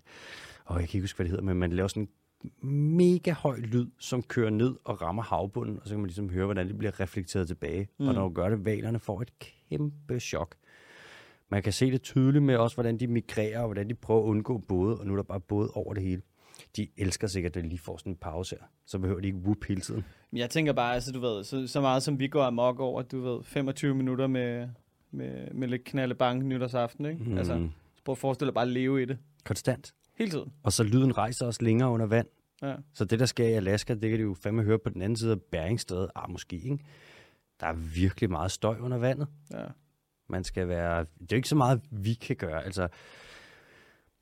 åh, 0.69 0.77
jeg 0.79 0.89
kan 0.89 0.97
ikke 0.97 1.03
huske, 1.03 1.17
hvad 1.17 1.23
det 1.23 1.31
hedder, 1.31 1.43
men 1.45 1.57
man 1.57 1.71
laver 1.71 1.87
sådan 1.87 2.03
en 2.03 2.09
mega 2.61 3.31
høj 3.31 3.57
lyd, 3.57 3.87
som 3.99 4.23
kører 4.23 4.49
ned 4.49 4.75
og 4.83 5.01
rammer 5.01 5.23
havbunden, 5.23 5.79
og 5.81 5.87
så 5.87 5.93
kan 5.93 5.99
man 5.99 6.07
ligesom 6.07 6.29
høre, 6.29 6.45
hvordan 6.45 6.67
det 6.67 6.77
bliver 6.77 6.99
reflekteret 6.99 7.47
tilbage. 7.47 7.87
Mm. 7.99 8.07
Og 8.07 8.13
når 8.13 8.27
du 8.27 8.33
gør 8.33 8.49
det, 8.49 8.65
valerne 8.65 8.99
får 8.99 9.21
et 9.21 9.39
kæmpe 9.39 10.19
chok. 10.19 10.55
Man 11.49 11.63
kan 11.63 11.73
se 11.73 11.91
det 11.91 12.01
tydeligt 12.01 12.43
med 12.43 12.55
også, 12.55 12.75
hvordan 12.75 12.97
de 12.97 13.07
migrerer, 13.07 13.59
og 13.59 13.65
hvordan 13.65 13.89
de 13.89 13.93
prøver 13.93 14.23
at 14.23 14.25
undgå 14.25 14.57
både, 14.57 14.99
og 14.99 15.07
nu 15.07 15.13
er 15.13 15.15
der 15.15 15.23
bare 15.23 15.39
både 15.39 15.69
over 15.73 15.93
det 15.93 16.03
hele. 16.03 16.21
De 16.77 16.87
elsker 16.97 17.27
sikkert, 17.27 17.57
at 17.57 17.63
de 17.63 17.69
lige 17.69 17.79
får 17.79 17.97
sådan 17.97 18.11
en 18.11 18.17
pause 18.17 18.55
her. 18.59 18.67
Så 18.85 18.99
behøver 18.99 19.19
de 19.19 19.27
ikke 19.27 19.37
whoop 19.37 19.63
hele 19.67 19.81
tiden. 19.81 20.05
Jeg 20.33 20.49
tænker 20.49 20.73
bare, 20.73 20.93
altså 20.93 21.11
du 21.11 21.19
ved, 21.19 21.43
så, 21.43 21.67
så 21.67 21.81
meget 21.81 22.03
som 22.03 22.19
vi 22.19 22.27
går 22.27 22.43
amok 22.43 22.79
over, 22.79 23.01
du 23.01 23.21
ved, 23.21 23.43
25 23.43 23.95
minutter 23.95 24.27
med, 24.27 24.67
med, 25.11 25.51
med 25.53 25.67
lidt 25.67 25.83
knalde 25.83 26.15
bank 26.15 26.43
nytårsaften, 26.43 27.05
ikke? 27.05 27.23
Mm. 27.23 27.37
Altså, 27.37 27.67
så 27.95 28.03
prøv 28.03 28.13
at 28.13 28.17
forestille 28.17 28.47
dig 28.47 28.53
bare 28.53 28.65
at 28.65 28.71
leve 28.71 29.01
i 29.01 29.05
det. 29.05 29.17
Konstant. 29.43 29.93
Hele 30.17 30.31
tiden. 30.31 30.53
Og 30.63 30.73
så 30.73 30.83
lyden 30.83 31.17
rejser 31.17 31.45
også 31.45 31.63
længere 31.63 31.89
under 31.89 32.05
vand. 32.05 32.27
Ja. 32.61 32.75
Så 32.93 33.05
det, 33.05 33.19
der 33.19 33.25
sker 33.25 33.47
i 33.47 33.53
Alaska, 33.53 33.93
det 33.93 34.09
kan 34.09 34.19
de 34.19 34.23
jo 34.23 34.33
fandme 34.33 34.63
høre 34.63 34.79
på 34.79 34.89
den 34.89 35.01
anden 35.01 35.15
side 35.15 35.31
af 35.31 35.41
Beringstrædet. 35.41 36.09
Ah, 36.15 36.29
måske, 36.31 36.55
ikke? 36.55 36.79
Der 37.59 37.67
er 37.67 37.73
virkelig 37.73 38.29
meget 38.29 38.51
støj 38.51 38.77
under 38.79 38.97
vandet. 38.97 39.27
ja. 39.53 39.65
Man 40.29 40.43
skal 40.43 40.67
være... 40.67 40.99
Det 40.99 41.21
er 41.21 41.25
jo 41.31 41.35
ikke 41.35 41.49
så 41.49 41.55
meget, 41.55 41.81
vi 41.91 42.13
kan 42.13 42.35
gøre. 42.35 42.63
Altså, 42.63 42.87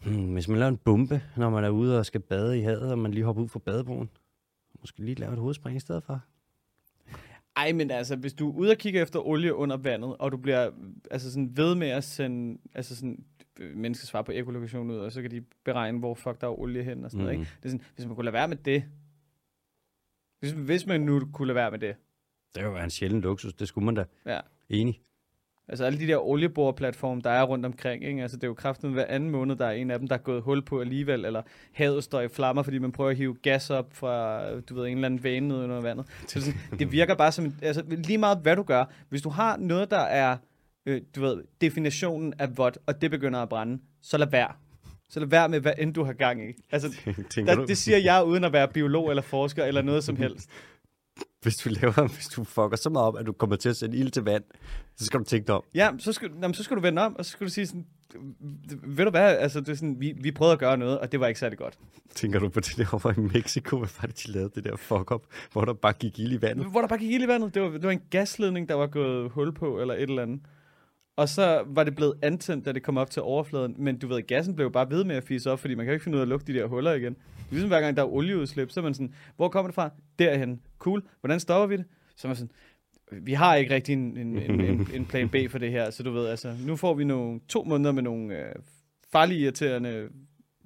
hmm, 0.06 0.34
hvis 0.34 0.48
man 0.48 0.60
laver 0.60 0.70
en 0.70 0.78
bombe, 0.78 1.22
når 1.38 1.50
man 1.50 1.64
er 1.64 1.70
ude 1.70 2.00
og 2.00 2.06
skal 2.06 2.22
bade 2.22 2.60
i 2.60 2.62
havet, 2.62 2.92
og 2.92 3.00
man 3.00 3.12
lige 3.12 3.24
hopper 3.24 3.44
ud 3.44 3.50
fra 3.50 3.60
badebroen, 3.60 4.10
måske 4.80 5.00
lige 5.06 5.16
lave 5.16 5.34
et 5.34 5.40
hovedspring 5.40 5.78
i 5.78 5.80
stedet 5.80 6.04
for. 6.04 6.22
Ej, 7.56 7.72
men 7.72 7.92
altså, 7.92 8.16
hvis 8.16 8.34
du 8.34 8.50
er 8.50 8.54
ude 8.54 8.72
og 8.72 8.78
kigge 8.78 9.00
efter 9.00 9.20
olie 9.28 9.56
under 9.56 9.78
vandet, 9.78 10.16
og 10.20 10.32
du 10.32 10.38
bliver 10.38 10.72
altså 11.12 11.32
sådan 11.32 11.58
ved 11.58 11.76
med 11.76 11.88
at 11.88 12.04
sende 12.04 12.58
altså 12.74 12.96
sådan, 12.96 13.26
mennesker 13.60 14.06
svar 14.08 14.22
på 14.22 14.32
ekolokation 14.32 14.92
ud, 14.92 14.98
og 14.98 15.12
så 15.12 15.22
kan 15.22 15.32
de 15.32 15.42
beregne, 15.66 16.00
hvor 16.00 16.14
fuck 16.14 16.42
der 16.42 16.48
er 16.48 16.60
olie 16.60 16.84
hen 16.84 17.06
og 17.06 17.12
sådan 17.12 17.24
noget, 17.26 17.40
Mhm. 17.40 17.42
ikke? 17.42 17.52
Det 17.64 17.66
er 17.66 17.70
sådan, 17.70 17.86
hvis 17.96 18.06
man 18.06 18.16
kunne 18.16 18.26
lade 18.26 18.34
være 18.34 18.48
med 18.48 18.58
det, 18.58 18.84
hvis, 20.40 20.52
hvis 20.52 20.86
man 20.86 21.02
nu 21.02 21.22
kunne 21.34 21.48
lade 21.48 21.56
være 21.56 21.72
med 21.72 21.80
det, 21.80 21.96
Det 22.56 22.62
er 22.62 22.66
jo 22.66 22.78
en 22.78 22.90
sjælden 22.90 23.22
luksus, 23.22 23.54
det 23.54 23.68
skulle 23.68 23.86
man 23.86 23.96
da. 23.96 24.06
ja. 24.26 24.40
Enig. 24.70 25.02
Altså 25.68 25.86
alle 25.86 26.00
de 26.00 26.08
der 26.08 26.18
olieboreplatforme, 26.18 27.22
der 27.22 27.30
er 27.30 27.44
rundt 27.44 27.66
omkring, 27.66 28.04
ikke? 28.04 28.22
Altså 28.22 28.38
det 28.38 28.44
er 28.44 28.48
jo 28.48 28.54
kraften 28.54 28.94
hver 28.94 29.06
anden 29.06 29.30
måned, 29.30 29.56
der 29.56 29.66
er 29.66 29.72
en 29.72 29.92
af 29.92 30.00
dem, 30.00 30.08
der 30.08 30.16
er 30.16 30.20
gået 30.20 30.42
hul 30.42 30.62
på 30.62 30.82
alligevel, 30.82 31.26
eller 31.26 31.42
havet 31.72 32.04
står 32.04 32.22
i 32.22 32.28
flammer, 32.28 32.64
fordi 32.64 32.78
man 32.78 32.92
prøver 32.92 33.10
at 33.10 33.16
hive 33.18 33.36
gas 33.42 33.70
op 33.70 33.94
fra, 33.94 34.50
du 34.60 34.76
ved, 34.76 34.86
en 34.88 34.92
eller 34.98 35.06
anden 35.06 35.24
vane 35.24 35.48
ned 35.48 35.64
under 35.64 35.82
vandet. 35.82 36.06
Så 36.28 36.40
det, 36.40 36.44
sådan, 36.44 36.80
det 36.80 36.92
virker 36.92 37.16
bare 37.16 37.32
som, 37.32 37.54
altså 37.62 37.84
lige 37.88 38.18
meget 38.18 38.38
hvad 38.38 38.56
du 38.56 38.64
gør, 38.64 38.86
hvis 39.10 39.22
du 39.22 39.30
har 39.30 39.58
noget, 39.58 39.92
der 39.92 40.00
er, 40.00 40.38
øh, 40.86 41.02
du 41.16 41.22
ved, 41.22 41.44
definitionen 41.62 42.34
af 42.40 42.58
vådt, 42.58 42.78
og 42.86 43.02
det 43.02 43.12
begynder 43.12 43.40
at 43.40 43.50
brænde, 43.50 43.82
så 44.02 44.18
lad 44.18 44.28
være. 44.28 44.52
Så 45.10 45.20
lad 45.20 45.28
være 45.28 45.50
med, 45.50 45.60
hvad 45.60 45.74
end 45.78 45.94
du 45.94 46.04
har 46.04 46.14
gang 46.14 46.50
i. 46.50 46.54
Altså, 46.72 46.90
der, 47.36 47.66
det 47.66 47.78
siger 47.78 47.98
jeg 47.98 48.24
uden 48.26 48.44
at 48.44 48.54
være 48.54 48.68
biolog 48.68 49.10
eller 49.10 49.22
forsker 49.22 49.66
eller 49.66 49.82
noget 49.82 50.04
som 50.04 50.16
helst. 50.16 50.50
Hvis 51.42 51.58
du 51.58 51.70
laver, 51.70 52.08
hvis 52.08 52.28
du 52.28 52.44
fucker 52.44 52.76
så 52.76 52.90
meget 52.90 53.08
op, 53.08 53.18
at 53.18 53.26
du 53.26 53.32
kommer 53.32 53.56
til 53.56 53.70
at 53.70 53.76
sætte 53.76 53.98
ild 53.98 54.12
til 54.12 54.24
vand, 54.24 54.44
så 54.96 55.06
skal 55.06 55.20
du 55.20 55.24
tænke 55.24 55.48
dig 55.48 55.56
om. 55.56 55.64
Ja, 55.76 55.92
så 56.00 56.14
skal, 56.14 56.30
jamen, 56.42 56.54
så 56.54 56.64
skal 56.64 56.78
du 56.78 56.82
vende 56.82 57.02
om, 57.02 57.16
og 57.16 57.26
så 57.26 57.32
skal 57.32 57.48
du 57.48 57.52
sige 57.52 57.68
sådan, 57.68 57.86
ved 58.84 59.06
du 59.06 59.12
hvad, 59.12 59.38
altså 59.38 59.60
det 59.60 59.70
er 59.70 59.76
sådan, 59.76 59.96
vi, 60.00 60.14
vi 60.18 60.32
prøvede 60.32 60.54
at 60.54 60.60
gøre 60.60 60.78
noget, 60.78 61.00
og 61.00 61.12
det 61.12 61.20
var 61.20 61.28
ikke 61.28 61.40
særlig 61.40 61.58
godt. 61.58 61.78
Tænker 62.16 62.40
du 62.40 62.50
på 62.50 62.60
det 62.60 62.78
der 62.78 62.86
over 62.94 63.14
i 63.18 63.22
Mexico, 63.22 63.78
hvad 63.78 63.90
var 64.02 64.08
det, 64.08 64.24
de 64.26 64.32
lavede 64.32 64.52
det 64.56 64.64
der 64.64 64.76
fuck 64.76 65.12
up, 65.12 65.24
hvor 65.52 65.66
der 65.66 65.74
bare 65.74 65.94
gik 65.94 66.20
ild 66.20 66.34
i 66.34 66.42
vandet? 66.42 66.72
Hvor 66.72 66.82
der 66.82 66.88
bare 66.88 67.00
gik 67.00 67.12
ild 67.12 67.24
i 67.24 67.28
vandet, 67.28 67.54
det 67.54 67.62
var, 67.62 67.70
det 67.70 67.84
var 67.84 67.92
en 67.92 68.04
gasledning, 68.10 68.70
der 68.70 68.76
var 68.76 68.88
gået 68.88 69.32
hul 69.32 69.54
på, 69.54 69.82
eller 69.82 69.94
et 69.94 70.02
eller 70.02 70.22
andet. 70.22 70.42
Og 71.16 71.30
så 71.30 71.64
var 71.68 71.84
det 71.84 71.96
blevet 71.96 72.14
antændt, 72.22 72.66
da 72.66 72.72
det 72.72 72.84
kom 72.84 72.98
op 72.98 73.10
til 73.10 73.22
overfladen, 73.22 73.76
men 73.78 73.98
du 73.98 74.08
ved, 74.08 74.22
gassen 74.22 74.56
blev 74.56 74.72
bare 74.72 74.90
ved 74.90 75.04
med 75.04 75.16
at 75.16 75.24
fise 75.24 75.52
op, 75.52 75.60
fordi 75.60 75.76
man 75.76 75.86
kan 75.86 75.92
jo 75.92 75.94
ikke 75.94 76.04
finde 76.04 76.16
ud 76.16 76.20
af 76.20 76.26
at 76.26 76.28
lukke 76.28 76.54
de 76.54 76.54
der 76.54 76.66
huller 76.66 76.94
igen. 76.94 77.18
Ligesom 77.50 77.70
hver 77.70 77.82
gang, 77.82 77.98
der 77.98 78.04
er 78.04 78.08
olieudslip, 78.08 78.72
så 78.72 78.80
er 78.80 78.84
man 78.84 78.94
sådan, 78.94 79.14
hvor 79.36 79.50
kommer 79.50 79.68
det 79.68 79.76
fra? 79.76 79.90
Derhen. 80.20 80.62
Cool. 80.80 81.04
Hvordan 81.20 81.40
stopper 81.40 81.68
vi 81.68 81.78
det? 81.78 81.86
Så 82.16 82.28
er 82.28 82.30
man 82.30 82.36
sådan, 82.36 82.52
vi 83.12 83.34
har 83.34 83.56
ikke 83.56 83.76
rigtig 83.76 83.94
en, 83.94 84.18
en, 84.18 84.38
en, 84.38 84.62
en, 84.62 84.88
en 84.94 85.06
plan 85.06 85.30
B 85.30 85.36
for 85.50 85.58
det 85.58 85.72
her, 85.72 85.90
så 85.90 86.04
du 86.04 86.12
ved, 86.12 86.28
altså, 86.28 86.56
nu 86.66 86.76
får 86.76 86.94
vi 86.94 87.04
nogle 87.04 87.40
to 87.48 87.64
måneder 87.64 87.92
med 87.92 88.04
nogle 88.04 88.38
øh, 88.38 88.56
farlige, 89.12 89.40
irriterende 89.40 90.10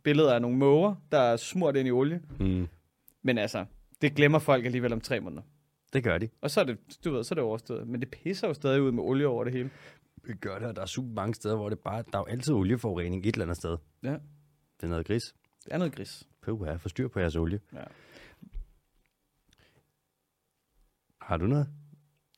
billeder 0.03 0.34
af 0.34 0.41
nogle 0.41 0.58
måger, 0.58 0.95
der 1.12 1.19
er 1.19 1.38
smurt 1.38 1.75
ind 1.75 1.88
i 1.88 1.91
olie. 1.91 2.21
Mm. 2.39 2.67
Men 3.23 3.38
altså, 3.38 3.65
det 4.01 4.15
glemmer 4.15 4.39
folk 4.39 4.65
alligevel 4.65 4.93
om 4.93 5.01
tre 5.01 5.19
måneder. 5.19 5.41
Det 5.93 6.03
gør 6.03 6.17
de. 6.17 6.30
Og 6.41 6.51
så 6.51 6.59
er 6.59 6.63
det, 6.63 6.78
du 7.05 7.11
ved, 7.11 7.24
så 7.24 7.34
er 7.34 7.36
det 7.36 7.43
overstået. 7.43 7.88
Men 7.88 7.99
det 7.99 8.09
pisser 8.09 8.47
jo 8.47 8.53
stadig 8.53 8.82
ud 8.82 8.91
med 8.91 9.03
olie 9.03 9.28
over 9.28 9.43
det 9.43 9.53
hele. 9.53 9.69
Gør 10.41 10.59
det, 10.59 10.67
og 10.67 10.76
der 10.76 10.82
er 10.82 10.86
super 10.86 11.13
mange 11.13 11.34
steder, 11.34 11.55
hvor 11.55 11.69
det 11.69 11.80
bare, 11.80 12.03
der 12.11 12.17
er 12.17 12.21
jo 12.21 12.26
altid 12.26 12.53
olieforurening 12.53 13.26
et 13.26 13.34
eller 13.36 13.45
andet 13.45 13.57
sted. 13.57 13.78
Ja. 14.03 14.11
Det 14.78 14.84
er 14.84 14.88
noget 14.88 15.07
gris. 15.07 15.23
Det 15.65 15.73
er 15.73 15.78
noget 15.78 15.95
gris. 15.95 16.28
Puh, 16.41 16.67
jeg 16.67 16.82
får 16.82 16.89
styr 16.89 17.07
på 17.07 17.19
jeres 17.19 17.36
olie. 17.36 17.59
Ja. 17.73 17.84
Har 21.21 21.38
du 21.38 21.47
noget? 21.47 21.69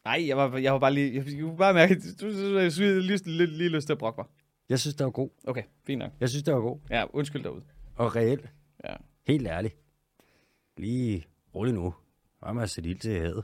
Nej, 0.06 0.28
jeg 0.28 0.38
var, 0.38 0.58
jeg 0.58 0.74
var 0.74 0.80
bare 0.80 0.94
lige... 0.94 1.16
Jeg, 1.16 1.28
jeg 1.28 1.42
kunne 1.42 1.58
bare 1.58 1.74
mærke, 1.74 1.96
du, 2.22 2.26
du 2.26 2.32
lige, 2.32 3.18
lige, 3.18 3.46
lige 3.46 3.70
lyst 3.70 3.86
til 3.88 3.94
at 3.94 4.00
brokke 4.00 4.22
mig. 4.22 4.28
Jeg 4.70 4.80
synes, 4.80 4.96
det 4.96 5.04
var 5.04 5.12
god. 5.12 5.30
Okay, 5.48 5.64
fint 5.84 6.00
nok. 6.00 6.12
Jeg 6.20 6.30
synes, 6.30 6.44
det 6.44 6.54
var 6.54 6.60
god. 6.60 6.80
Ja, 6.90 7.06
undskyld 7.14 7.44
derude. 7.44 7.64
Og 7.96 8.16
reelt. 8.16 8.50
Ja. 8.84 8.96
Helt 9.28 9.48
ærligt. 9.48 9.78
Lige 10.78 11.28
rolig 11.56 11.74
nu. 11.74 11.94
Bare 12.42 12.54
med 12.54 12.64
at 12.64 12.70
sætte 12.70 12.90
ild 12.90 13.00
til 13.00 13.20
havet. 13.20 13.44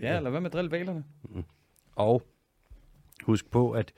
Ja, 0.00 0.16
eller 0.16 0.30
hvad 0.30 0.40
med 0.40 0.46
at 0.46 0.52
drille 0.52 0.70
valerne? 0.70 1.04
Og 1.92 2.22
husk 3.30 3.50
på, 3.50 3.70
at 3.70 3.92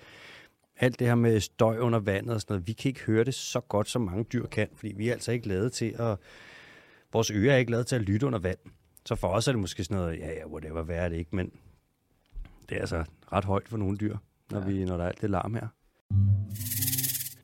alt 0.77 0.99
det 0.99 1.07
her 1.07 1.15
med 1.15 1.41
støj 1.41 1.79
under 1.79 1.99
vandet 1.99 2.35
og 2.35 2.41
sådan 2.41 2.55
noget, 2.55 2.67
vi 2.67 2.73
kan 2.73 2.89
ikke 2.89 3.01
høre 3.01 3.25
det 3.25 3.35
så 3.35 3.61
godt, 3.61 3.89
som 3.89 4.03
mange 4.03 4.25
dyr 4.25 4.47
kan, 4.47 4.69
fordi 4.75 4.93
vi 4.97 5.09
er 5.09 5.13
altså 5.13 5.33
ikke 5.33 5.49
lavet 5.49 5.73
til 5.73 5.95
at... 5.99 6.19
Vores 7.13 7.31
ører 7.31 7.53
er 7.53 7.57
ikke 7.57 7.71
lavet 7.71 7.87
til 7.87 7.97
at 7.97 8.03
lytte 8.03 8.27
under 8.27 8.39
vand. 8.39 8.59
Så 9.07 9.15
for 9.15 9.29
os 9.29 9.49
er 9.49 9.53
det 9.53 9.61
måske 9.61 9.85
sådan 9.85 9.97
noget, 9.97 10.19
ja, 10.19 10.33
ja, 10.33 10.47
whatever, 10.47 10.83
hvad 10.83 10.97
er 10.97 11.09
det 11.09 11.17
ikke, 11.17 11.37
men 11.37 11.47
det 11.47 12.69
Det 12.69 12.77
er 12.77 12.81
altså 12.81 13.05
ret 13.33 13.45
højt 13.45 13.69
for 13.69 13.77
nogle 13.77 13.97
dyr, 13.99 14.17
når, 14.51 14.59
ja. 14.61 14.67
vi, 14.67 14.85
når 14.85 14.97
der 14.97 15.05
er 15.05 15.09
alt 15.09 15.21
det 15.21 15.31
larm 15.31 15.55
her. 15.55 15.69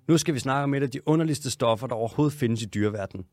Nu 0.09 0.19
skal 0.19 0.35
vi 0.35 0.39
snakke 0.39 0.65
om 0.65 0.75
et 0.75 0.83
af 0.83 0.91
de 0.91 1.09
underligste 1.09 1.51
stoffer, 1.51 1.87
der 1.87 1.95
overhovedet 1.95 2.39
findes 2.39 2.63
i 2.63 2.67
dyreverdenen. 2.67 3.27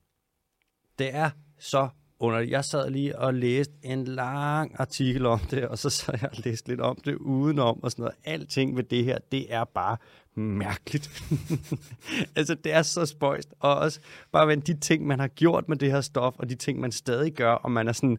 Det 1.00 1.16
er 1.16 1.30
så 1.60 1.90
under 2.20 2.40
Jeg 2.40 2.66
sad 2.66 2.90
lige 2.90 3.20
og 3.20 3.34
læste 3.34 3.74
en 3.84 4.04
lang 4.04 4.76
artikel 4.80 5.26
om 5.26 5.40
det, 5.40 5.68
og 5.68 5.78
så 5.78 5.90
sad 5.90 6.14
jeg 6.22 6.30
og 6.30 6.38
læste 6.46 6.70
lidt 6.70 6.82
om 6.82 6.98
det 7.06 7.16
udenom 7.16 7.84
og 7.84 7.92
sådan 7.92 8.04
noget. 8.04 8.16
Alting 8.24 8.78
ved 8.78 8.84
det 8.84 9.06
her, 9.06 9.18
det 9.32 9.54
er 9.54 9.64
bare 9.64 9.98
mærkeligt. 10.36 11.24
altså, 12.38 12.56
det 12.56 12.74
er 12.74 12.82
så 12.82 13.06
spøjst. 13.06 13.54
Og 13.60 13.76
også 13.76 14.00
bare 14.32 14.48
ved 14.48 14.58
de 14.58 14.80
ting, 14.80 15.08
man 15.08 15.20
har 15.20 15.28
gjort 15.28 15.70
med 15.70 15.78
det 15.78 15.92
her 15.92 16.02
stof, 16.02 16.34
og 16.38 16.50
de 16.50 16.56
ting, 16.56 16.80
man 16.80 16.92
stadig 16.92 17.34
gør, 17.34 17.52
og 17.52 17.72
man 17.72 17.88
er 17.88 17.92
sådan, 17.92 18.18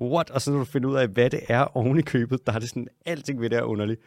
what? 0.00 0.30
Og 0.30 0.42
så 0.42 0.50
når 0.50 0.58
du 0.58 0.64
finder 0.64 0.88
ud 0.88 0.96
af, 0.96 1.08
hvad 1.08 1.30
det 1.30 1.40
er 1.48 1.76
oven 1.76 1.98
i 1.98 2.02
købet, 2.02 2.46
der 2.46 2.52
er 2.52 2.58
det 2.58 2.68
sådan, 2.68 2.88
alting 3.06 3.40
ved 3.40 3.50
det 3.50 3.58
er 3.58 3.62
underligt. 3.62 4.00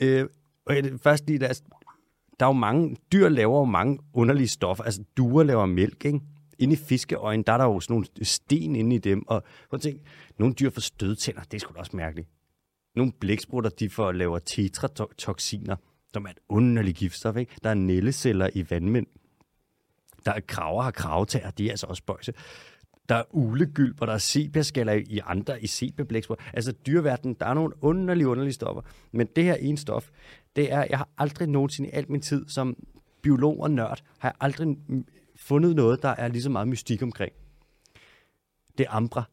Øh, 0.00 0.26
og 0.66 0.74
først 1.02 1.26
lige 1.26 1.38
der, 1.38 1.60
der 2.40 2.46
er 2.46 2.50
jo 2.50 2.52
mange, 2.52 2.96
dyr 3.12 3.28
laver 3.28 3.58
jo 3.58 3.64
mange 3.64 3.98
underlige 4.12 4.48
stoffer. 4.48 4.84
Altså, 4.84 5.04
duer 5.16 5.42
laver 5.42 5.66
mælk, 5.66 6.04
ikke? 6.04 6.20
Inde 6.58 6.72
i 6.72 6.76
fiskeøjen, 6.76 7.42
der 7.42 7.52
er 7.52 7.56
der 7.58 7.64
jo 7.64 7.80
sådan 7.80 7.94
nogle 7.94 8.06
sten 8.22 8.76
inde 8.76 8.96
i 8.96 8.98
dem. 8.98 9.28
Og 9.28 9.42
prøv 9.42 9.76
at 9.76 9.80
tænke, 9.80 10.00
nogle 10.38 10.54
dyr 10.54 10.70
får 10.70 10.80
stødtænder, 10.80 11.42
det 11.42 11.54
er 11.54 11.58
sgu 11.58 11.74
da 11.74 11.78
også 11.78 11.96
mærkeligt. 11.96 12.28
Nogle 12.96 13.12
blæksprutter, 13.12 13.70
de 13.70 13.90
får 13.90 14.12
laver 14.12 14.38
tetratoxiner, 14.38 15.76
som 16.12 16.24
er 16.24 16.30
et 16.30 16.38
underligt 16.48 16.96
giftstof. 16.96 17.36
Ikke? 17.36 17.52
Der 17.64 17.70
er 17.70 17.74
nælleceller 17.74 18.50
i 18.54 18.70
vandmænd. 18.70 19.06
Der 20.24 20.32
er 20.32 20.40
kraver 20.40 20.82
har 20.82 20.90
kravtager, 20.90 21.50
de 21.50 21.66
er 21.66 21.70
altså 21.70 21.86
også 21.86 22.02
bøjse. 22.02 22.32
Der 23.08 23.14
er 23.14 23.22
ulegylp, 23.30 24.00
og 24.00 24.06
der 24.06 24.12
er 24.12 24.18
sepiaskaller 24.18 24.92
i 24.92 25.20
andre 25.24 25.62
i 25.62 25.66
sepiablæksprutter. 25.66 26.44
Altså 26.54 26.72
dyreverdenen, 26.72 27.36
der 27.40 27.46
er 27.46 27.54
nogle 27.54 27.84
underlige, 27.84 28.28
underlige 28.28 28.52
stoffer. 28.52 28.82
Men 29.12 29.28
det 29.36 29.44
her 29.44 29.54
ene 29.54 29.78
stof, 29.78 30.10
det 30.56 30.72
er, 30.72 30.86
jeg 30.90 30.98
har 30.98 31.08
aldrig 31.18 31.48
nogensinde 31.48 31.88
i 31.88 31.92
al 31.92 32.10
min 32.10 32.20
tid 32.20 32.48
som 32.48 32.76
biolog 33.22 33.60
og 33.60 33.70
nørd, 33.70 34.02
har 34.18 34.28
jeg 34.28 34.34
aldrig 34.40 34.76
fundet 35.38 35.76
noget, 35.76 36.02
der 36.02 36.08
er 36.08 36.28
lige 36.28 36.42
så 36.42 36.50
meget 36.50 36.68
mystik 36.68 37.02
omkring. 37.02 37.32
Det 38.78 38.86
er 38.86 38.90
ambra. 38.90 39.24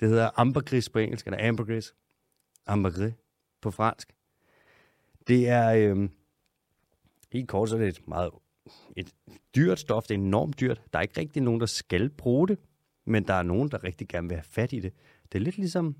Det 0.00 0.08
hedder 0.08 0.30
ambergris 0.36 0.88
på 0.88 0.98
engelsk, 0.98 1.26
eller 1.26 1.48
ambergris. 1.48 1.94
Ambergris 2.66 3.12
på 3.60 3.70
fransk. 3.70 4.12
Det 5.28 5.48
er, 5.48 5.74
øh, 5.74 6.08
helt 7.32 7.48
kort, 7.48 7.68
så 7.68 7.76
er 7.76 7.80
det 7.80 7.88
et 7.88 8.08
meget 8.08 8.30
et 8.96 9.14
dyrt 9.54 9.78
stof. 9.78 10.02
Det 10.02 10.14
er 10.14 10.18
enormt 10.18 10.60
dyrt. 10.60 10.82
Der 10.92 10.98
er 10.98 11.02
ikke 11.02 11.20
rigtig 11.20 11.42
nogen, 11.42 11.60
der 11.60 11.66
skal 11.66 12.10
bruge 12.10 12.48
det, 12.48 12.58
men 13.04 13.26
der 13.26 13.34
er 13.34 13.42
nogen, 13.42 13.70
der 13.70 13.84
rigtig 13.84 14.08
gerne 14.08 14.28
vil 14.28 14.36
have 14.36 14.44
fat 14.44 14.72
i 14.72 14.80
det. 14.80 14.92
Det 15.32 15.38
er 15.38 15.42
lidt 15.42 15.58
ligesom, 15.58 15.96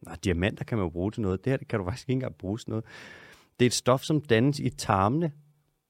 nej, 0.00 0.16
diamanter 0.24 0.64
kan 0.64 0.78
man 0.78 0.84
jo 0.84 0.90
bruge 0.90 1.12
til 1.12 1.22
noget. 1.22 1.44
Det 1.44 1.50
her 1.50 1.56
det 1.56 1.68
kan 1.68 1.78
du 1.78 1.84
faktisk 1.84 2.08
ikke 2.08 2.12
engang 2.16 2.34
bruge 2.34 2.58
til 2.58 2.70
noget. 2.70 2.84
Det 3.58 3.64
er 3.64 3.68
et 3.68 3.72
stof, 3.72 4.02
som 4.02 4.20
dannes 4.20 4.58
i 4.58 4.70
tarmene 4.70 5.32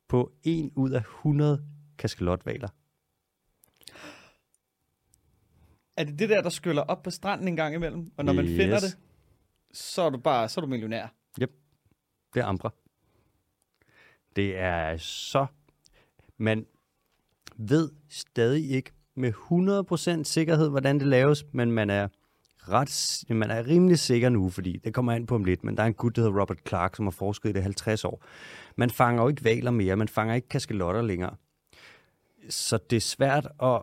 på 0.08 0.32
en 0.42 0.72
ud 0.74 0.90
af 0.90 1.00
100 1.00 1.64
kaskelotvaler. 2.00 2.68
Er 5.96 6.04
det 6.04 6.18
det 6.18 6.28
der, 6.28 6.42
der 6.42 6.50
skyller 6.50 6.82
op 6.82 7.02
på 7.02 7.10
stranden 7.10 7.48
en 7.48 7.56
gang 7.56 7.74
imellem? 7.74 8.12
Og 8.16 8.24
når 8.24 8.32
man 8.32 8.44
yes. 8.44 8.56
finder 8.56 8.80
det, 8.80 8.98
så 9.72 10.02
er 10.02 10.10
du 10.10 10.18
bare 10.18 10.48
så 10.48 10.60
er 10.60 10.62
du 10.62 10.68
millionær. 10.68 11.14
Yep. 11.42 11.50
Det 12.34 12.40
er 12.40 12.46
Ambra. 12.46 12.70
Det 14.36 14.58
er 14.58 14.96
så... 14.96 15.46
Man 16.36 16.66
ved 17.56 17.90
stadig 18.08 18.70
ikke 18.70 18.92
med 19.14 19.32
100% 20.20 20.24
sikkerhed, 20.24 20.68
hvordan 20.68 20.98
det 20.98 21.06
laves, 21.06 21.44
men 21.52 21.72
man 21.72 21.90
er 21.90 22.08
ret, 22.58 23.24
man 23.28 23.50
er 23.50 23.66
rimelig 23.66 23.98
sikker 23.98 24.28
nu, 24.28 24.50
fordi 24.50 24.80
det 24.84 24.94
kommer 24.94 25.12
ind 25.12 25.26
på 25.26 25.34
om 25.34 25.44
lidt, 25.44 25.64
men 25.64 25.76
der 25.76 25.82
er 25.82 25.86
en 25.86 25.94
gut, 25.94 26.16
der 26.16 26.22
hedder 26.22 26.40
Robert 26.40 26.58
Clark, 26.68 26.96
som 26.96 27.06
har 27.06 27.10
forsket 27.10 27.50
i 27.50 27.52
det 27.52 27.62
50 27.62 28.04
år. 28.04 28.24
Man 28.76 28.90
fanger 28.90 29.22
jo 29.22 29.28
ikke 29.28 29.44
valer 29.44 29.70
mere, 29.70 29.96
man 29.96 30.08
fanger 30.08 30.34
ikke 30.34 30.48
kaskelotter 30.48 31.02
længere. 31.02 31.36
Så 32.50 32.78
det 32.90 32.96
er 32.96 33.00
svært 33.00 33.48
at 33.62 33.82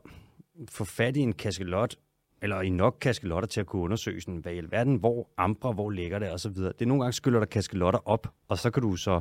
få 0.70 0.86
fat 0.86 1.18
i 1.18 1.20
en 1.20 1.34
kaskelot, 1.34 1.96
eller 2.42 2.62
i 2.62 2.70
nok 2.70 2.98
kaskelotter 3.02 3.48
til 3.48 3.60
at 3.60 3.66
kunne 3.66 3.82
undersøge 3.82 4.22
sådan, 4.22 4.38
hvad 4.38 4.54
i 4.54 4.58
alverden, 4.58 4.96
hvor 4.96 5.30
ambra, 5.38 5.72
hvor 5.72 5.90
ligger 5.90 6.20
det, 6.20 6.30
og 6.30 6.40
så 6.40 6.50
videre. 6.50 6.74
Det 6.74 6.82
er 6.82 6.86
nogle 6.86 7.04
gange 7.04 7.14
skyller 7.14 7.40
der 7.40 7.46
kaskelotter 7.46 8.08
op, 8.08 8.34
og 8.48 8.58
så 8.58 8.72
kan 8.72 8.84
du 8.84 8.96
så 8.96 9.20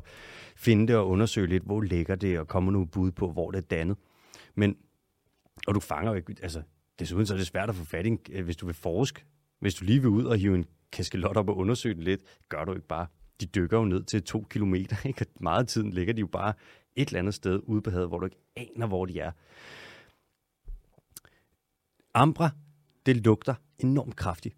finde 0.56 0.88
det 0.88 0.96
og 0.96 1.08
undersøge 1.08 1.46
lidt, 1.46 1.64
hvor 1.64 1.80
ligger 1.80 2.14
det, 2.14 2.38
og 2.38 2.48
komme 2.48 2.72
nogle 2.72 2.88
bud 2.88 3.10
på, 3.10 3.32
hvor 3.32 3.50
det 3.50 3.58
er 3.58 3.62
dannet. 3.62 3.96
Men, 4.54 4.76
og 5.66 5.74
du 5.74 5.80
fanger 5.80 6.10
jo 6.10 6.16
ikke, 6.16 6.36
altså, 6.42 6.62
desuden 6.98 7.26
så 7.26 7.34
er 7.34 7.38
det 7.38 7.46
svært 7.46 7.68
at 7.68 7.74
få 7.74 7.84
fat 7.84 8.06
i, 8.06 8.16
øh, 8.30 8.44
hvis 8.44 8.56
du 8.56 8.66
vil 8.66 8.74
forske. 8.74 9.24
Hvis 9.60 9.74
du 9.74 9.84
lige 9.84 10.00
vil 10.00 10.10
ud 10.10 10.24
og 10.24 10.36
hive 10.36 10.54
en 10.54 10.64
kaskelot 10.92 11.36
op 11.36 11.48
og 11.48 11.56
undersøge 11.56 11.94
den 11.94 12.02
lidt, 12.02 12.20
gør 12.48 12.64
du 12.64 12.74
ikke 12.74 12.86
bare. 12.86 13.06
De 13.40 13.46
dykker 13.46 13.78
jo 13.78 13.84
ned 13.84 14.02
til 14.02 14.22
to 14.22 14.46
kilometer, 14.50 14.96
ikke? 15.08 15.26
meget 15.40 15.60
af 15.60 15.66
tiden 15.66 15.90
ligger 15.90 16.14
de 16.14 16.20
jo 16.20 16.26
bare 16.26 16.52
et 16.96 17.08
eller 17.08 17.18
andet 17.18 17.34
sted 17.34 17.60
ude 17.62 17.82
på 17.82 17.90
havet, 17.90 18.08
hvor 18.08 18.18
du 18.18 18.24
ikke 18.24 18.40
aner, 18.56 18.86
hvor 18.86 19.06
de 19.06 19.20
er. 19.20 19.32
Ambra, 22.14 22.50
det 23.06 23.16
lugter 23.16 23.54
enormt 23.78 24.16
kraftigt. 24.16 24.56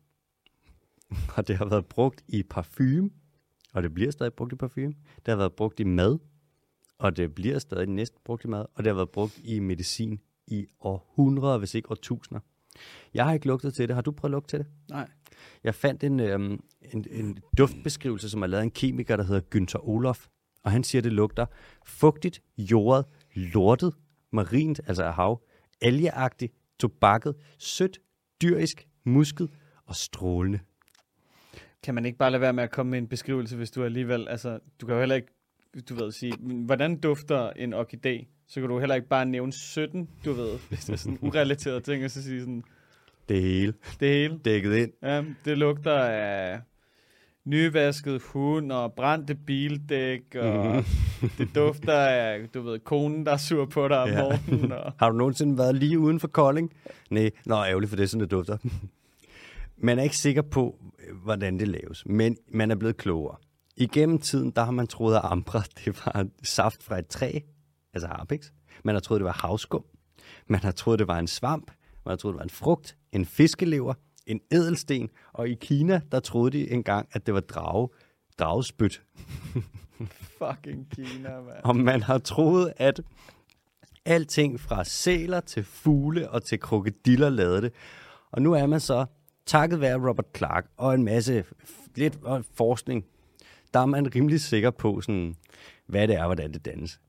Og 1.37 1.49
det 1.49 1.57
har 1.57 1.65
været 1.65 1.87
brugt 1.87 2.25
i 2.29 2.43
parfume, 2.43 3.11
og 3.73 3.83
det 3.83 3.95
bliver 3.95 4.11
stadig 4.11 4.35
brugt 4.35 4.53
i 4.53 4.57
parfume. 4.57 4.95
Det 5.17 5.29
har 5.29 5.37
været 5.37 5.53
brugt 5.53 5.81
i 5.81 5.85
mad, 5.85 6.19
og 6.99 7.17
det 7.17 7.35
bliver 7.35 7.59
stadig 7.59 7.87
næsten 7.87 8.21
brugt 8.25 8.45
i 8.45 8.49
mad, 8.49 8.67
og 8.75 8.85
det 8.85 8.87
har 8.87 8.95
været 8.95 9.11
brugt 9.11 9.41
i 9.45 9.59
medicin 9.61 10.21
i 10.47 10.67
århundreder, 10.81 11.59
hvis 11.59 11.75
ikke 11.75 11.91
årtusinder. 11.91 12.41
Jeg 13.15 13.25
har 13.25 13.33
ikke 13.33 13.47
lugtet 13.47 13.75
til 13.75 13.89
det. 13.89 13.95
Har 13.95 14.03
du 14.03 14.11
prøvet 14.11 14.31
at 14.31 14.37
lugte 14.37 14.53
til 14.53 14.59
det? 14.59 14.67
Nej. 14.91 15.09
Jeg 15.65 15.75
fandt 15.75 16.05
en, 16.05 16.21
øhm, 16.21 16.61
en, 16.93 17.05
en 17.11 17.39
duftbeskrivelse, 17.59 18.31
som 18.31 18.43
er 18.43 18.47
lavet 18.47 18.61
af 18.61 18.65
en 18.65 18.71
kemiker, 18.71 19.17
der 19.17 19.25
hedder 19.25 19.41
Günther 19.55 19.89
Olof, 19.89 20.27
og 20.63 20.73
han 20.73 20.85
siger, 20.85 21.01
at 21.01 21.05
det 21.05 21.13
lugter 21.13 21.47
fugtigt, 21.85 22.43
jordet, 22.59 23.05
lortet, 23.35 23.95
marint, 24.31 24.81
altså 24.87 25.05
af 25.05 25.15
hav, 25.15 25.43
algeagtigt, 25.81 26.53
tobakket, 26.79 27.35
sødt, 27.59 27.99
dyrisk, 28.43 28.87
musket 29.05 29.51
og 29.85 29.97
strålende. 29.97 30.59
Kan 31.83 31.95
man 31.95 32.07
ikke 32.07 32.19
bare 32.19 32.31
lade 32.31 32.41
være 32.41 32.53
med 32.53 32.63
at 32.63 32.71
komme 32.71 32.91
med 32.91 32.99
en 32.99 33.09
beskrivelse, 33.09 33.57
hvis 33.57 33.71
du 33.71 33.85
alligevel, 33.85 34.29
altså, 34.29 34.59
du 34.81 34.87
kan 34.87 34.95
jo 34.95 35.01
heller 35.01 35.17
ikke, 35.17 35.29
du 35.89 35.95
ved, 35.95 36.13
sige, 36.13 36.37
hvordan 36.41 37.01
dufter 37.01 37.51
en 37.51 37.75
orkidé? 37.75 38.27
Så 38.47 38.61
kan 38.61 38.69
du 38.69 38.79
heller 38.79 38.95
ikke 38.95 39.09
bare 39.09 39.27
nævne 39.27 39.53
17, 39.53 40.09
du 40.25 40.33
ved, 40.33 40.59
hvis 40.69 40.85
det 40.85 40.93
er 40.93 40.97
sådan 40.97 41.19
urelateret 41.21 41.85
ting, 41.85 42.05
og 42.05 42.11
så 42.11 42.23
sige 42.23 42.41
sådan... 42.41 42.65
Det 43.29 43.43
hele. 43.43 43.75
Det 44.01 44.09
hele. 44.09 44.39
Dækket 44.45 44.77
ind. 44.77 44.93
Ja, 45.03 45.25
det 45.45 45.59
lugter 45.59 45.99
af 45.99 46.61
nyvasket 47.49 48.23
hund 48.23 48.73
og 48.73 48.93
brændte 48.93 49.35
bildæk, 49.35 50.35
og 50.35 50.67
mm-hmm. 50.67 51.31
det 51.39 51.49
dufter 51.55 51.99
af, 51.99 52.49
du 52.55 52.63
ved, 52.63 52.79
konen, 52.79 53.27
der 53.27 53.33
er 53.33 53.37
sur 53.37 53.65
på 53.65 53.89
dig 53.89 54.03
om 54.03 54.09
ja. 54.09 54.23
morgenen. 54.23 54.73
Og... 54.73 54.93
Har 54.99 55.11
du 55.11 55.17
nogensinde 55.17 55.59
været 55.59 55.75
lige 55.75 55.99
uden 55.99 56.21
for 56.21 56.29
Kolding? 56.29 56.73
Nej, 57.11 57.31
nå, 57.45 57.55
ærgerligt, 57.55 57.89
for 57.89 57.97
det 57.97 58.03
er 58.03 58.07
sådan, 58.07 58.21
det 58.21 58.31
dufter. 58.31 58.57
man 59.77 59.99
er 59.99 60.03
ikke 60.03 60.17
sikker 60.17 60.43
på, 60.43 60.79
hvordan 61.23 61.59
det 61.59 61.69
laves, 61.69 62.03
men 62.07 62.37
man 62.49 62.71
er 62.71 62.77
blevet 62.77 62.97
klogere. 62.97 63.37
Igennem 63.77 64.19
tiden, 64.19 64.51
der 64.51 64.65
har 64.65 64.73
man 64.73 64.87
troet, 64.87 65.17
at 65.17 65.21
ambra, 65.25 65.63
det 65.85 66.07
var 66.07 66.27
saft 66.43 66.83
fra 66.83 66.99
et 66.99 67.07
træ, 67.07 67.39
altså 67.95 68.09
harpix. 68.09 68.51
Man 68.85 68.95
har 68.95 69.01
troet, 69.01 69.21
det 69.21 69.27
var 69.27 69.41
havskum. 69.47 69.85
Man 70.47 70.61
har 70.61 70.71
troet, 70.71 70.99
det 70.99 71.09
var 71.09 71.19
en 71.19 71.27
svamp. 71.27 71.71
Man 72.05 72.13
har 72.13 72.17
troet, 72.17 72.33
det 72.33 72.39
var 72.39 72.45
en 72.45 72.51
frugt, 72.51 72.97
en 73.13 73.25
fiskelever, 73.25 73.95
en 74.29 74.41
edelsten, 74.51 75.11
og 75.33 75.49
i 75.49 75.55
Kina, 75.55 76.01
der 76.13 76.21
troede 76.21 76.51
de 76.51 76.71
engang, 76.71 77.09
at 77.13 77.27
det 77.27 77.35
var 77.35 77.41
drage, 77.41 77.89
dragespyt. 78.39 79.03
Fucking 80.39 80.91
Kina, 80.91 81.41
man. 81.41 81.55
Og 81.65 81.77
man 81.77 82.03
har 82.03 82.19
troet, 82.19 82.73
at 82.77 83.01
alting 84.05 84.61
fra 84.61 84.85
sæler 84.85 85.41
til 85.41 85.65
fugle 85.65 86.31
og 86.31 86.45
til 86.45 86.61
krokodiller 86.61 87.29
lavede 87.31 87.63
det. 87.63 87.73
Og 88.31 88.43
nu 88.43 88.53
er 88.53 88.67
man 88.67 88.81
så, 88.81 89.07
takket 89.47 89.81
være 89.81 90.09
Robert 90.09 90.27
Clark 90.37 90.67
og 90.77 90.95
en 90.95 91.05
masse 91.05 91.45
lidt 91.95 92.19
forskning, 92.55 93.05
der 93.75 93.81
er 93.81 93.87
man 93.87 94.15
rimelig 94.15 94.41
sikker 94.41 94.71
på, 94.71 95.01
sådan, 95.01 95.35
hvad 95.87 96.09
det 96.09 96.17
er, 96.17 96.27
hvordan 96.27 96.53
det 96.53 96.65
dannes. 96.65 97.01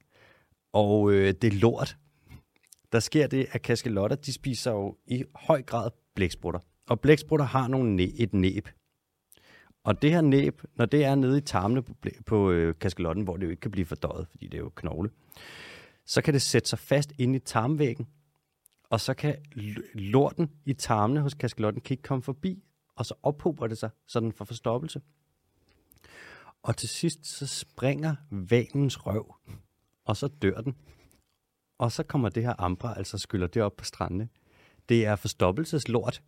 Og 0.74 1.12
øh, 1.12 1.34
det 1.42 1.54
er 1.54 1.60
lort. 1.60 1.98
Der 2.92 3.00
sker 3.00 3.28
det, 3.28 3.48
at 3.52 3.62
kaskelotter, 3.62 4.16
de 4.16 4.34
spiser 4.34 4.72
jo 4.72 4.98
i 5.08 5.24
høj 5.36 5.62
grad 5.62 5.90
blæksprutter. 6.16 6.60
Og 6.90 7.00
blæksprutter 7.00 7.46
har 7.46 7.68
nogle 7.68 7.96
næ- 7.96 8.12
et 8.16 8.34
næb. 8.34 8.68
Og 9.84 10.02
det 10.02 10.12
her 10.12 10.22
næb, 10.22 10.62
når 10.76 10.86
det 10.86 11.06
er 11.06 11.16
nede 11.16 11.38
i 11.38 11.42
tarmene 11.42 11.82
på, 11.82 11.94
på 12.26 12.52
øh, 12.52 12.76
kaskelotten, 12.80 13.24
hvor 13.24 13.38
det 13.38 13.46
jo 13.46 13.50
ikke 13.50 13.60
kan 13.60 13.72
blive 13.72 13.86
fordøjet, 13.86 14.28
fordi 14.28 14.48
det 14.48 14.54
er 14.54 14.62
jo 14.62 14.72
knogle, 14.76 15.10
så 16.06 16.22
kan 16.22 16.34
det 16.34 16.42
sætte 16.42 16.70
sig 16.70 16.80
fast 16.80 17.14
inde 17.18 17.36
i 17.36 17.40
tarmvæggen, 17.40 18.08
og 18.90 19.00
så 19.00 19.14
kan 19.14 19.38
lorten 19.94 20.52
i 20.66 20.74
tarmene 20.74 21.22
hos 21.22 21.34
kaskelotten 21.34 21.82
ikke 21.90 22.04
komme 22.04 22.24
forbi, 22.24 22.64
og 22.96 23.06
så 23.06 23.14
ophober 23.24 23.68
det 23.68 23.78
sig, 23.78 23.90
så 24.08 24.20
den 24.20 24.32
får 24.32 24.46
forstoppelse. 24.46 25.02
Og 26.64 26.78
til 26.78 26.90
sidst 26.90 27.26
så 27.26 27.48
springer 27.48 28.16
vanens 28.32 29.06
røv, 29.06 29.36
og 30.06 30.18
så 30.18 30.28
dør 30.28 30.62
den. 30.62 30.76
Og 31.80 31.92
så 31.92 32.04
kommer 32.04 32.30
det 32.30 32.44
her 32.44 32.54
ambra, 32.62 32.98
altså 32.98 33.18
skyller 33.18 33.48
det 33.48 33.62
op 33.62 33.76
på 33.78 33.86
strandene. 33.86 34.30
Det 34.90 35.06
er 35.06 35.16
forstoppelseslort, 35.16 36.22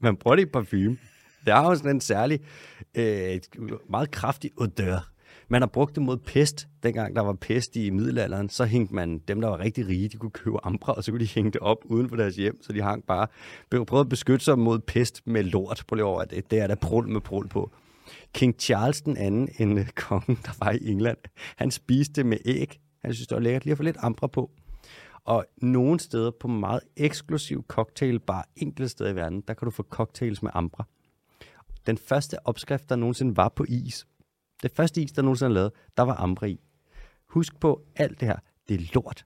man 0.00 0.16
bruger 0.16 0.36
det 0.36 0.42
i 0.42 0.46
parfume. 0.46 0.96
Det 1.44 1.52
har 1.52 1.70
jo 1.70 1.74
sådan 1.74 1.90
en 1.90 2.00
særlig, 2.00 2.40
øh, 2.94 3.40
meget 3.90 4.10
kraftig 4.10 4.50
odør. 4.56 5.10
Man 5.48 5.62
har 5.62 5.66
brugt 5.66 5.94
det 5.94 6.02
mod 6.02 6.16
pest. 6.16 6.68
Dengang 6.82 7.16
der 7.16 7.22
var 7.22 7.32
pest 7.32 7.76
i 7.76 7.90
middelalderen, 7.90 8.48
så 8.48 8.64
hængte 8.64 8.94
man, 8.94 9.18
dem 9.18 9.40
der 9.40 9.48
var 9.48 9.58
rigtig 9.58 9.88
rige, 9.88 10.08
de 10.08 10.16
kunne 10.16 10.30
købe 10.30 10.66
ambra, 10.66 10.92
og 10.92 11.04
så 11.04 11.10
kunne 11.10 11.20
de 11.20 11.28
hænge 11.34 11.50
det 11.50 11.60
op 11.60 11.78
uden 11.84 12.08
for 12.08 12.16
deres 12.16 12.36
hjem, 12.36 12.62
så 12.62 12.72
de 12.72 12.82
hang 12.82 13.04
bare, 13.04 13.26
prøvede 13.70 14.00
at 14.00 14.08
beskytte 14.08 14.44
sig 14.44 14.58
mod 14.58 14.78
pest 14.78 15.22
med 15.26 15.44
lort. 15.44 15.84
Prøv 15.88 15.96
lige 15.96 16.04
over, 16.04 16.24
det, 16.24 16.50
det 16.50 16.58
er 16.58 16.66
der 16.66 16.74
prul 16.74 17.08
med 17.08 17.20
prul 17.20 17.48
på. 17.48 17.70
King 18.34 18.54
Charles 18.58 19.02
den 19.02 19.16
anden, 19.16 19.48
en 19.58 19.78
øh, 19.78 19.86
konge, 19.88 20.38
der 20.44 20.52
var 20.64 20.70
i 20.70 20.90
England, 20.90 21.18
han 21.56 21.70
spiste 21.70 22.12
det 22.12 22.26
med 22.26 22.38
æg. 22.44 22.80
Han 23.04 23.14
synes, 23.14 23.26
det 23.26 23.34
var 23.34 23.42
lækkert 23.42 23.64
lige 23.64 23.72
at 23.72 23.76
få 23.76 23.82
lidt 23.82 23.96
ambra 24.00 24.26
på. 24.26 24.50
Og 25.24 25.46
nogle 25.56 26.00
steder 26.00 26.30
på 26.30 26.48
meget 26.48 26.80
eksklusiv 26.96 27.64
cocktailbar, 27.68 28.48
enkelte 28.56 28.88
steder 28.88 29.10
i 29.10 29.16
verden, 29.16 29.40
der 29.40 29.54
kan 29.54 29.66
du 29.66 29.70
få 29.70 29.82
cocktails 29.82 30.42
med 30.42 30.50
ambra. 30.54 30.84
Den 31.86 31.98
første 31.98 32.46
opskrift, 32.46 32.88
der 32.88 32.96
nogensinde 32.96 33.36
var 33.36 33.48
på 33.48 33.64
is, 33.68 34.06
det 34.62 34.72
første 34.72 35.02
is, 35.02 35.12
der 35.12 35.22
nogensinde 35.22 35.50
er 35.50 35.54
lavet, 35.54 35.72
der 35.96 36.02
var 36.02 36.14
ambra 36.14 36.46
i. 36.46 36.60
Husk 37.28 37.60
på, 37.60 37.82
alt 37.96 38.20
det 38.20 38.28
her, 38.28 38.36
det 38.68 38.80
er 38.80 38.84
lort. 38.94 39.24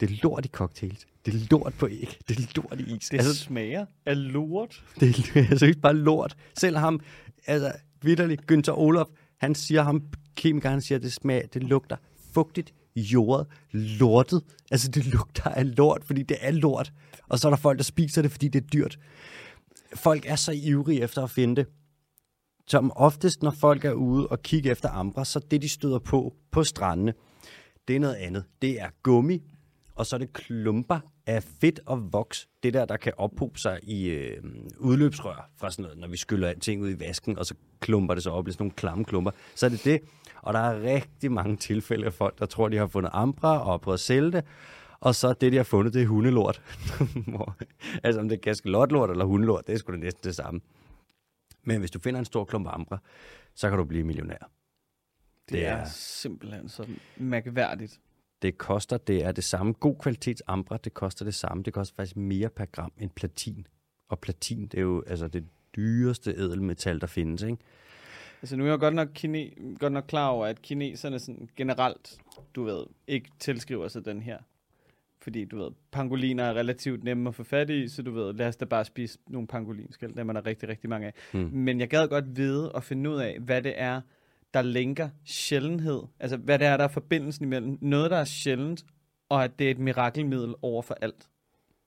Det 0.00 0.10
er 0.10 0.16
lort 0.22 0.44
i 0.44 0.48
cocktails. 0.48 1.06
Det 1.26 1.34
er 1.34 1.38
lort 1.50 1.74
på 1.78 1.88
æg. 1.88 2.18
Det 2.28 2.38
er 2.38 2.52
lort 2.56 2.80
i 2.80 2.96
is. 2.96 3.08
Det 3.08 3.18
altså, 3.18 3.34
smager 3.34 3.86
af 4.06 4.32
lort. 4.32 4.84
Det 5.00 5.36
er 5.36 5.46
altså 5.50 5.66
ikke 5.66 5.80
bare 5.80 5.94
lort. 5.94 6.36
Selv 6.58 6.76
ham, 6.76 7.00
altså 7.46 7.72
vidderligt, 8.02 8.52
Günther 8.52 8.78
Olof, 8.78 9.08
han 9.36 9.54
siger 9.54 9.82
ham, 9.82 10.02
kemikeren, 10.36 10.72
han 10.72 10.80
siger, 10.80 10.98
det 10.98 11.12
smager, 11.12 11.46
det 11.46 11.62
lugter 11.62 11.96
fugtigt, 12.34 12.74
jordet, 12.96 13.46
lortet. 13.72 14.42
Altså 14.70 14.90
det 14.90 15.06
lugter 15.06 15.50
af 15.50 15.76
lort, 15.76 16.04
fordi 16.04 16.22
det 16.22 16.36
er 16.40 16.50
lort. 16.50 16.92
Og 17.28 17.38
så 17.38 17.48
er 17.48 17.50
der 17.50 17.56
folk, 17.56 17.78
der 17.78 17.84
spiser 17.84 18.22
det, 18.22 18.30
fordi 18.30 18.48
det 18.48 18.62
er 18.62 18.66
dyrt. 18.66 18.98
Folk 19.94 20.26
er 20.26 20.36
så 20.36 20.52
ivrige 20.52 21.02
efter 21.02 21.22
at 21.22 21.30
finde 21.30 21.56
det. 21.56 21.66
Som 22.66 22.92
oftest, 22.96 23.42
når 23.42 23.50
folk 23.50 23.84
er 23.84 23.92
ude 23.92 24.26
og 24.26 24.42
kigger 24.42 24.72
efter 24.72 24.88
ambra, 24.88 25.24
så 25.24 25.40
det, 25.50 25.62
de 25.62 25.68
støder 25.68 25.98
på 25.98 26.34
på 26.50 26.64
strandene, 26.64 27.14
det 27.88 27.96
er 27.96 28.00
noget 28.00 28.14
andet. 28.14 28.44
Det 28.62 28.80
er 28.80 28.88
gummi, 29.02 29.42
og 29.94 30.06
så 30.06 30.16
er 30.16 30.18
det 30.18 30.32
klumper 30.32 31.00
af 31.26 31.42
fedt 31.42 31.80
og 31.86 32.12
voks. 32.12 32.48
Det 32.62 32.74
der, 32.74 32.84
der 32.84 32.96
kan 32.96 33.12
ophobe 33.16 33.58
sig 33.58 33.78
i 33.82 34.04
øh, 34.04 34.42
udløbsrør 34.78 35.50
fra 35.56 35.70
sådan 35.70 35.82
noget, 35.82 35.98
når 35.98 36.08
vi 36.08 36.16
skyller 36.16 36.54
ting 36.54 36.82
ud 36.82 36.90
i 36.90 37.00
vasken, 37.00 37.38
og 37.38 37.46
så 37.46 37.54
klumper 37.80 38.14
det 38.14 38.22
sig 38.22 38.32
op 38.32 38.48
i 38.48 38.52
sådan 38.52 38.64
nogle 38.64 38.74
klamme 38.74 39.04
klumper. 39.04 39.30
Så 39.54 39.66
er 39.66 39.70
det 39.70 39.84
det. 39.84 40.00
Og 40.44 40.54
der 40.54 40.60
er 40.60 40.82
rigtig 40.82 41.32
mange 41.32 41.56
tilfælde 41.56 42.06
af 42.06 42.12
folk, 42.12 42.38
der 42.38 42.46
tror, 42.46 42.68
de 42.68 42.76
har 42.76 42.86
fundet 42.86 43.10
ambra 43.12 43.72
og 43.72 43.80
prøvet 43.80 43.96
at 43.96 44.00
sælge 44.00 44.32
det, 44.32 44.44
og 45.00 45.14
så 45.14 45.32
det, 45.32 45.52
de 45.52 45.56
har 45.56 45.64
fundet, 45.64 45.94
det 45.94 46.02
er 46.02 46.06
hundelort. 46.06 46.62
altså 48.04 48.20
om 48.20 48.28
det 48.28 48.36
er 48.36 48.40
kaskelotlort 48.40 49.10
eller 49.10 49.24
hundelort, 49.24 49.66
det 49.66 49.72
er 49.72 49.78
sgu 49.78 49.92
da 49.92 49.96
næsten 49.96 50.24
det 50.24 50.36
samme. 50.36 50.60
Men 51.62 51.78
hvis 51.78 51.90
du 51.90 51.98
finder 51.98 52.18
en 52.18 52.24
stor 52.24 52.44
klump 52.44 52.68
ambra, 52.70 52.98
så 53.54 53.68
kan 53.68 53.78
du 53.78 53.84
blive 53.84 54.04
millionær. 54.04 54.38
Det, 54.38 55.52
det 55.52 55.66
er, 55.66 55.76
er 55.76 55.84
simpelthen 55.88 56.68
så 56.68 56.86
mærkværdigt. 57.16 58.00
Det 58.42 58.58
koster, 58.58 58.96
det 58.96 59.24
er 59.24 59.32
det 59.32 59.44
samme. 59.44 59.72
God 59.72 59.96
kvalitets 60.00 60.42
ambra, 60.46 60.76
det 60.76 60.94
koster 60.94 61.24
det 61.24 61.34
samme. 61.34 61.62
Det 61.62 61.72
koster 61.72 61.94
faktisk 61.96 62.16
mere 62.16 62.48
per 62.48 62.64
gram 62.64 62.92
end 62.98 63.10
platin. 63.10 63.66
Og 64.08 64.18
platin, 64.18 64.66
det 64.66 64.78
er 64.78 64.82
jo 64.82 65.04
altså 65.06 65.28
det 65.28 65.44
dyreste 65.76 66.34
edelmetal, 66.34 67.00
der 67.00 67.06
findes, 67.06 67.42
ikke? 67.42 67.58
Altså 68.44 68.56
nu 68.56 68.64
er 68.64 68.68
jeg 68.68 68.78
godt 68.78 68.94
nok, 68.94 69.08
kine, 69.14 69.50
godt 69.78 69.92
nok 69.92 70.04
klar 70.08 70.28
over, 70.28 70.46
at 70.46 70.62
kineserne 70.62 71.18
sådan 71.18 71.48
generelt, 71.56 72.18
du 72.54 72.64
ved, 72.64 72.86
ikke 73.06 73.30
tilskriver 73.38 73.88
sig 73.88 74.04
den 74.04 74.22
her. 74.22 74.38
Fordi 75.22 75.44
du 75.44 75.58
ved, 75.58 75.70
pangoliner 75.92 76.44
er 76.44 76.54
relativt 76.54 77.04
nemme 77.04 77.28
at 77.28 77.34
få 77.34 77.44
fat 77.44 77.70
i, 77.70 77.88
så 77.88 78.02
du 78.02 78.10
ved, 78.10 78.34
lad 78.34 78.48
os 78.48 78.56
da 78.56 78.64
bare 78.64 78.84
spise 78.84 79.18
nogle 79.26 79.48
pangolinskæld, 79.48 80.14
dem 80.14 80.28
er 80.28 80.32
der 80.32 80.46
rigtig, 80.46 80.68
rigtig 80.68 80.90
mange 80.90 81.06
af. 81.06 81.12
Hmm. 81.32 81.50
Men 81.52 81.80
jeg 81.80 81.88
gad 81.88 82.08
godt 82.08 82.36
vide 82.36 82.72
og 82.72 82.84
finde 82.84 83.10
ud 83.10 83.16
af, 83.16 83.38
hvad 83.40 83.62
det 83.62 83.72
er, 83.76 84.00
der 84.54 84.62
linker 84.62 85.08
sjældenhed. 85.24 86.02
Altså, 86.20 86.36
hvad 86.36 86.58
det 86.58 86.66
er, 86.66 86.76
der 86.76 86.84
er 86.84 86.88
forbindelsen 86.88 87.44
imellem 87.44 87.78
noget, 87.80 88.10
der 88.10 88.16
er 88.16 88.24
sjældent, 88.24 88.84
og 89.28 89.44
at 89.44 89.58
det 89.58 89.66
er 89.66 89.70
et 89.70 89.78
mirakelmiddel 89.78 90.54
over 90.62 90.82
for 90.82 90.96
alt. 91.00 91.28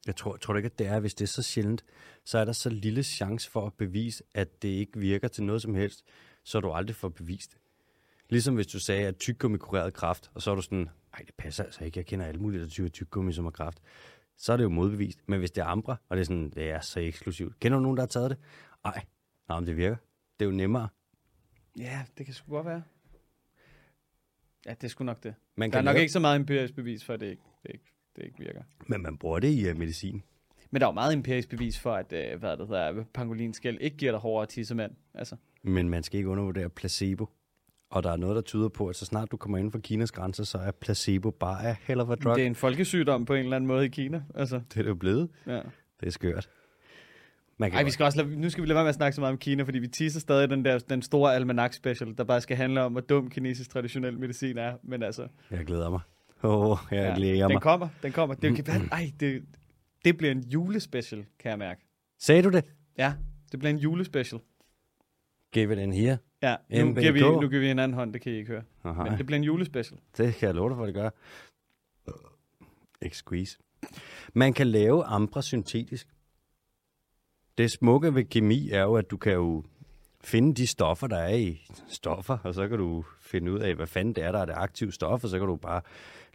Jeg 0.07 0.15
tror, 0.15 0.37
tror 0.37 0.53
du 0.53 0.57
ikke, 0.57 0.67
at 0.67 0.79
det 0.79 0.87
er, 0.87 0.99
hvis 0.99 1.13
det 1.13 1.25
er 1.25 1.29
så 1.29 1.43
sjældent, 1.43 1.85
så 2.25 2.37
er 2.37 2.45
der 2.45 2.51
så 2.51 2.69
lille 2.69 3.03
chance 3.03 3.51
for 3.51 3.65
at 3.65 3.73
bevise, 3.73 4.23
at 4.33 4.61
det 4.61 4.69
ikke 4.69 4.99
virker 4.99 5.27
til 5.27 5.43
noget 5.43 5.61
som 5.61 5.75
helst, 5.75 6.03
så 6.47 6.59
du 6.59 6.71
aldrig 6.71 6.95
får 6.95 7.09
bevist 7.09 7.51
det. 7.51 7.59
Ligesom 8.29 8.55
hvis 8.55 8.67
du 8.67 8.79
sagde, 8.79 9.07
at 9.07 9.17
tyggegummi 9.17 9.57
kurerede 9.57 9.91
kraft, 9.91 10.31
og 10.33 10.41
så 10.41 10.51
er 10.51 10.55
du 10.55 10.61
sådan, 10.61 10.89
nej, 11.11 11.23
det 11.27 11.35
passer 11.37 11.63
altså 11.63 11.85
ikke, 11.85 11.97
jeg 11.97 12.05
kender 12.05 12.25
alle 12.25 12.41
mulige, 12.41 12.61
der 12.61 12.67
tykker 12.67 12.89
tyggegummi, 12.89 13.33
som 13.33 13.45
har 13.45 13.51
kraft. 13.51 13.81
Så 14.37 14.53
er 14.53 14.57
det 14.57 14.63
jo 14.63 14.69
modbevist. 14.69 15.19
Men 15.25 15.39
hvis 15.39 15.51
det 15.51 15.61
er 15.61 15.65
ambra, 15.65 15.95
og 16.09 16.17
det 16.17 16.21
er 16.21 16.25
sådan, 16.25 16.49
det 16.49 16.69
er 16.71 16.79
så 16.79 16.99
eksklusivt. 16.99 17.59
Kender 17.59 17.77
du 17.77 17.81
nogen, 17.81 17.97
der 17.97 18.01
har 18.01 18.07
taget 18.07 18.29
det? 18.29 18.37
Nej, 18.83 19.05
nej, 19.49 19.59
men 19.59 19.67
det 19.67 19.77
virker. 19.77 19.95
Det 20.39 20.45
er 20.45 20.49
jo 20.49 20.55
nemmere. 20.55 20.89
Ja, 21.77 22.03
det 22.17 22.25
kan 22.25 22.35
sgu 22.35 22.51
godt 22.51 22.65
være. 22.65 22.83
Ja, 24.65 24.71
det 24.71 24.83
er 24.83 24.87
sgu 24.87 25.03
nok 25.03 25.23
det. 25.23 25.35
Man 25.55 25.71
der 25.71 25.77
er 25.77 25.81
nok 25.81 25.93
lave... 25.93 26.01
ikke 26.01 26.13
så 26.13 26.19
meget 26.19 26.35
empirisk 26.35 26.75
bevis 26.75 27.03
for, 27.03 27.13
at 27.13 27.19
det 27.19 27.27
ikke, 27.27 27.43
det 27.63 27.71
ikke, 27.73 27.93
det 28.15 28.23
ikke 28.23 28.39
virker. 28.39 28.61
Men 28.87 29.01
man 29.01 29.17
bruger 29.17 29.39
det 29.39 29.49
i 29.49 29.71
uh, 29.71 29.77
medicin. 29.77 30.23
Men 30.71 30.81
der 30.81 30.87
er 30.87 30.91
jo 30.91 30.93
meget 30.93 31.13
empirisk 31.13 31.49
bevis 31.49 31.79
for, 31.79 31.93
at 31.93 32.33
uh, 32.33 32.39
hvad 32.39 32.57
det 32.57 32.67
hedder, 32.67 33.03
pangolinskæld 33.13 33.77
ikke 33.81 33.97
giver 33.97 34.11
dig 34.11 34.19
hårdere 34.19 34.45
tissemand. 34.45 34.95
Altså. 35.13 35.35
Men 35.67 35.89
man 35.89 36.03
skal 36.03 36.17
ikke 36.17 36.29
undervurdere 36.29 36.69
placebo. 36.69 37.29
Og 37.89 38.03
der 38.03 38.11
er 38.11 38.15
noget, 38.15 38.35
der 38.35 38.41
tyder 38.41 38.69
på, 38.69 38.87
at 38.87 38.95
så 38.95 39.05
snart 39.05 39.31
du 39.31 39.37
kommer 39.37 39.57
inden 39.57 39.71
for 39.71 39.79
Kinas 39.79 40.11
grænser, 40.11 40.43
så 40.43 40.57
er 40.57 40.71
placebo 40.71 41.31
bare 41.31 41.69
a 41.69 41.75
hell 41.81 42.01
of 42.01 42.09
a 42.09 42.15
drug. 42.15 42.35
Det 42.35 42.43
er 42.43 42.47
en 42.47 42.55
folkesygdom 42.55 43.25
på 43.25 43.33
en 43.33 43.43
eller 43.43 43.55
anden 43.55 43.67
måde 43.67 43.85
i 43.85 43.89
Kina. 43.89 44.23
Altså. 44.35 44.55
Det 44.55 44.77
er 44.77 44.81
det 44.81 44.89
jo 44.89 44.95
blevet. 44.95 45.29
Ja. 45.47 45.61
Det 45.99 46.07
er 46.07 46.09
skørt. 46.09 46.49
Man 47.59 47.71
kan 47.71 47.77
Ej, 47.77 47.83
vi 47.83 47.91
skal 47.91 48.03
også 48.03 48.23
lade, 48.23 48.41
nu 48.41 48.49
skal 48.49 48.61
vi 48.61 48.67
lade 48.67 48.75
være 48.75 48.83
med 48.83 48.89
at 48.89 48.95
snakke 48.95 49.15
så 49.15 49.21
meget 49.21 49.31
om 49.31 49.37
Kina, 49.37 49.63
fordi 49.63 49.79
vi 49.79 49.87
teaser 49.87 50.19
stadig 50.19 50.49
den 50.49 50.65
der 50.65 50.79
den 50.79 51.01
store 51.01 51.35
almanak 51.35 51.73
special, 51.73 52.17
der 52.17 52.23
bare 52.23 52.41
skal 52.41 52.57
handle 52.57 52.81
om, 52.81 52.91
hvor 52.91 53.01
dum 53.01 53.29
kinesisk 53.29 53.69
traditionel 53.69 54.19
medicin 54.19 54.57
er. 54.57 54.73
Men 54.83 55.03
altså... 55.03 55.27
Jeg 55.51 55.65
glæder 55.65 55.89
mig. 55.89 55.99
Åh, 56.43 56.71
oh, 56.71 56.77
jeg 56.91 57.07
ja, 57.09 57.15
glæder 57.15 57.47
mig. 57.47 57.49
Den 57.49 57.59
kommer, 57.59 57.87
den 58.03 58.11
kommer. 58.11 58.35
Det, 58.35 58.65
kan, 58.65 58.89
ej, 58.91 59.11
det, 59.19 59.43
det 60.05 60.17
bliver 60.17 60.31
en 60.31 60.43
julespecial, 60.43 61.25
kan 61.39 61.49
jeg 61.49 61.59
mærke. 61.59 61.81
Sagde 62.19 62.43
du 62.43 62.49
det? 62.49 62.65
Ja, 62.97 63.13
det 63.51 63.59
bliver 63.59 63.73
en 63.73 63.79
julespecial. 63.79 64.41
Give 65.51 65.73
it 65.73 65.79
in 65.79 65.93
here. 65.93 66.17
Ja, 66.41 66.55
nu 66.69 66.93
giver, 66.93 67.11
vi, 67.11 67.19
nu 67.19 67.39
giver 67.39 67.59
vi 67.59 67.69
en 67.69 67.79
anden 67.79 67.97
hånd, 67.97 68.13
det 68.13 68.21
kan 68.21 68.31
I 68.31 68.35
ikke 68.35 68.51
høre. 68.51 68.63
Aha. 68.83 69.03
Men 69.03 69.17
det 69.17 69.25
bliver 69.25 69.37
en 69.37 69.43
julespecial. 69.43 69.99
Det 70.17 70.35
kan 70.35 70.47
jeg 70.47 70.55
love 70.55 70.69
dig 70.69 70.77
for, 70.77 70.85
det 70.85 70.93
gør. 70.93 71.09
Ikke 73.01 73.17
squeeze. 73.17 73.57
Man 74.33 74.53
kan 74.53 74.67
lave 74.67 75.03
ambra 75.03 75.41
syntetisk. 75.41 76.07
Det 77.57 77.71
smukke 77.71 78.15
ved 78.15 78.23
kemi 78.25 78.69
er 78.69 78.81
jo, 78.81 78.95
at 78.95 79.11
du 79.11 79.17
kan 79.17 79.33
jo 79.33 79.63
finde 80.21 80.55
de 80.55 80.67
stoffer, 80.67 81.07
der 81.07 81.17
er 81.17 81.35
i 81.35 81.67
stoffer, 81.87 82.37
og 82.43 82.53
så 82.53 82.67
kan 82.67 82.77
du 82.77 83.05
finde 83.21 83.51
ud 83.51 83.59
af, 83.59 83.75
hvad 83.75 83.87
fanden 83.87 84.15
det 84.15 84.23
er, 84.23 84.31
der 84.31 84.39
er 84.39 84.45
det 84.45 84.53
aktive 84.53 84.91
stof, 84.91 85.23
og 85.23 85.29
så 85.29 85.39
kan 85.39 85.47
du 85.47 85.55
bare 85.55 85.81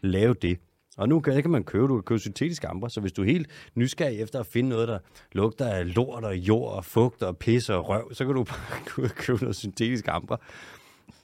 lave 0.01 0.35
det. 0.35 0.59
Og 0.97 1.09
nu 1.09 1.21
kan, 1.21 1.43
kan 1.43 1.51
man 1.51 1.65
købe, 1.65 1.87
du 1.87 1.95
kan 1.95 2.03
købe 2.03 2.19
syntetisk 2.19 2.65
amber, 2.65 2.89
så 2.89 3.01
hvis 3.01 3.13
du 3.13 3.23
er 3.23 3.27
helt 3.27 3.51
nysgerrig 3.75 4.21
efter 4.21 4.41
at 4.41 4.47
finde 4.47 4.69
noget, 4.69 4.89
der 4.89 4.99
lugter 5.33 5.67
af 5.67 5.95
lort 5.95 6.25
og 6.25 6.37
jord 6.37 6.73
og 6.73 6.85
fugt 6.85 7.23
og 7.23 7.39
pis 7.39 7.71
og 7.71 7.89
røv, 7.89 8.15
så 8.15 8.25
kan 8.25 8.35
du 8.35 8.45
bare 8.53 9.09
købe 9.09 9.43
noget 9.43 9.57
syntetisk 9.57 10.09
amber. 10.09 10.37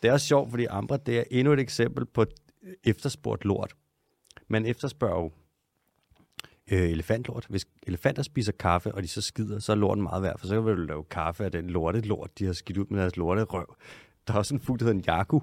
Det 0.02 0.08
er 0.08 0.12
også 0.12 0.26
sjovt, 0.26 0.50
fordi 0.50 0.64
amber, 0.64 0.96
det 0.96 1.18
er 1.18 1.24
endnu 1.30 1.52
et 1.52 1.60
eksempel 1.60 2.06
på 2.06 2.24
efterspurgt 2.84 3.44
lort. 3.44 3.74
Man 4.48 4.66
efterspørger 4.66 5.22
jo 5.22 5.32
øh, 6.70 6.90
elefantlort. 6.90 7.46
Hvis 7.48 7.66
elefanter 7.86 8.22
spiser 8.22 8.52
kaffe, 8.52 8.94
og 8.94 9.02
de 9.02 9.08
så 9.08 9.20
skider, 9.20 9.58
så 9.58 9.72
er 9.72 9.76
lorten 9.76 10.02
meget 10.02 10.22
værd, 10.22 10.38
for 10.38 10.46
så 10.46 10.60
vil 10.60 10.76
du 10.76 10.82
lave 10.82 11.04
kaffe 11.04 11.44
af 11.44 11.52
den 11.52 11.70
lorte 11.70 12.00
lort, 12.00 12.38
de 12.38 12.44
har 12.44 12.52
skidt 12.52 12.78
ud 12.78 12.86
med 12.90 13.00
deres 13.00 13.16
lorte 13.16 13.42
røv. 13.42 13.76
Der 14.26 14.34
er 14.34 14.38
også 14.38 14.54
en 14.54 14.60
fugl, 14.60 14.78
der 14.78 14.84
hedder 14.84 14.98
en 14.98 15.04
jaku, 15.06 15.40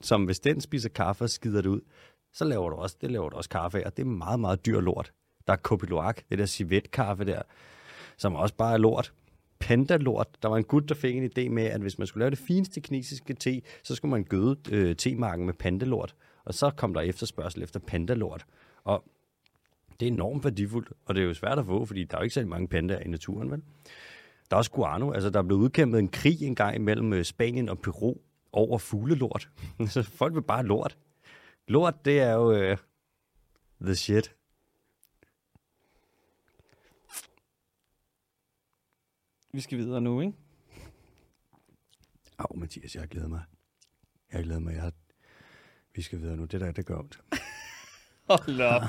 som 0.00 0.24
hvis 0.24 0.40
den 0.40 0.60
spiser 0.60 0.88
kaffe 0.88 1.24
og 1.24 1.30
skider 1.30 1.62
det 1.62 1.68
ud, 1.68 1.80
så 2.34 2.44
laver 2.44 2.70
du 2.70 2.76
også, 2.76 2.96
det 3.00 3.10
laver 3.10 3.28
du 3.28 3.36
også 3.36 3.50
kaffe 3.50 3.86
og 3.86 3.96
det 3.96 4.02
er 4.02 4.06
meget, 4.06 4.40
meget 4.40 4.66
dyr 4.66 4.80
lort. 4.80 5.12
Der 5.46 5.52
er 5.52 5.56
kopiloak, 5.56 6.22
det 6.30 6.38
der 6.38 6.46
civetkaffe 6.46 7.24
der, 7.24 7.42
som 8.16 8.34
også 8.34 8.54
bare 8.54 8.72
er 8.72 8.78
lort. 8.78 9.12
Panda-lort. 9.58 10.28
Der 10.42 10.48
var 10.48 10.56
en 10.56 10.64
gut, 10.64 10.88
der 10.88 10.94
fik 10.94 11.16
en 11.16 11.30
idé 11.38 11.48
med, 11.48 11.62
at 11.62 11.80
hvis 11.80 11.98
man 11.98 12.06
skulle 12.06 12.22
lave 12.22 12.30
det 12.30 12.38
fineste 12.38 12.80
kinesiske 12.80 13.34
te, 13.34 13.62
så 13.82 13.94
skulle 13.94 14.10
man 14.10 14.24
gøde 14.24 14.56
øh, 14.70 14.96
temarken 14.96 15.46
med 15.46 15.54
pandalort. 15.54 16.14
Og 16.44 16.54
så 16.54 16.70
kom 16.70 16.94
der 16.94 17.00
efterspørgsel 17.00 17.62
efter 17.62 17.80
pandalort. 17.80 18.44
Og 18.84 19.04
det 20.00 20.08
er 20.08 20.12
enormt 20.12 20.44
værdifuldt, 20.44 20.92
og 21.06 21.14
det 21.14 21.22
er 21.22 21.26
jo 21.26 21.34
svært 21.34 21.58
at 21.58 21.66
få, 21.66 21.84
fordi 21.84 22.04
der 22.04 22.16
er 22.16 22.20
jo 22.20 22.22
ikke 22.22 22.34
så 22.34 22.46
mange 22.46 22.68
pandaer 22.68 22.98
i 22.98 23.08
naturen, 23.08 23.50
vel? 23.50 23.62
Der 24.50 24.56
er 24.56 24.58
også 24.58 24.70
guano. 24.70 25.10
Altså, 25.10 25.30
der 25.30 25.38
er 25.38 25.42
blevet 25.42 25.60
udkæmpet 25.60 25.98
en 25.98 26.08
krig 26.08 26.42
engang 26.42 26.76
imellem 26.76 27.12
øh, 27.12 27.24
Spanien 27.24 27.68
og 27.68 27.78
Peru 27.78 28.14
over 28.52 28.78
fuglelort. 28.78 29.48
så 29.88 30.02
folk 30.02 30.34
vil 30.34 30.42
bare 30.42 30.64
lort. 30.64 30.96
Lort, 31.66 32.04
det 32.04 32.20
er 32.20 32.32
jo 32.32 32.72
uh, 32.72 32.78
the 33.80 33.94
shit. 33.94 34.36
Vi 39.52 39.60
skal 39.60 39.78
videre 39.78 40.00
nu, 40.00 40.20
ikke? 40.20 40.32
Åh, 42.38 42.44
oh, 42.50 42.58
Mathias, 42.58 42.94
jeg 42.94 43.08
glæder 43.08 43.28
mig. 43.28 43.42
Jeg 44.32 44.42
glæder 44.44 44.60
mig. 44.60 44.74
Jeg... 44.74 44.92
Vi 45.94 46.02
skal 46.02 46.20
videre 46.20 46.36
nu. 46.36 46.44
Det 46.44 46.60
der, 46.60 46.72
det 46.72 46.86
gør 46.86 46.98
ondt. 46.98 47.20
Hold 48.30 48.60
op. 48.60 48.82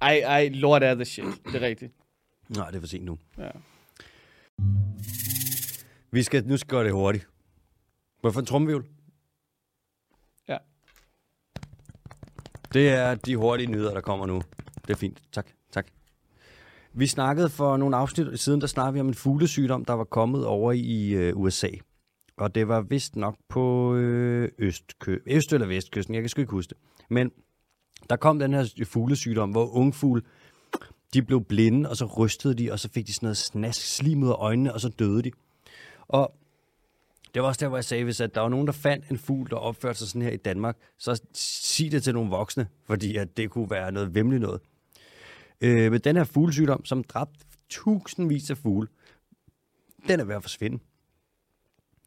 ej, 0.00 0.18
ej, 0.24 0.48
lort 0.48 0.82
er 0.82 0.94
the 0.94 1.04
shit. 1.04 1.24
Det 1.44 1.54
er 1.54 1.60
rigtigt. 1.60 1.92
Nej, 2.48 2.70
det 2.70 2.76
er 2.76 2.80
for 2.80 2.86
sent 2.86 3.04
nu. 3.04 3.18
Ja. 3.38 3.50
Vi 6.10 6.22
skal, 6.22 6.46
nu 6.46 6.56
skal 6.56 6.68
gøre 6.68 6.84
det 6.84 6.92
hurtigt. 6.92 7.28
Hvorfor 8.20 8.40
en 8.40 8.46
trumvivl? 8.46 8.86
Ja. 10.48 10.58
Det 12.78 12.88
er 12.88 13.14
de 13.14 13.36
hurtige 13.36 13.70
nyheder, 13.70 13.94
der 13.94 14.00
kommer 14.00 14.26
nu. 14.26 14.42
Det 14.82 14.90
er 14.90 14.96
fint. 14.96 15.22
Tak. 15.32 15.46
Tak. 15.72 15.86
Vi 16.92 17.06
snakkede 17.06 17.48
for 17.48 17.76
nogle 17.76 17.96
afsnit 17.96 18.40
siden, 18.40 18.60
der 18.60 18.66
snakkede 18.66 18.94
vi 18.94 19.00
om 19.00 19.08
en 19.08 19.14
fuglesygdom, 19.14 19.84
der 19.84 19.92
var 19.92 20.04
kommet 20.04 20.46
over 20.46 20.72
i 20.72 21.10
øh, 21.10 21.36
USA. 21.36 21.68
Og 22.36 22.54
det 22.54 22.68
var 22.68 22.80
vist 22.80 23.16
nok 23.16 23.36
på 23.48 23.94
øh, 23.94 24.50
østkø, 24.58 25.16
øst- 25.26 25.52
eller 25.52 25.66
vestkysten, 25.66 26.14
jeg 26.14 26.22
kan 26.22 26.28
sgu 26.28 26.40
ikke 26.40 26.50
huske 26.50 26.70
det. 26.70 26.76
Men 27.10 27.30
der 28.10 28.16
kom 28.16 28.38
den 28.38 28.52
her 28.52 28.84
fuglesygdom, 28.84 29.50
hvor 29.50 29.66
ungfugle, 29.76 30.22
de 31.14 31.22
blev 31.22 31.44
blinde, 31.44 31.90
og 31.90 31.96
så 31.96 32.04
rystede 32.04 32.54
de, 32.54 32.72
og 32.72 32.78
så 32.78 32.88
fik 32.94 33.06
de 33.06 33.12
sådan 33.12 33.26
noget 33.26 33.36
snask 33.36 33.96
slim 33.96 34.22
ud 34.22 34.28
af 34.28 34.34
øjnene, 34.38 34.74
og 34.74 34.80
så 34.80 34.88
døde 34.88 35.22
de. 35.22 35.30
Og 36.08 36.32
det 37.38 37.42
var 37.42 37.48
også 37.48 37.60
der, 37.60 37.68
hvor 37.68 37.76
jeg 37.76 37.84
sagde, 37.84 38.04
hvis 38.04 38.20
at 38.20 38.34
der 38.34 38.40
var 38.40 38.48
nogen, 38.48 38.66
der 38.66 38.72
fandt 38.72 39.10
en 39.10 39.18
fugl, 39.18 39.50
der 39.50 39.56
opførte 39.56 39.98
sig 39.98 40.08
sådan 40.08 40.22
her 40.22 40.30
i 40.30 40.36
Danmark, 40.36 40.76
så 40.98 41.22
sig 41.34 41.92
det 41.92 42.02
til 42.02 42.14
nogle 42.14 42.30
voksne, 42.30 42.68
fordi 42.84 43.16
at 43.16 43.36
det 43.36 43.50
kunne 43.50 43.70
være 43.70 43.92
noget 43.92 44.14
vemmeligt 44.14 44.40
noget. 44.40 44.60
Øh, 45.60 45.90
med 45.92 45.98
den 45.98 46.16
her 46.16 46.24
fuglesygdom, 46.24 46.84
som 46.84 47.04
dræbte 47.04 47.44
tusindvis 47.68 48.50
af 48.50 48.56
fugle, 48.56 48.88
den 50.08 50.20
er 50.20 50.24
ved 50.24 50.34
at 50.34 50.42
forsvinde. 50.42 50.78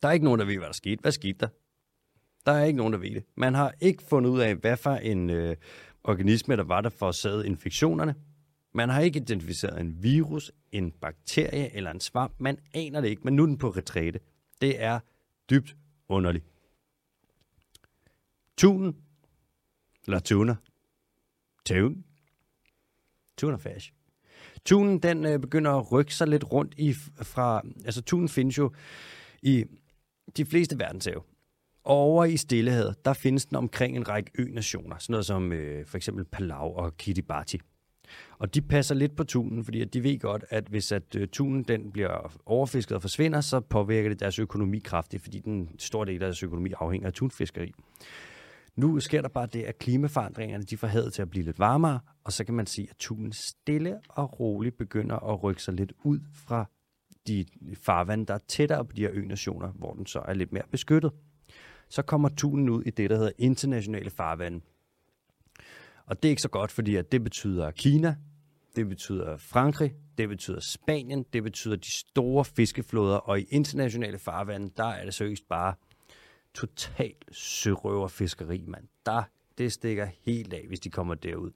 Der 0.01 0.07
er 0.07 0.11
ikke 0.11 0.25
nogen, 0.25 0.39
der 0.39 0.45
ved, 0.45 0.57
hvad 0.57 0.67
der 0.67 0.73
skete. 0.73 1.01
Hvad 1.01 1.11
skete 1.11 1.37
der? 1.39 1.47
Der 2.45 2.51
er 2.51 2.63
ikke 2.63 2.77
nogen, 2.77 2.93
der 2.93 2.99
ved 2.99 3.11
det. 3.11 3.23
Man 3.35 3.53
har 3.53 3.73
ikke 3.79 4.03
fundet 4.03 4.29
ud 4.29 4.39
af, 4.39 4.55
hvad 4.55 4.77
for 4.77 4.91
en 4.91 5.29
øh, 5.29 5.55
organisme, 6.03 6.55
der 6.55 6.63
var, 6.63 6.81
der 6.81 6.89
forårsagede 6.89 7.47
infektionerne. 7.47 8.15
Man 8.73 8.89
har 8.89 9.01
ikke 9.01 9.19
identificeret 9.19 9.79
en 9.79 10.03
virus, 10.03 10.51
en 10.71 10.91
bakterie 10.91 11.75
eller 11.75 11.91
en 11.91 11.99
svamp. 11.99 12.33
Man 12.39 12.57
aner 12.73 13.01
det 13.01 13.07
ikke, 13.07 13.21
men 13.25 13.35
nu 13.35 13.43
er 13.43 13.47
den 13.47 13.57
på 13.57 13.69
retræte. 13.69 14.19
Det 14.61 14.83
er 14.83 14.99
dybt 15.51 15.75
underlig. 16.09 16.41
Tunen, 18.57 18.95
eller 20.05 20.19
tuner, 20.19 20.55
tun, 21.65 22.05
tunerfash. 23.37 23.93
Tunen, 24.65 24.99
den 24.99 25.25
øh, 25.25 25.39
begynder 25.39 25.71
at 25.71 25.91
rykke 25.91 26.15
sig 26.15 26.27
lidt 26.27 26.51
rundt 26.51 26.75
i, 26.77 26.93
fra, 27.21 27.61
altså 27.85 28.01
tunen 28.01 28.29
findes 28.29 28.57
jo 28.57 28.71
i 29.41 29.65
de 30.37 30.45
fleste 30.45 30.79
verdenshave. 30.79 31.21
Over 31.83 32.25
i 32.25 32.37
Stillehavet, 32.37 33.05
der 33.05 33.13
findes 33.13 33.45
den 33.45 33.57
omkring 33.57 33.97
en 33.97 34.07
række 34.07 34.31
ø-nationer, 34.35 34.97
sådan 34.97 35.11
noget 35.13 35.25
som 35.25 35.51
øh, 35.51 35.85
for 35.85 35.97
eksempel 35.97 36.25
Palau 36.25 36.75
og 36.75 36.97
Kiribati. 36.97 37.59
Og 38.37 38.55
de 38.55 38.61
passer 38.61 38.95
lidt 38.95 39.15
på 39.15 39.23
tunen, 39.23 39.63
fordi 39.63 39.81
at 39.81 39.93
de 39.93 40.03
ved 40.03 40.19
godt, 40.19 40.45
at 40.49 40.67
hvis 40.67 40.91
at 40.91 41.15
øh, 41.15 41.27
tunen 41.27 41.63
den 41.63 41.91
bliver 41.91 42.39
overfisket 42.45 42.95
og 42.95 43.01
forsvinder, 43.01 43.41
så 43.41 43.59
påvirker 43.59 44.09
det 44.09 44.19
deres 44.19 44.39
økonomi 44.39 44.79
kraftigt, 44.79 45.23
fordi 45.23 45.39
den 45.39 45.69
store 45.79 46.05
del 46.05 46.13
af 46.13 46.19
deres 46.19 46.43
økonomi 46.43 46.73
afhænger 46.79 47.07
af 47.07 47.13
tunfiskeri. 47.13 47.73
Nu 48.75 48.99
sker 48.99 49.21
der 49.21 49.29
bare 49.29 49.47
det, 49.53 49.63
at 49.63 49.79
klimaforandringerne 49.79 50.63
de 50.63 50.77
får 50.77 50.87
havet 50.87 51.13
til 51.13 51.21
at 51.21 51.29
blive 51.29 51.45
lidt 51.45 51.59
varmere, 51.59 51.99
og 52.23 52.33
så 52.33 52.43
kan 52.43 52.53
man 52.53 52.65
sige, 52.65 52.87
at 52.89 52.95
tunen 52.97 53.31
stille 53.31 53.99
og 54.09 54.39
roligt 54.39 54.77
begynder 54.77 55.15
at 55.15 55.43
rykke 55.43 55.63
sig 55.63 55.73
lidt 55.73 55.93
ud 56.03 56.19
fra 56.33 56.65
de 57.27 57.45
farvande, 57.81 58.25
der 58.25 58.33
er 58.33 58.39
tættere 58.47 58.85
på 58.85 58.91
de 58.95 59.01
her 59.01 59.09
ø-nationer, 59.13 59.67
hvor 59.71 59.93
den 59.93 60.05
så 60.05 60.19
er 60.19 60.33
lidt 60.33 60.53
mere 60.53 60.63
beskyttet. 60.71 61.11
Så 61.89 62.01
kommer 62.01 62.29
tunen 62.29 62.69
ud 62.69 62.83
i 62.83 62.89
det, 62.89 63.09
der 63.09 63.15
hedder 63.15 63.31
internationale 63.37 64.09
farvande. 64.09 64.61
Og 66.11 66.23
det 66.23 66.29
er 66.29 66.29
ikke 66.29 66.41
så 66.41 66.49
godt, 66.49 66.71
fordi 66.71 66.95
at 66.95 67.11
det 67.11 67.23
betyder 67.23 67.71
Kina, 67.71 68.15
det 68.75 68.89
betyder 68.89 69.37
Frankrig, 69.37 69.95
det 70.17 70.29
betyder 70.29 70.59
Spanien, 70.59 71.25
det 71.33 71.43
betyder 71.43 71.75
de 71.75 71.91
store 71.91 72.45
fiskeflåder, 72.45 73.17
og 73.17 73.39
i 73.39 73.43
internationale 73.49 74.19
farvande, 74.19 74.71
der 74.77 74.85
er 74.85 75.05
det 75.05 75.13
seriøst 75.13 75.47
bare 75.49 75.73
totalt 76.53 77.25
sørøverfiskeri, 77.31 78.63
mand. 78.67 78.87
Der, 79.05 79.23
det 79.57 79.73
stikker 79.73 80.07
helt 80.21 80.53
af, 80.53 80.65
hvis 80.67 80.79
de 80.79 80.89
kommer 80.89 81.15
derud. 81.15 81.51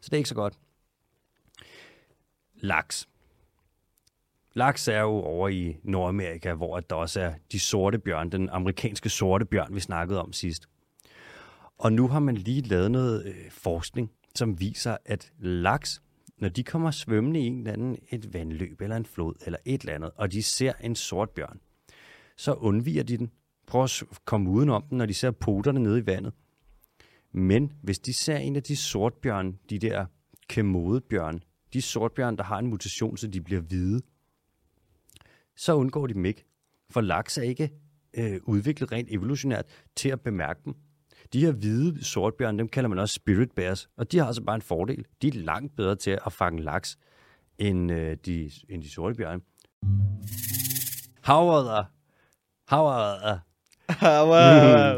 Så 0.00 0.04
det 0.04 0.12
er 0.12 0.16
ikke 0.16 0.28
så 0.28 0.34
godt. 0.34 0.58
Laks. 2.54 3.08
Laks 4.54 4.88
er 4.88 5.00
jo 5.00 5.10
over 5.10 5.48
i 5.48 5.76
Nordamerika, 5.82 6.54
hvor 6.54 6.80
der 6.80 6.96
også 6.96 7.20
er 7.20 7.34
de 7.52 7.60
sorte 7.60 7.98
bjørn, 7.98 8.32
den 8.32 8.48
amerikanske 8.48 9.08
sorte 9.08 9.44
bjørn, 9.44 9.74
vi 9.74 9.80
snakkede 9.80 10.22
om 10.22 10.32
sidst. 10.32 10.66
Og 11.80 11.92
nu 11.92 12.08
har 12.08 12.20
man 12.20 12.34
lige 12.34 12.62
lavet 12.62 12.90
noget 12.90 13.26
øh, 13.26 13.50
forskning, 13.50 14.10
som 14.34 14.60
viser, 14.60 14.96
at 15.04 15.32
laks, 15.38 16.02
når 16.38 16.48
de 16.48 16.64
kommer 16.64 16.90
svømmende 16.90 17.40
i 17.40 17.46
en 17.46 17.58
eller 17.58 17.72
anden, 17.72 17.98
et 18.10 18.34
vandløb 18.34 18.80
eller 18.80 18.96
en 18.96 19.06
flod 19.06 19.34
eller 19.46 19.58
et 19.64 19.80
eller 19.80 19.94
andet, 19.94 20.10
og 20.16 20.32
de 20.32 20.42
ser 20.42 20.72
en 20.80 20.96
sort 20.96 21.30
bjørn, 21.30 21.60
så 22.36 22.52
undviger 22.52 23.02
de 23.02 23.16
den. 23.16 23.30
Prøv 23.66 23.84
at 23.84 24.02
komme 24.24 24.50
udenom 24.50 24.82
den, 24.90 24.98
når 24.98 25.06
de 25.06 25.14
ser 25.14 25.30
poterne 25.30 25.80
nede 25.80 25.98
i 25.98 26.06
vandet. 26.06 26.32
Men 27.32 27.72
hvis 27.82 27.98
de 27.98 28.12
ser 28.12 28.36
en 28.36 28.56
af 28.56 28.62
de 28.62 28.76
sortbjørn, 28.76 29.58
de 29.70 29.78
der 29.78 30.06
kemodebjørn, 30.48 31.42
de 31.72 31.82
sortbjørn, 31.82 32.36
der 32.36 32.42
har 32.42 32.58
en 32.58 32.66
mutation, 32.66 33.16
så 33.16 33.26
de 33.26 33.40
bliver 33.40 33.60
hvide, 33.60 34.02
så 35.56 35.74
undgår 35.74 36.06
de 36.06 36.14
dem 36.14 36.24
ikke. 36.24 36.44
For 36.90 37.00
laks 37.00 37.38
er 37.38 37.42
ikke 37.42 37.70
øh, 38.14 38.40
udviklet 38.42 38.92
rent 38.92 39.08
evolutionært 39.10 39.66
til 39.96 40.08
at 40.08 40.20
bemærke 40.20 40.60
dem. 40.64 40.74
De 41.32 41.40
her 41.40 41.52
hvide 41.52 42.04
sortbjørn, 42.04 42.58
dem 42.58 42.68
kalder 42.68 42.88
man 42.88 42.98
også 42.98 43.14
spirit 43.14 43.52
bears, 43.52 43.88
og 43.96 44.12
de 44.12 44.18
har 44.18 44.26
altså 44.26 44.42
bare 44.42 44.56
en 44.56 44.62
fordel. 44.62 45.04
De 45.22 45.28
er 45.28 45.32
langt 45.32 45.76
bedre 45.76 45.96
til 45.96 46.18
at 46.26 46.32
fange 46.32 46.62
laks 46.62 46.98
end, 47.58 47.92
øh, 47.92 48.16
de, 48.26 48.50
end 48.68 48.82
de 48.82 48.90
sorte 48.90 49.14
bjørn. 49.14 49.42
Havredder. 51.22 51.84
Havredder. 52.68 53.38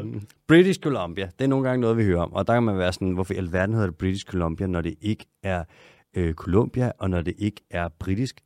Mm. 0.03 0.23
British 0.49 0.81
Columbia, 0.81 1.31
det 1.39 1.45
er 1.45 1.49
nogle 1.49 1.69
gange 1.69 1.81
noget, 1.81 1.97
vi 1.97 2.05
hører 2.05 2.23
om. 2.23 2.33
Og 2.33 2.47
der 2.47 2.53
kan 2.55 2.63
man 2.63 2.79
være 2.79 2.93
sådan, 2.93 3.11
hvorfor 3.11 3.35
i 3.35 3.37
alverden 3.37 3.75
hedder 3.75 3.89
det 3.89 3.99
British 3.99 4.27
Columbia, 4.27 4.67
når 4.67 4.81
det 4.81 4.95
ikke 5.01 5.27
er 5.43 5.65
øh, 6.15 6.35
Columbia, 6.35 6.93
og 6.99 7.11
når 7.11 7.23
det 7.23 7.35
ikke 7.39 7.61
er 7.71 7.89
britisk. 7.89 8.41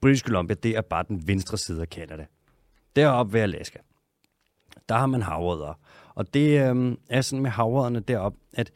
British 0.00 0.24
Columbia, 0.24 0.56
det 0.62 0.76
er 0.76 0.80
bare 0.80 1.04
den 1.08 1.26
venstre 1.26 1.58
side 1.58 1.80
af 1.80 1.86
Canada. 1.86 2.26
Deroppe 2.96 3.32
ved 3.32 3.40
Alaska, 3.40 3.78
der 4.88 4.94
har 4.94 5.06
man 5.06 5.22
havrødder. 5.22 5.78
Og 6.18 6.34
det 6.34 6.70
øh, 6.70 6.96
er 7.08 7.20
sådan 7.20 7.42
med 7.42 7.50
havrødderne 7.50 8.00
derop, 8.00 8.34
at 8.52 8.72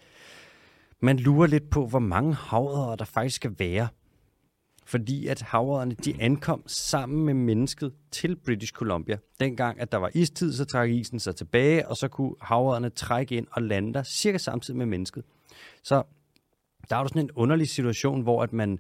man 1.00 1.18
lurer 1.18 1.46
lidt 1.46 1.70
på, 1.70 1.86
hvor 1.86 1.98
mange 1.98 2.34
havrødder 2.34 2.96
der 2.96 3.04
faktisk 3.04 3.36
skal 3.36 3.54
være. 3.58 3.88
Fordi 4.86 5.26
at 5.26 5.42
havrødderne, 5.42 5.94
de 5.94 6.14
ankom 6.20 6.62
sammen 6.66 7.26
med 7.26 7.34
mennesket 7.34 7.92
til 8.10 8.36
British 8.36 8.72
Columbia. 8.72 9.18
Dengang, 9.40 9.80
at 9.80 9.92
der 9.92 9.98
var 9.98 10.10
istid, 10.14 10.52
så 10.52 10.64
trak 10.64 10.90
isen 10.90 11.20
sig 11.20 11.36
tilbage, 11.36 11.88
og 11.88 11.96
så 11.96 12.08
kunne 12.08 12.34
havrødderne 12.40 12.90
trække 12.90 13.34
ind 13.34 13.46
og 13.50 13.62
lande 13.62 13.94
der 13.94 14.02
cirka 14.02 14.38
samtidig 14.38 14.78
med 14.78 14.86
mennesket. 14.86 15.24
Så 15.82 16.02
der 16.90 16.96
er 16.96 17.00
jo 17.00 17.08
sådan 17.08 17.22
en 17.22 17.30
underlig 17.34 17.68
situation, 17.68 18.22
hvor 18.22 18.42
at 18.42 18.52
man 18.52 18.78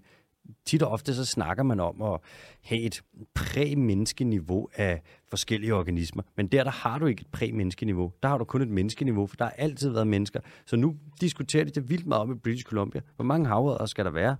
tit 0.64 0.82
og 0.82 0.90
ofte 0.90 1.14
så 1.14 1.24
snakker 1.24 1.62
man 1.62 1.80
om 1.80 2.02
at 2.02 2.20
have 2.62 2.80
et 2.80 3.02
præ-menneskeniveau 3.34 4.68
af 4.74 5.02
forskellige 5.28 5.74
organismer. 5.74 6.22
Men 6.36 6.46
der, 6.46 6.64
der 6.64 6.70
har 6.70 6.98
du 6.98 7.06
ikke 7.06 7.20
et 7.20 7.26
præ-menneskeniveau. 7.32 8.12
Der 8.22 8.28
har 8.28 8.38
du 8.38 8.44
kun 8.44 8.62
et 8.62 8.68
menneskeniveau, 8.68 9.26
for 9.26 9.36
der 9.36 9.44
har 9.44 9.52
altid 9.52 9.90
været 9.90 10.06
mennesker. 10.06 10.40
Så 10.66 10.76
nu 10.76 10.96
diskuterer 11.20 11.64
de 11.64 11.70
det 11.70 11.90
vildt 11.90 12.06
meget 12.06 12.22
om 12.22 12.32
i 12.32 12.34
British 12.34 12.64
Columbia. 12.64 13.00
Hvor 13.16 13.24
mange 13.24 13.46
havrødder 13.46 13.86
skal 13.86 14.04
der 14.04 14.10
være? 14.10 14.36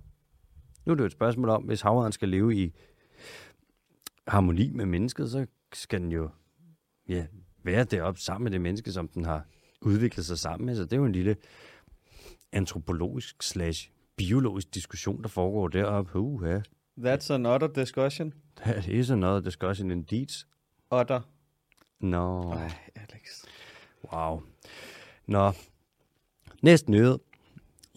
Nu 0.85 0.91
er 0.91 0.95
det 0.95 1.01
jo 1.01 1.05
et 1.05 1.11
spørgsmål 1.11 1.49
om, 1.49 1.63
hvis 1.63 1.81
havrødderen 1.81 2.11
skal 2.11 2.29
leve 2.29 2.55
i 2.55 2.73
harmoni 4.27 4.69
med 4.69 4.85
mennesket, 4.85 5.31
så 5.31 5.45
skal 5.73 6.01
den 6.01 6.11
jo 6.11 6.29
ja, 7.09 7.25
være 7.63 7.83
deroppe 7.83 8.21
sammen 8.21 8.43
med 8.43 8.51
det 8.51 8.61
menneske, 8.61 8.91
som 8.91 9.07
den 9.07 9.25
har 9.25 9.45
udviklet 9.81 10.25
sig 10.25 10.39
sammen 10.39 10.65
med. 10.65 10.75
Så 10.75 10.83
det 10.83 10.93
er 10.93 10.97
jo 10.97 11.05
en 11.05 11.11
lille 11.11 11.35
antropologisk 12.51 13.43
slash 13.43 13.89
biologisk 14.17 14.73
diskussion, 14.73 15.21
der 15.23 15.29
foregår 15.29 15.67
deroppe. 15.67 16.19
Uh, 16.19 16.47
ja. 16.49 16.61
That's 16.99 17.33
another 17.33 17.67
discussion. 17.67 18.33
That 18.57 18.87
is 18.87 19.09
another 19.11 19.39
discussion 19.41 19.91
indeed. 19.91 20.45
Otter. 20.89 21.21
Nå, 21.99 22.51
Ej, 22.51 22.71
Alex. 22.95 23.45
wow. 24.13 24.41
Nå, 25.27 25.51
næste 26.61 26.91
nyhed. 26.91 27.19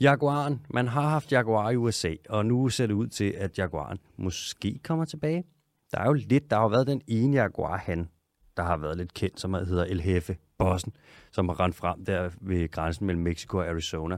Jaguaren. 0.00 0.66
Man 0.74 0.88
har 0.88 1.08
haft 1.08 1.32
Jaguar 1.32 1.70
i 1.70 1.76
USA, 1.76 2.14
og 2.28 2.46
nu 2.46 2.68
ser 2.68 2.86
det 2.86 2.94
ud 2.94 3.06
til, 3.06 3.30
at 3.30 3.58
Jaguaren 3.58 3.98
måske 4.16 4.80
kommer 4.84 5.04
tilbage. 5.04 5.44
Der 5.92 5.98
er 5.98 6.06
jo 6.06 6.12
lidt, 6.12 6.50
der 6.50 6.56
har 6.56 6.68
været 6.68 6.86
den 6.86 7.02
ene 7.06 7.36
Jaguar, 7.36 7.76
han, 7.76 8.08
der 8.56 8.62
har 8.62 8.76
været 8.76 8.96
lidt 8.96 9.14
kendt, 9.14 9.40
som 9.40 9.54
hedder 9.54 9.84
El 9.84 10.02
Jefe, 10.06 10.36
bossen, 10.58 10.92
som 11.32 11.48
har 11.48 11.60
rendt 11.60 11.76
frem 11.76 12.04
der 12.04 12.30
ved 12.40 12.70
grænsen 12.70 13.06
mellem 13.06 13.22
Mexico 13.22 13.58
og 13.58 13.66
Arizona. 13.66 14.16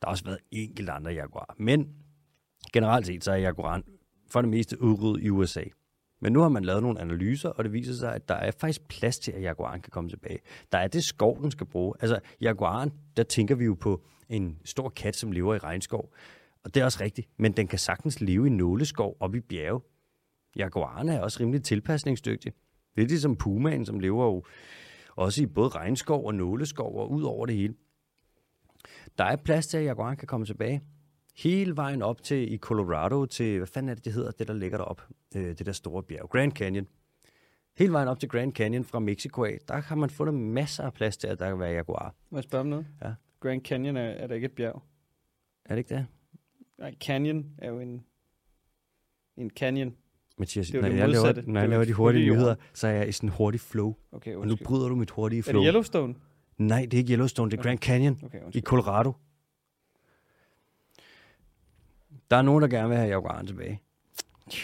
Der 0.00 0.06
har 0.06 0.10
også 0.10 0.24
været 0.24 0.38
enkelte 0.50 0.92
andre 0.92 1.10
Jaguar. 1.10 1.54
Men 1.58 1.88
generelt 2.72 3.06
set, 3.06 3.24
så 3.24 3.32
er 3.32 3.36
Jaguaren 3.36 3.84
for 4.30 4.40
det 4.40 4.50
meste 4.50 4.82
udryddet 4.82 5.24
i 5.24 5.30
USA. 5.30 5.64
Men 6.20 6.32
nu 6.32 6.40
har 6.40 6.48
man 6.48 6.64
lavet 6.64 6.82
nogle 6.82 7.00
analyser, 7.00 7.48
og 7.48 7.64
det 7.64 7.72
viser 7.72 7.94
sig, 7.94 8.14
at 8.14 8.28
der 8.28 8.34
er 8.34 8.50
faktisk 8.50 8.88
plads 8.88 9.18
til, 9.18 9.32
at 9.32 9.42
Jaguaren 9.42 9.80
kan 9.80 9.90
komme 9.90 10.10
tilbage. 10.10 10.38
Der 10.72 10.78
er 10.78 10.88
det 10.88 11.04
skov, 11.04 11.42
den 11.42 11.50
skal 11.50 11.66
bruge. 11.66 11.94
Altså, 12.00 12.20
Jaguaren, 12.40 12.92
der 13.16 13.22
tænker 13.22 13.54
vi 13.54 13.64
jo 13.64 13.74
på 13.74 14.02
en 14.28 14.58
stor 14.64 14.88
kat, 14.88 15.16
som 15.16 15.32
lever 15.32 15.54
i 15.54 15.58
regnskov. 15.58 16.14
Og 16.64 16.74
det 16.74 16.80
er 16.80 16.84
også 16.84 17.04
rigtigt, 17.04 17.28
men 17.36 17.52
den 17.52 17.66
kan 17.66 17.78
sagtens 17.78 18.20
leve 18.20 18.46
i 18.46 18.50
nåleskov 18.50 19.16
op 19.20 19.34
i 19.34 19.40
bjerge. 19.40 19.80
Jaguaren 20.56 21.08
er 21.08 21.20
også 21.20 21.40
rimelig 21.40 21.62
tilpasningsdygtig. 21.62 22.52
Det 22.96 23.02
er 23.02 23.06
ligesom 23.06 23.36
pumaen, 23.36 23.86
som 23.86 24.00
lever 24.00 24.24
jo 24.24 24.44
også 25.16 25.42
i 25.42 25.46
både 25.46 25.68
regnskov 25.68 26.26
og 26.26 26.34
nåleskov 26.34 26.98
og 27.00 27.10
ud 27.10 27.22
over 27.22 27.46
det 27.46 27.56
hele. 27.56 27.74
Der 29.18 29.24
er 29.24 29.36
plads 29.36 29.66
til, 29.66 29.76
at 29.78 29.84
jaguaren 29.84 30.16
kan 30.16 30.26
komme 30.28 30.46
tilbage. 30.46 30.80
Hele 31.36 31.76
vejen 31.76 32.02
op 32.02 32.22
til 32.22 32.52
i 32.52 32.56
Colorado, 32.58 33.26
til, 33.26 33.56
hvad 33.58 33.66
fanden 33.66 33.88
er 33.90 33.94
det, 33.94 34.04
det 34.04 34.12
hedder, 34.12 34.30
det 34.30 34.48
der 34.48 34.54
ligger 34.54 34.78
derop, 34.78 35.02
øh, 35.36 35.44
det 35.58 35.66
der 35.66 35.72
store 35.72 36.02
bjerg, 36.02 36.28
Grand 36.30 36.52
Canyon. 36.52 36.86
Hele 37.78 37.92
vejen 37.92 38.08
op 38.08 38.20
til 38.20 38.28
Grand 38.28 38.52
Canyon 38.52 38.84
fra 38.84 38.98
Mexico 38.98 39.44
af, 39.44 39.58
der 39.68 39.74
har 39.76 39.96
man 39.96 40.10
fundet 40.10 40.34
masser 40.34 40.82
af 40.84 40.92
plads 40.92 41.16
til, 41.16 41.26
at 41.26 41.38
der 41.38 41.48
kan 41.48 41.58
være 41.58 41.70
jaguar. 41.72 42.14
Må 42.30 42.38
jeg 42.38 42.44
spørge 42.44 42.60
om 42.60 42.66
noget? 42.66 42.86
Ja. 43.04 43.12
Grand 43.40 43.62
Canyon 43.64 43.96
er, 43.96 44.00
er 44.02 44.26
der 44.26 44.34
ikke 44.34 44.44
et 44.44 44.52
bjerg? 44.52 44.82
Er 45.64 45.74
det 45.74 45.78
ikke 45.78 45.94
det? 45.94 46.06
Nej, 46.78 46.94
Canyon 47.00 47.46
er 47.58 47.68
jo 47.70 47.78
en, 47.80 48.04
en 49.36 49.50
canyon. 49.50 49.94
Mathias, 50.38 50.66
Det 50.66 50.74
er 50.78 50.80
når, 50.82 50.88
det 50.88 50.96
jeg 50.98 51.08
laver, 51.08 51.24
modsatte. 51.24 51.40
når 51.50 51.52
Det 51.52 51.54
jeg 51.60 51.64
er 51.64 51.70
laver 51.70 51.84
de 51.84 51.92
hurtige 51.92 52.30
nyheder, 52.32 52.54
så 52.74 52.86
er 52.86 52.92
jeg 52.92 53.08
i 53.08 53.12
sådan 53.12 53.28
en 53.28 53.32
hurtig 53.32 53.60
flow. 53.60 53.94
Okay, 54.12 54.30
Og 54.34 54.36
nu 54.46 54.50
undskyld. 54.52 54.66
bryder 54.66 54.88
du 54.88 54.94
mit 54.94 55.10
hurtige 55.10 55.38
Er 55.38 55.42
flow. 55.42 55.62
det 55.62 55.68
Yellowstone? 55.68 56.14
Nej, 56.60 56.80
det 56.80 56.94
er 56.94 56.98
ikke 56.98 57.12
Yellowstone, 57.12 57.50
det 57.50 57.56
er 57.56 57.60
Okay. 57.60 57.68
Grand 57.68 57.78
Canyon 57.78 58.18
Okay, 58.24 58.38
i. 58.52 58.60
Colorado. 58.60 59.12
Der 62.30 62.36
er 62.36 62.42
nogen, 62.42 62.62
der 62.62 62.68
gerne 62.68 62.88
vil 62.88 62.98
have 62.98 63.08
jaguaren 63.08 63.46
tilbage. 63.46 63.80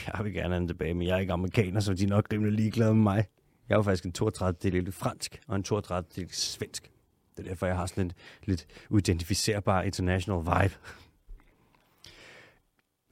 Jeg 0.06 0.24
vil 0.24 0.32
gerne 0.32 0.48
have 0.48 0.60
den 0.60 0.68
tilbage, 0.68 0.94
men 0.94 1.06
jeg 1.06 1.14
er 1.14 1.18
ikke 1.18 1.32
amerikaner, 1.32 1.80
så 1.80 1.94
de 1.94 2.04
er 2.04 2.08
nok 2.08 2.26
rimelig 2.32 2.52
ligeglade 2.52 2.94
med 2.94 3.02
mig. 3.02 3.24
Jeg 3.68 3.74
er 3.74 3.78
jo 3.78 3.82
faktisk 3.82 4.04
en 4.04 4.12
32 4.12 4.70
del 4.70 4.92
fransk 4.92 5.40
og 5.48 5.56
en 5.56 5.62
32 5.62 6.08
del 6.16 6.28
svensk. 6.32 6.90
Det 7.36 7.44
er 7.44 7.48
derfor, 7.48 7.66
jeg 7.66 7.76
har 7.76 7.86
sådan 7.86 8.04
en 8.04 8.12
lidt 8.44 8.66
identificerbar 8.98 9.82
international 9.82 10.38
vibe. 10.40 10.74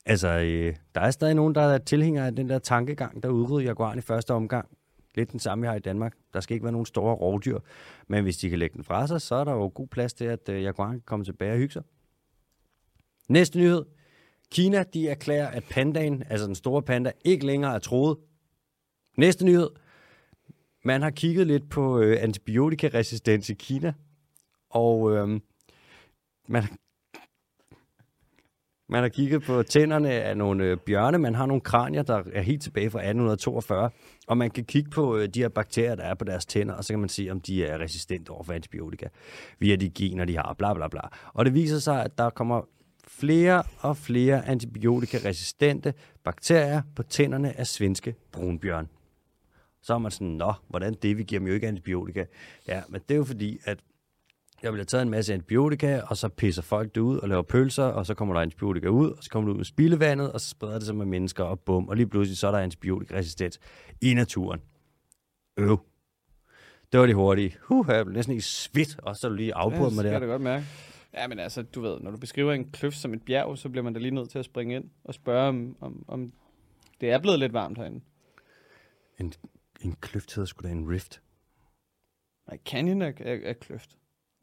Altså, 0.07 0.29
øh, 0.29 0.77
der 0.95 1.01
er 1.01 1.11
stadig 1.11 1.35
nogen, 1.35 1.55
der 1.55 1.63
er 1.63 1.79
tilhængere 1.79 2.27
af 2.27 2.37
den 2.37 2.49
der 2.49 2.59
tankegang, 2.59 3.23
der 3.23 3.29
udrydde 3.29 3.65
jaguaren 3.65 3.99
i 3.99 4.03
første 4.03 4.35
omgang. 4.35 4.69
Lidt 5.15 5.33
den 5.33 5.41
samme, 5.41 5.63
vi 5.63 5.67
har 5.67 5.75
i 5.75 5.81
Danmark. 5.81 6.15
Der 6.35 6.41
skal 6.41 6.55
ikke 6.55 6.65
være 6.65 6.73
nogen 6.73 6.87
store 6.87 7.15
rovdyr. 7.15 7.59
Men 8.09 8.23
hvis 8.23 8.37
de 8.37 8.51
kan 8.51 8.59
lægge 8.59 8.75
den 8.75 8.85
fra 8.85 9.07
sig, 9.07 9.21
så 9.21 9.35
er 9.35 9.45
der 9.45 9.53
jo 9.53 9.73
god 9.75 9.87
plads 9.89 10.15
til, 10.15 10.25
at 10.25 10.49
øh, 10.49 10.63
jaguaren 10.63 10.95
kan 10.95 11.03
komme 11.07 11.25
tilbage 11.25 11.53
og 11.53 11.59
hygge 11.59 11.73
sig. 11.73 11.83
Næste 13.29 13.59
nyhed. 13.59 13.85
Kina, 14.51 14.83
de 14.83 15.09
erklærer, 15.09 15.49
at 15.49 15.65
pandaen, 15.71 16.23
altså 16.31 16.47
den 16.47 16.55
store 16.55 16.83
panda, 16.83 17.13
ikke 17.25 17.47
længere 17.47 17.75
er 17.75 17.79
troet. 17.79 18.19
Næste 19.17 19.45
nyhed. 19.45 19.71
Man 20.85 21.03
har 21.03 21.11
kigget 21.11 21.47
lidt 21.47 21.71
på 21.71 21.99
øh, 22.01 22.23
antibiotikaresistens 22.23 23.51
i 23.51 23.55
Kina, 23.55 23.93
og 24.71 25.13
øh, 25.13 25.41
man, 26.49 26.65
man 28.89 29.03
har 29.03 29.09
kigget 29.09 29.43
på 29.43 29.63
tænderne 29.63 30.11
af 30.11 30.37
nogle 30.37 30.65
øh, 30.65 30.77
bjørne. 30.77 31.19
Man 31.19 31.35
har 31.35 31.47
nogle 31.47 31.61
kranier, 31.61 32.03
der 32.03 32.23
er 32.33 32.43
helt 32.43 32.63
tilbage 32.63 32.91
fra 32.91 32.99
1842, 32.99 33.91
og 34.27 34.39
man 34.39 34.51
kan 34.51 34.65
kigge 34.65 34.91
på 34.91 35.17
øh, 35.17 35.29
de 35.29 35.41
her 35.41 35.49
bakterier, 35.49 35.95
der 35.95 36.03
er 36.03 36.15
på 36.15 36.25
deres 36.25 36.47
tænder, 36.47 36.75
og 36.75 36.85
så 36.85 36.93
kan 36.93 37.01
man 37.01 37.09
se, 37.09 37.29
om 37.31 37.41
de 37.41 37.65
er 37.65 37.79
resistent 37.79 38.29
over 38.29 38.43
for 38.43 38.53
antibiotika, 38.53 39.07
via 39.59 39.77
de 39.77 39.91
gener, 39.91 40.25
de 40.25 40.37
har, 40.37 40.55
bla 40.59 40.75
bla 40.75 40.89
bla. 40.89 41.01
Og 41.35 41.45
det 41.45 41.55
viser 41.55 41.79
sig, 41.79 42.05
at 42.05 42.19
der 42.19 42.31
kommer 42.31 42.63
flere 43.09 43.63
og 43.81 43.97
flere 43.97 44.47
antibiotikaresistente 44.47 45.95
bakterier 46.25 46.83
på 46.97 47.03
tænderne 47.03 47.59
af 47.59 47.67
svenske 47.67 48.15
brunbjørn. 48.33 48.89
Så 49.83 49.95
er 49.95 49.99
man 49.99 50.11
sådan, 50.11 50.27
nå, 50.27 50.53
hvordan 50.69 50.95
det? 51.03 51.19
Vi 51.19 51.23
giver 51.23 51.39
dem 51.39 51.49
jo 51.49 51.55
ikke 51.55 51.69
antibiotika. 51.69 52.25
Ja, 52.69 52.83
men 52.89 53.01
det 53.09 53.15
er 53.15 53.19
jo 53.19 53.25
fordi, 53.25 53.59
at 53.65 53.79
der 54.63 54.71
bliver 54.73 54.85
taget 54.85 55.03
en 55.03 55.11
masse 55.11 55.35
antibiotika, 55.35 56.01
og 56.01 56.17
så 56.17 56.29
pisser 56.29 56.63
folk 56.63 56.95
det 56.95 57.01
ud 57.01 57.19
og 57.19 57.29
laver 57.29 57.43
pølser, 57.43 57.85
og 57.85 58.07
så 58.07 58.15
kommer 58.15 58.35
der 58.35 58.41
antibiotika 58.41 58.89
ud, 58.89 59.11
og 59.11 59.25
så 59.25 59.31
kommer 59.31 59.49
det 59.49 59.53
ud 59.53 59.57
med 59.57 59.65
spildevandet, 59.65 60.33
og 60.33 60.41
så 60.41 60.49
spreder 60.49 60.75
det 60.75 60.87
sig 60.87 60.97
med 60.97 61.07
mennesker, 61.07 61.45
og 61.45 61.61
bum, 61.61 61.89
og 61.89 61.97
lige 61.97 62.07
pludselig 62.07 62.39
så 62.39 62.47
er 62.47 62.51
der 62.51 62.59
antibiotikaresistens 62.59 63.61
i 64.01 64.15
naturen. 64.15 64.61
Øv. 65.57 65.79
Det 66.93 67.01
var 67.01 67.07
de 67.07 67.15
hurtige. 67.15 67.57
Huh, 67.63 67.87
jeg 67.89 68.05
blev 68.05 68.15
næsten 68.15 68.33
ikke 68.33 68.45
svedt, 68.45 68.99
og 69.03 69.17
så 69.17 69.29
du 69.29 69.35
lige 69.35 69.55
afbrudt 69.55 69.91
ja, 69.91 69.95
mig 69.95 70.05
det 70.05 70.05
der. 70.05 70.11
jeg 70.11 70.21
da 70.21 70.27
godt 70.27 70.43
mærke. 70.43 70.67
Ja, 71.15 71.29
men 71.29 71.39
altså, 71.39 71.63
du 71.63 71.81
ved, 71.81 72.01
når 72.01 72.11
du 72.11 72.17
beskriver 72.17 72.53
en 72.53 72.71
kløft 72.71 72.97
som 72.97 73.15
et 73.15 73.23
bjerg, 73.23 73.59
så 73.59 73.69
bliver 73.69 73.85
man 73.85 73.93
da 73.93 73.99
lige 74.01 74.15
nødt 74.15 74.31
til 74.31 74.39
at 74.39 74.45
springe 74.45 74.77
ind 74.77 74.85
og 75.05 75.15
spørge, 75.15 75.49
om, 75.49 75.77
om, 75.81 76.05
om 76.09 76.33
det 77.01 77.11
er 77.11 77.19
blevet 77.19 77.39
lidt 77.39 77.53
varmt 77.53 77.79
herinde. 77.79 78.01
En, 79.21 79.33
en 79.81 79.97
kløft 80.01 80.35
hedder 80.35 80.47
sgu 80.47 80.67
da 80.67 80.73
en 80.73 80.91
rift. 80.91 81.23
Nej, 82.49 82.59
canyon 82.67 83.03
er, 83.03 83.13
er, 83.19 83.39
er 83.45 83.53
kløft. 83.53 83.97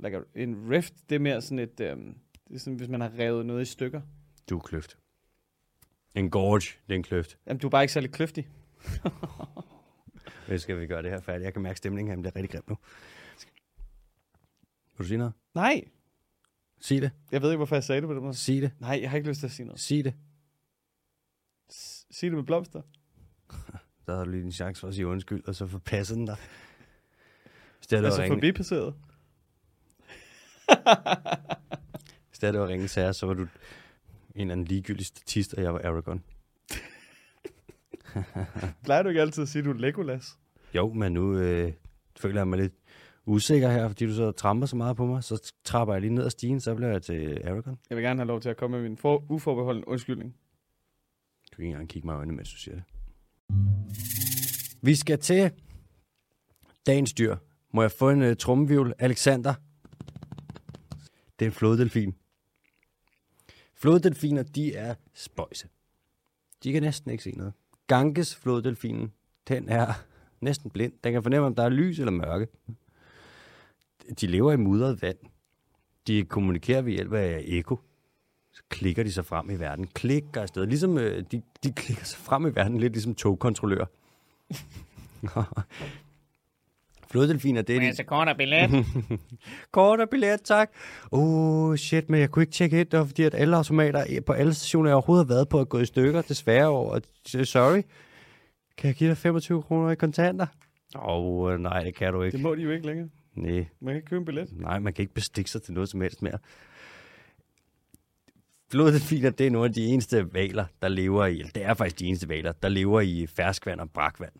Like 0.03 0.21
en 0.35 0.69
rift, 0.71 0.93
det 1.09 1.15
er 1.15 1.19
mere 1.19 1.41
sådan 1.41 1.59
et, 1.59 1.79
øhm, 1.79 2.15
det 2.47 2.55
er 2.55 2.59
sådan, 2.59 2.77
hvis 2.77 2.89
man 2.89 3.01
har 3.01 3.11
revet 3.19 3.45
noget 3.45 3.61
i 3.61 3.65
stykker. 3.65 4.01
Du 4.49 4.57
er 4.57 4.61
kløft. 4.61 4.97
En 6.15 6.29
gorge, 6.29 6.59
det 6.59 6.75
er 6.89 6.95
en 6.95 7.03
kløft. 7.03 7.37
Jamen, 7.47 7.59
du 7.59 7.67
er 7.67 7.71
bare 7.71 7.83
ikke 7.83 7.93
særlig 7.93 8.11
kløftig. 8.11 8.49
Nu 10.49 10.57
skal 10.57 10.79
vi 10.79 10.87
gøre 10.87 11.01
det 11.03 11.11
her 11.11 11.21
færdigt. 11.21 11.45
Jeg 11.45 11.53
kan 11.53 11.61
mærke 11.61 11.77
stemningen 11.77 12.09
her, 12.11 12.15
men 12.15 12.23
det 12.25 12.31
er 12.31 12.35
rigtig 12.35 12.49
grimt 12.49 12.69
nu. 12.69 12.77
Vil 14.97 14.97
du 14.99 15.03
sige 15.03 15.17
noget? 15.17 15.33
Nej, 15.53 15.83
Sig 16.79 17.01
det. 17.01 17.11
jeg 17.31 17.41
ved 17.41 17.49
ikke, 17.49 17.57
hvorfor 17.57 17.75
jeg 17.75 17.83
sagde 17.83 18.01
det 18.01 18.07
på 18.07 18.13
den 18.13 18.21
måde. 18.23 18.33
Sig 18.33 18.61
det. 18.61 18.71
Nej, 18.79 18.99
jeg 19.01 19.09
har 19.09 19.17
ikke 19.17 19.29
lyst 19.29 19.39
til 19.39 19.47
at 19.47 19.51
sige 19.51 19.65
noget. 19.65 19.79
Sig 19.79 20.03
det. 20.03 20.13
S- 21.71 22.05
Sig 22.11 22.29
det 22.29 22.37
med 22.37 22.43
blomster. 22.43 22.81
Så 24.05 24.15
har 24.15 24.23
du 24.25 24.31
lige 24.31 24.43
en 24.43 24.51
chance 24.51 24.79
for 24.79 24.87
at 24.87 24.93
sige 24.95 25.07
undskyld, 25.07 25.43
og 25.47 25.55
så 25.55 25.67
forpasser 25.67 26.15
den 26.15 26.25
dig. 26.25 26.37
Hvis 27.77 27.87
det 27.87 27.99
er, 27.99 28.05
Altså 28.05 28.27
forbipasseret. 28.27 28.95
Hvis 32.29 32.39
det 32.39 32.47
er, 32.47 32.51
det 32.51 32.61
var 32.61 32.67
ringe 32.67 32.87
sager, 32.87 33.11
så 33.11 33.25
var 33.25 33.33
du 33.33 33.41
en 33.41 33.49
eller 34.35 34.51
anden 34.51 34.65
ligegyldig 34.67 35.05
statist, 35.05 35.53
og 35.53 35.63
jeg 35.63 35.73
var 35.73 35.79
Aragon. 35.83 36.23
Plejer 38.83 39.03
du 39.03 39.09
ikke 39.09 39.21
altid 39.21 39.43
at 39.43 39.49
sige, 39.49 39.59
at 39.59 39.65
du 39.65 39.69
er 39.71 39.75
Legolas? 39.77 40.37
Jo, 40.75 40.93
men 40.93 41.11
nu 41.13 41.37
øh, 41.37 41.73
føler 42.19 42.39
jeg 42.39 42.47
mig 42.47 42.59
lidt 42.59 42.73
usikker 43.25 43.69
her, 43.71 43.87
fordi 43.87 44.05
du 44.05 44.13
så 44.15 44.31
tramper 44.31 44.67
så 44.67 44.75
meget 44.75 44.97
på 44.97 45.05
mig. 45.05 45.23
Så 45.23 45.51
trapper 45.63 45.93
jeg 45.93 46.01
lige 46.01 46.13
ned 46.13 46.25
ad 46.25 46.29
stigen, 46.29 46.59
så 46.59 46.75
bliver 46.75 46.91
jeg 46.91 47.01
til 47.01 47.41
Aragon. 47.45 47.77
Jeg 47.89 47.97
vil 47.97 48.03
gerne 48.03 48.19
have 48.19 48.27
lov 48.27 48.41
til 48.41 48.49
at 48.49 48.57
komme 48.57 48.77
med 48.81 48.89
min 48.89 48.97
for- 48.97 49.23
uforbeholden 49.31 49.85
undskyldning. 49.85 50.35
Du 51.51 51.55
kan 51.55 51.63
ikke 51.65 51.71
engang 51.71 51.89
kigge 51.89 52.05
mig 52.07 52.13
i 52.13 52.17
øjnene, 52.17 52.35
mens 52.35 52.51
du 52.51 52.57
siger 52.57 52.75
det. 52.75 52.83
Vi 54.81 54.95
skal 54.95 55.19
til 55.19 55.51
dagens 56.87 57.13
dyr. 57.13 57.35
Må 57.73 57.81
jeg 57.81 57.91
få 57.91 58.09
en 58.09 58.21
uh, 58.21 58.33
trummevivl? 58.39 58.93
Alexander. 58.99 59.53
Det 61.41 61.45
er 61.45 61.49
en 61.49 61.55
floddelfin. 61.55 62.15
Floddelfiner, 63.73 64.43
de 64.43 64.75
er 64.75 64.95
spøjse. 65.13 65.67
De 66.63 66.71
kan 66.73 66.81
næsten 66.81 67.11
ikke 67.11 67.23
se 67.23 67.31
noget. 67.31 67.53
Ganges 67.87 68.35
floddelfinen, 68.35 69.13
den 69.47 69.69
er 69.69 69.93
næsten 70.41 70.69
blind. 70.69 70.93
Den 71.03 71.13
kan 71.13 71.23
fornemme, 71.23 71.47
om 71.47 71.55
der 71.55 71.63
er 71.63 71.69
lys 71.69 71.99
eller 71.99 72.11
mørke. 72.11 72.47
De 74.21 74.27
lever 74.27 74.51
i 74.51 74.57
mudret 74.57 75.01
vand. 75.01 75.17
De 76.07 76.25
kommunikerer 76.25 76.81
ved 76.81 76.93
hjælp 76.93 77.13
af 77.13 77.43
eko 77.45 77.79
så 78.51 78.61
klikker 78.69 79.03
de 79.03 79.11
sig 79.11 79.25
frem 79.25 79.49
i 79.49 79.55
verden. 79.55 79.87
Klikker 79.87 80.41
afsted. 80.41 80.65
Ligesom, 80.65 80.97
øh, 80.97 81.23
de, 81.31 81.41
de 81.63 81.71
klikker 81.71 82.05
sig 82.05 82.19
frem 82.19 82.45
i 82.45 82.55
verden, 82.55 82.79
lidt 82.79 82.93
ligesom 82.93 83.15
togkontrollører. 83.15 83.85
Floddelfiner, 87.11 87.61
det 87.61 87.75
er 87.75 87.93
de... 87.97 88.03
kort 88.03 88.27
og 88.27 88.37
billet. 88.37 88.85
Kort 89.71 89.99
og 89.99 90.09
billet, 90.09 90.41
tak. 90.41 90.71
Oh, 91.11 91.75
shit, 91.75 92.09
men 92.09 92.19
jeg 92.19 92.29
kunne 92.31 92.43
ikke 92.43 92.53
tjekke 92.53 92.79
ind. 92.79 92.89
Det 92.89 92.99
var 92.99 93.05
fordi, 93.05 93.23
at 93.23 93.33
alle 93.33 93.57
automater 93.57 94.21
på 94.25 94.33
alle 94.33 94.53
stationer, 94.53 94.89
jeg 94.89 94.95
overhovedet 94.95 95.27
har 95.27 95.33
været 95.33 95.49
på, 95.49 95.59
er 95.59 95.63
gået 95.65 95.81
i 95.81 95.85
stykker. 95.85 96.21
Desværre 96.21 96.67
over. 96.67 96.99
Sorry. 97.43 97.81
Kan 98.77 98.87
jeg 98.87 98.95
give 98.95 99.09
dig 99.09 99.17
25 99.17 99.61
kroner 99.63 99.91
i 99.91 99.95
kontanter? 99.95 100.45
Åh, 100.95 101.01
oh, 101.03 101.59
nej, 101.59 101.83
det 101.83 101.95
kan 101.95 102.13
du 102.13 102.21
ikke. 102.21 102.35
Det 102.35 102.43
må 102.43 102.55
de 102.55 102.61
jo 102.61 102.71
ikke 102.71 102.85
længere. 102.85 103.09
Nej, 103.35 103.65
Man 103.79 103.93
kan 103.93 103.95
ikke 103.95 104.07
købe 104.07 104.19
en 104.19 104.25
billet. 104.25 104.49
Nej, 104.51 104.79
man 104.79 104.93
kan 104.93 105.03
ikke 105.03 105.13
bestikke 105.13 105.49
sig 105.51 105.61
til 105.61 105.73
noget 105.73 105.89
som 105.89 106.01
helst 106.01 106.21
mere. 106.21 106.37
Floddelfiner, 108.71 109.29
det 109.29 109.47
er 109.47 109.51
nogle 109.51 109.67
af 109.67 109.73
de 109.73 109.85
eneste 109.85 110.33
valer, 110.33 110.65
der 110.81 110.87
lever 110.87 111.25
i, 111.25 111.39
eller 111.39 111.51
det 111.51 111.65
er 111.65 111.73
faktisk 111.73 111.99
de 111.99 112.05
eneste 112.05 112.29
valer, 112.29 112.51
der 112.51 112.69
lever 112.69 113.01
i 113.01 113.27
ferskvand 113.27 113.79
og 113.79 113.89
brakvand. 113.89 114.33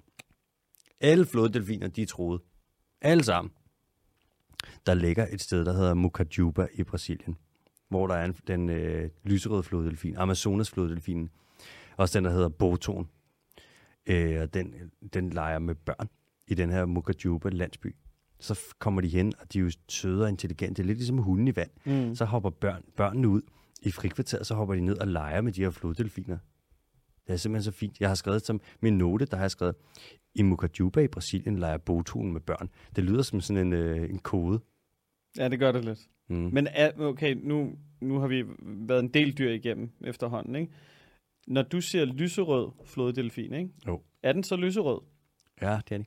Alle 1.01 1.26
floddelfiner, 1.26 1.88
de 1.88 2.01
er 2.01 2.05
troede. 2.05 2.41
Alle 3.01 3.23
sammen. 3.23 3.51
Der 4.85 4.93
ligger 4.93 5.27
et 5.31 5.41
sted, 5.41 5.65
der 5.65 5.73
hedder 5.73 5.93
Mucajuba 5.93 6.67
i 6.73 6.83
Brasilien, 6.83 7.37
hvor 7.89 8.07
der 8.07 8.15
er 8.15 8.25
en, 8.25 8.35
den 8.47 8.69
øh, 8.69 9.09
lyserøde 9.23 9.63
floddelfin, 9.63 10.17
Amazonas 10.17 10.71
floddelfinen, 10.71 11.29
også 11.97 12.19
den, 12.19 12.25
der 12.25 12.31
hedder 12.31 12.49
Boton. 12.49 13.09
Øh, 14.05 14.41
og 14.41 14.53
den, 14.53 14.73
den 15.13 15.29
leger 15.29 15.59
med 15.59 15.75
børn 15.75 16.09
i 16.47 16.53
den 16.53 16.69
her 16.69 16.85
Mucajuba 16.85 17.49
landsby 17.49 17.95
så 18.41 18.59
kommer 18.79 19.01
de 19.01 19.07
hen, 19.07 19.33
og 19.39 19.53
de 19.53 19.59
er 19.59 19.63
jo 19.63 19.71
søde 19.89 20.23
og 20.23 20.29
intelligente. 20.29 20.73
Det 20.73 20.83
er 20.83 20.87
lidt 20.87 20.97
ligesom 20.97 21.17
hunden 21.17 21.47
i 21.47 21.55
vand. 21.55 21.69
Mm. 21.85 22.15
Så 22.15 22.25
hopper 22.25 22.49
børn, 22.49 22.83
børnene 22.97 23.27
ud 23.27 23.41
i 23.81 23.91
frikvarteret, 23.91 24.47
så 24.47 24.55
hopper 24.55 24.75
de 24.75 24.81
ned 24.81 24.97
og 24.97 25.07
leger 25.07 25.41
med 25.41 25.51
de 25.51 25.61
her 25.61 25.69
floddelfiner. 25.69 26.37
Det 27.32 27.36
er 27.38 27.39
simpelthen 27.39 27.71
så 27.73 27.77
fint. 27.79 27.99
Jeg 27.99 28.09
har 28.09 28.15
skrevet 28.15 28.45
som 28.45 28.61
min 28.82 28.97
note, 28.97 29.25
der 29.25 29.36
har 29.36 29.43
jeg 29.43 29.51
skrevet, 29.51 29.75
i 30.36 30.41
Mucajuba 30.41 30.99
i 30.99 31.07
Brasilien 31.07 31.59
leger 31.59 31.77
botonen 31.77 32.34
med 32.34 32.41
børn. 32.41 32.69
Det 32.95 33.03
lyder 33.03 33.21
som 33.21 33.41
sådan 33.41 33.67
en, 33.67 33.73
øh, 33.73 34.09
en 34.09 34.19
kode. 34.19 34.59
Ja, 35.38 35.47
det 35.49 35.59
gør 35.59 35.71
det 35.71 35.86
lidt. 35.86 35.99
Mm. 36.29 36.36
Men 36.53 36.67
er, 36.71 36.91
okay, 36.99 37.36
nu, 37.43 37.71
nu 38.01 38.19
har 38.19 38.27
vi 38.27 38.43
været 38.61 38.99
en 38.99 39.07
del 39.07 39.38
dyr 39.38 39.49
igennem 39.51 39.89
efterhånden, 40.01 40.55
ikke? 40.55 40.71
Når 41.47 41.61
du 41.61 41.82
siger 41.82 42.05
lyserød 42.05 42.71
floddelfin, 42.86 43.53
ikke? 43.53 43.69
Jo. 43.88 44.01
Er 44.23 44.34
den 44.34 44.43
så 44.43 44.55
lyserød? 44.55 45.01
Ja, 45.61 45.79
det 45.89 45.91
er 45.93 45.97
det. 45.97 46.05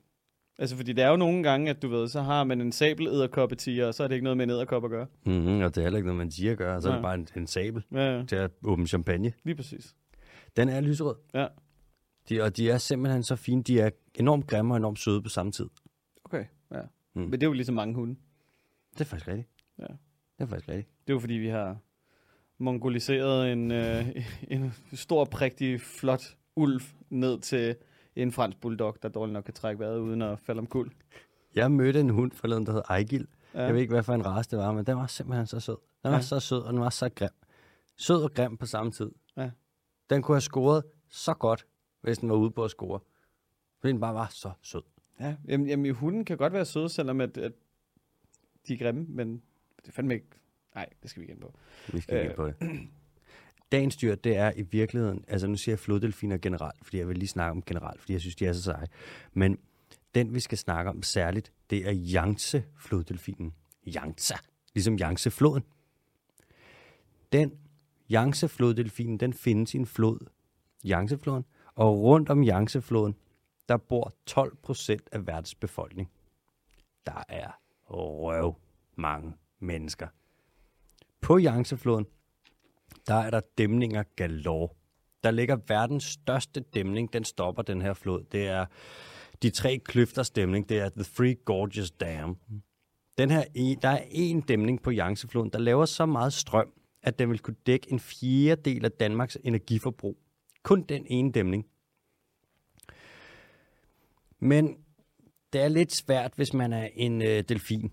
Altså, 0.58 0.76
fordi 0.76 0.92
det 0.92 1.04
er 1.04 1.08
jo 1.10 1.16
nogle 1.16 1.42
gange, 1.42 1.70
at 1.70 1.82
du 1.82 1.88
ved, 1.88 2.08
så 2.08 2.20
har 2.22 2.44
man 2.44 2.60
en 2.60 2.72
sabel 2.72 3.06
edderkoppetiger, 3.06 3.86
og 3.86 3.94
så 3.94 4.04
er 4.04 4.08
det 4.08 4.14
ikke 4.14 4.24
noget 4.24 4.36
med 4.36 4.44
en 4.44 4.50
edderkop 4.50 4.84
at 4.84 4.90
gøre. 4.90 5.06
Mm-hmm, 5.26 5.60
og 5.60 5.74
det 5.74 5.78
er 5.78 5.82
heller 5.82 5.96
ikke 5.96 6.06
noget, 6.06 6.18
man 6.18 6.30
siger 6.30 6.52
at 6.52 6.58
gøre. 6.58 6.82
Så 6.82 6.88
er 6.88 6.92
Nej. 6.92 6.96
det 6.98 7.02
bare 7.02 7.14
en, 7.14 7.42
en 7.42 7.46
sabel 7.46 7.82
Ja, 7.92 8.16
ja. 8.18 8.24
til 8.24 8.36
at 8.36 8.50
åbne 8.64 8.86
champagne. 8.86 9.32
lige 9.44 9.54
præcis. 9.56 9.94
Den 10.56 10.68
er 10.68 10.80
lyserød. 10.80 11.16
Ja. 11.34 11.46
De, 12.28 12.40
og 12.40 12.56
de 12.56 12.70
er 12.70 12.78
simpelthen 12.78 13.22
så 13.22 13.36
fine. 13.36 13.62
De 13.62 13.80
er 13.80 13.90
enormt 14.14 14.46
grimme 14.46 14.74
og 14.74 14.76
enormt 14.76 14.98
søde 14.98 15.22
på 15.22 15.28
samme 15.28 15.52
tid. 15.52 15.68
Okay, 16.24 16.44
ja. 16.70 16.80
Mm. 17.14 17.22
Men 17.22 17.32
det 17.32 17.42
er 17.42 17.46
jo 17.46 17.52
ligesom 17.52 17.74
mange 17.74 17.94
hunde. 17.94 18.16
Det 18.92 19.00
er 19.00 19.04
faktisk 19.04 19.28
rigtigt. 19.28 19.48
Ja. 19.78 19.86
Det 20.38 20.44
er 20.44 20.46
faktisk 20.46 20.68
rigtigt. 20.68 20.88
Det 21.06 21.12
er 21.12 21.14
jo 21.14 21.20
fordi, 21.20 21.34
vi 21.34 21.48
har 21.48 21.78
mongoliseret 22.58 23.52
en, 23.52 23.72
øh, 23.72 24.06
en 24.54 24.72
stor, 24.92 25.24
prægtig, 25.24 25.80
flot 25.80 26.36
ulv 26.56 26.82
ned 27.10 27.40
til 27.40 27.76
en 28.16 28.32
fransk 28.32 28.60
bulldog, 28.60 28.96
der 29.02 29.08
dårligt 29.08 29.32
nok 29.32 29.44
kan 29.44 29.54
trække 29.54 29.80
vejret 29.80 29.98
uden 29.98 30.22
at 30.22 30.40
falde 30.40 30.58
om 30.58 30.66
kul. 30.66 30.92
Jeg 31.54 31.70
mødte 31.70 32.00
en 32.00 32.10
hund 32.10 32.32
forleden, 32.32 32.66
der 32.66 32.72
hed 32.72 32.82
Ejgil. 32.88 33.26
Ja. 33.54 33.62
Jeg 33.62 33.74
ved 33.74 33.80
ikke, 33.80 33.92
hvad 33.92 34.02
for 34.02 34.14
en 34.14 34.26
race 34.26 34.50
det 34.50 34.58
var, 34.58 34.72
men 34.72 34.86
den 34.86 34.96
var 34.96 35.06
simpelthen 35.06 35.46
så 35.46 35.60
sød. 35.60 35.76
Den 36.02 36.10
var 36.10 36.16
ja. 36.16 36.22
så 36.22 36.40
sød, 36.40 36.58
og 36.58 36.72
den 36.72 36.80
var 36.80 36.90
så 36.90 37.08
grim. 37.08 37.30
Sød 37.96 38.22
og 38.22 38.34
grim 38.34 38.56
på 38.56 38.66
samme 38.66 38.92
tid. 38.92 39.10
Ja. 39.36 39.50
Den 40.10 40.22
kunne 40.22 40.34
have 40.34 40.40
scoret 40.40 40.84
så 41.08 41.34
godt, 41.34 41.66
hvis 42.00 42.18
den 42.18 42.28
var 42.28 42.36
ude 42.36 42.50
på 42.50 42.64
at 42.64 42.70
score. 42.70 43.00
Fordi 43.80 43.92
den 43.92 44.00
bare 44.00 44.14
var 44.14 44.28
så 44.30 44.50
sød. 44.62 44.82
Ja, 45.20 45.36
jamen, 45.48 45.66
jamen 45.66 45.94
hunden 45.94 46.24
kan 46.24 46.36
godt 46.36 46.52
være 46.52 46.64
søde, 46.64 46.88
selvom 46.88 47.20
at, 47.20 47.38
at 47.38 47.52
de 48.68 48.74
er 48.74 48.78
grimme, 48.78 49.06
men 49.08 49.42
det 49.76 49.88
er 49.88 49.92
fandme 49.92 50.14
ikke... 50.14 50.26
Nej, 50.74 50.88
det 51.02 51.10
skal 51.10 51.20
vi 51.20 51.24
ikke 51.24 51.32
ind 51.32 51.40
på. 51.40 51.54
Vi 51.92 52.00
skal 52.00 52.16
Øh. 52.16 52.30
øh. 52.30 52.34
på 52.34 52.46
det. 52.46 52.56
Dagens 53.72 53.96
dyr, 53.96 54.14
det 54.14 54.36
er 54.36 54.52
i 54.56 54.62
virkeligheden, 54.62 55.24
altså 55.28 55.46
nu 55.46 55.56
siger 55.56 55.72
jeg 55.72 55.78
floddelfiner 55.78 56.38
generelt, 56.38 56.84
fordi 56.84 56.98
jeg 56.98 57.08
vil 57.08 57.18
lige 57.18 57.28
snakke 57.28 57.50
om 57.50 57.62
generelt, 57.62 58.00
fordi 58.00 58.12
jeg 58.12 58.20
synes, 58.20 58.36
de 58.36 58.46
er 58.46 58.52
så 58.52 58.62
seje. 58.62 58.86
Men 59.32 59.58
den, 60.14 60.34
vi 60.34 60.40
skal 60.40 60.58
snakke 60.58 60.90
om 60.90 61.02
særligt, 61.02 61.52
det 61.70 61.88
er 61.88 61.94
Yangtze-floddelfinen. 62.14 63.54
Yangtze, 63.96 64.34
ligesom 64.74 64.98
Yangtze-floden. 64.98 65.62
Den 67.32 67.52
Yangtze-floddelfinen, 68.12 69.20
den 69.20 69.32
findes 69.32 69.74
i 69.74 69.76
en 69.76 69.86
flod, 69.86 70.18
Yangtze-floden, 70.86 71.44
og 71.74 71.98
rundt 71.98 72.30
om 72.30 72.42
Yangtze-floden, 72.42 73.14
der 73.68 73.76
bor 73.76 74.14
12 74.26 74.56
procent 74.62 75.08
af 75.12 75.26
verdens 75.26 75.54
befolkning. 75.54 76.10
Der 77.06 77.22
er 77.28 77.50
røv 77.84 78.54
mange 78.96 79.32
mennesker. 79.58 80.08
På 81.20 81.38
Yangtze-floden, 81.38 82.06
der 83.06 83.14
er 83.14 83.30
der 83.30 83.40
dæmninger 83.58 84.02
galore. 84.16 84.68
Der 85.22 85.30
ligger 85.30 85.56
verdens 85.68 86.04
største 86.04 86.60
dæmning, 86.60 87.12
den 87.12 87.24
stopper 87.24 87.62
den 87.62 87.82
her 87.82 87.94
flod. 87.94 88.24
Det 88.32 88.48
er 88.48 88.66
de 89.42 89.50
tre 89.50 89.78
kløfters 89.78 90.30
dæmning, 90.30 90.68
det 90.68 90.78
er 90.78 90.88
The 90.88 91.04
Three 91.04 91.34
Gorges 91.34 91.90
Dam. 91.90 92.38
Den 93.18 93.30
her, 93.30 93.44
der 93.82 93.88
er 93.88 94.04
en 94.10 94.40
dæmning 94.40 94.82
på 94.82 94.90
Yangtze-floden, 94.92 95.50
der 95.50 95.58
laver 95.58 95.84
så 95.84 96.06
meget 96.06 96.32
strøm, 96.32 96.72
at 97.04 97.18
den 97.18 97.30
vil 97.30 97.38
kunne 97.38 97.56
dække 97.66 97.92
en 97.92 98.00
fjerdedel 98.00 98.84
af 98.84 98.92
Danmarks 98.92 99.38
energiforbrug. 99.44 100.18
Kun 100.62 100.82
den 100.82 101.06
ene 101.06 101.32
dæmning. 101.32 101.66
Men 104.40 104.76
det 105.52 105.60
er 105.60 105.68
lidt 105.68 105.92
svært, 105.92 106.32
hvis 106.36 106.52
man 106.52 106.72
er 106.72 106.88
en 106.94 107.22
øh, 107.22 107.44
delfin, 107.48 107.92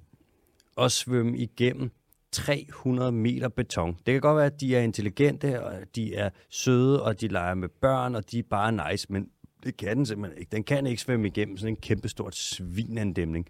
at 0.78 0.92
svømme 0.92 1.38
igennem 1.38 1.92
300 2.32 3.12
meter 3.12 3.50
beton. 3.50 3.94
Det 4.06 4.14
kan 4.14 4.22
godt 4.22 4.38
være, 4.38 4.46
at 4.46 4.62
de 4.62 4.76
er 4.76 4.82
intelligente, 4.82 5.64
og 5.64 5.74
de 5.96 6.16
er 6.16 6.30
søde, 6.50 7.04
og 7.04 7.22
de 7.22 7.28
leger 7.28 7.54
med 7.56 7.70
børn, 7.70 8.16
og 8.16 8.32
de 8.32 8.40
er 8.40 8.44
bare 8.44 8.92
nice, 8.92 9.08
men 9.10 9.30
det 9.64 9.78
kan 9.78 9.98
den 9.98 10.06
simpelthen 10.06 10.40
ikke. 10.40 10.52
Den 10.52 10.64
kan 10.64 10.88
ikke 10.88 11.02
svømme 11.02 11.28
igennem 11.28 11.58
sådan 11.58 11.74
en 11.74 11.82
kæmpestort 11.82 12.36
svinandæmning. 12.36 13.48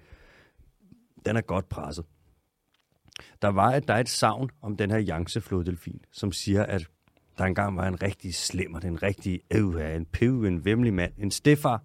Den 1.26 1.36
er 1.36 1.42
godt 1.42 1.70
presset. 1.70 2.06
Der, 3.42 3.48
var 3.48 3.72
at 3.72 3.88
der 3.88 3.94
er 3.94 4.00
et 4.00 4.10
savn 4.10 4.50
om 4.62 4.78
den 4.78 4.92
her 4.92 5.02
Yangtze-floddelfin, 5.10 6.02
som 6.12 6.32
siger, 6.32 6.66
at 6.66 6.88
der 7.38 7.46
engang 7.46 7.78
var 7.78 7.88
en 7.88 8.02
rigtig 8.02 8.36
slimmer, 8.36 8.80
en 8.80 9.04
rigtig 9.04 9.42
øve, 9.52 9.90
øh, 9.90 9.96
en 9.96 10.06
piv, 10.06 10.44
en 10.44 10.66
vemmelig 10.66 10.94
mand, 10.94 11.14
en 11.18 11.32
stefar, 11.32 11.84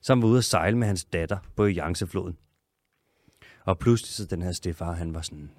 som 0.00 0.22
var 0.22 0.28
ude 0.28 0.38
at 0.38 0.44
sejle 0.44 0.78
med 0.78 0.86
hans 0.86 1.04
datter 1.04 1.38
på 1.56 1.68
Yangtze-floden. 1.68 2.36
Og 3.64 3.78
pludselig 3.78 4.10
så 4.10 4.26
den 4.26 4.42
her 4.42 4.52
stefar, 4.52 4.92
han 4.92 5.14
var 5.14 5.22
sådan, 5.22 5.50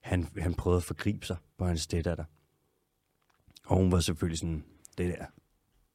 han, 0.00 0.28
han 0.38 0.54
prøvede 0.54 0.76
at 0.76 0.84
forgribe 0.84 1.26
sig 1.26 1.36
på 1.58 1.66
hans 1.66 1.80
steddatter. 1.80 2.24
Og 3.66 3.76
hun 3.76 3.92
var 3.92 4.00
selvfølgelig 4.00 4.38
sådan, 4.38 4.64
det 4.98 5.14
der, 5.18 5.26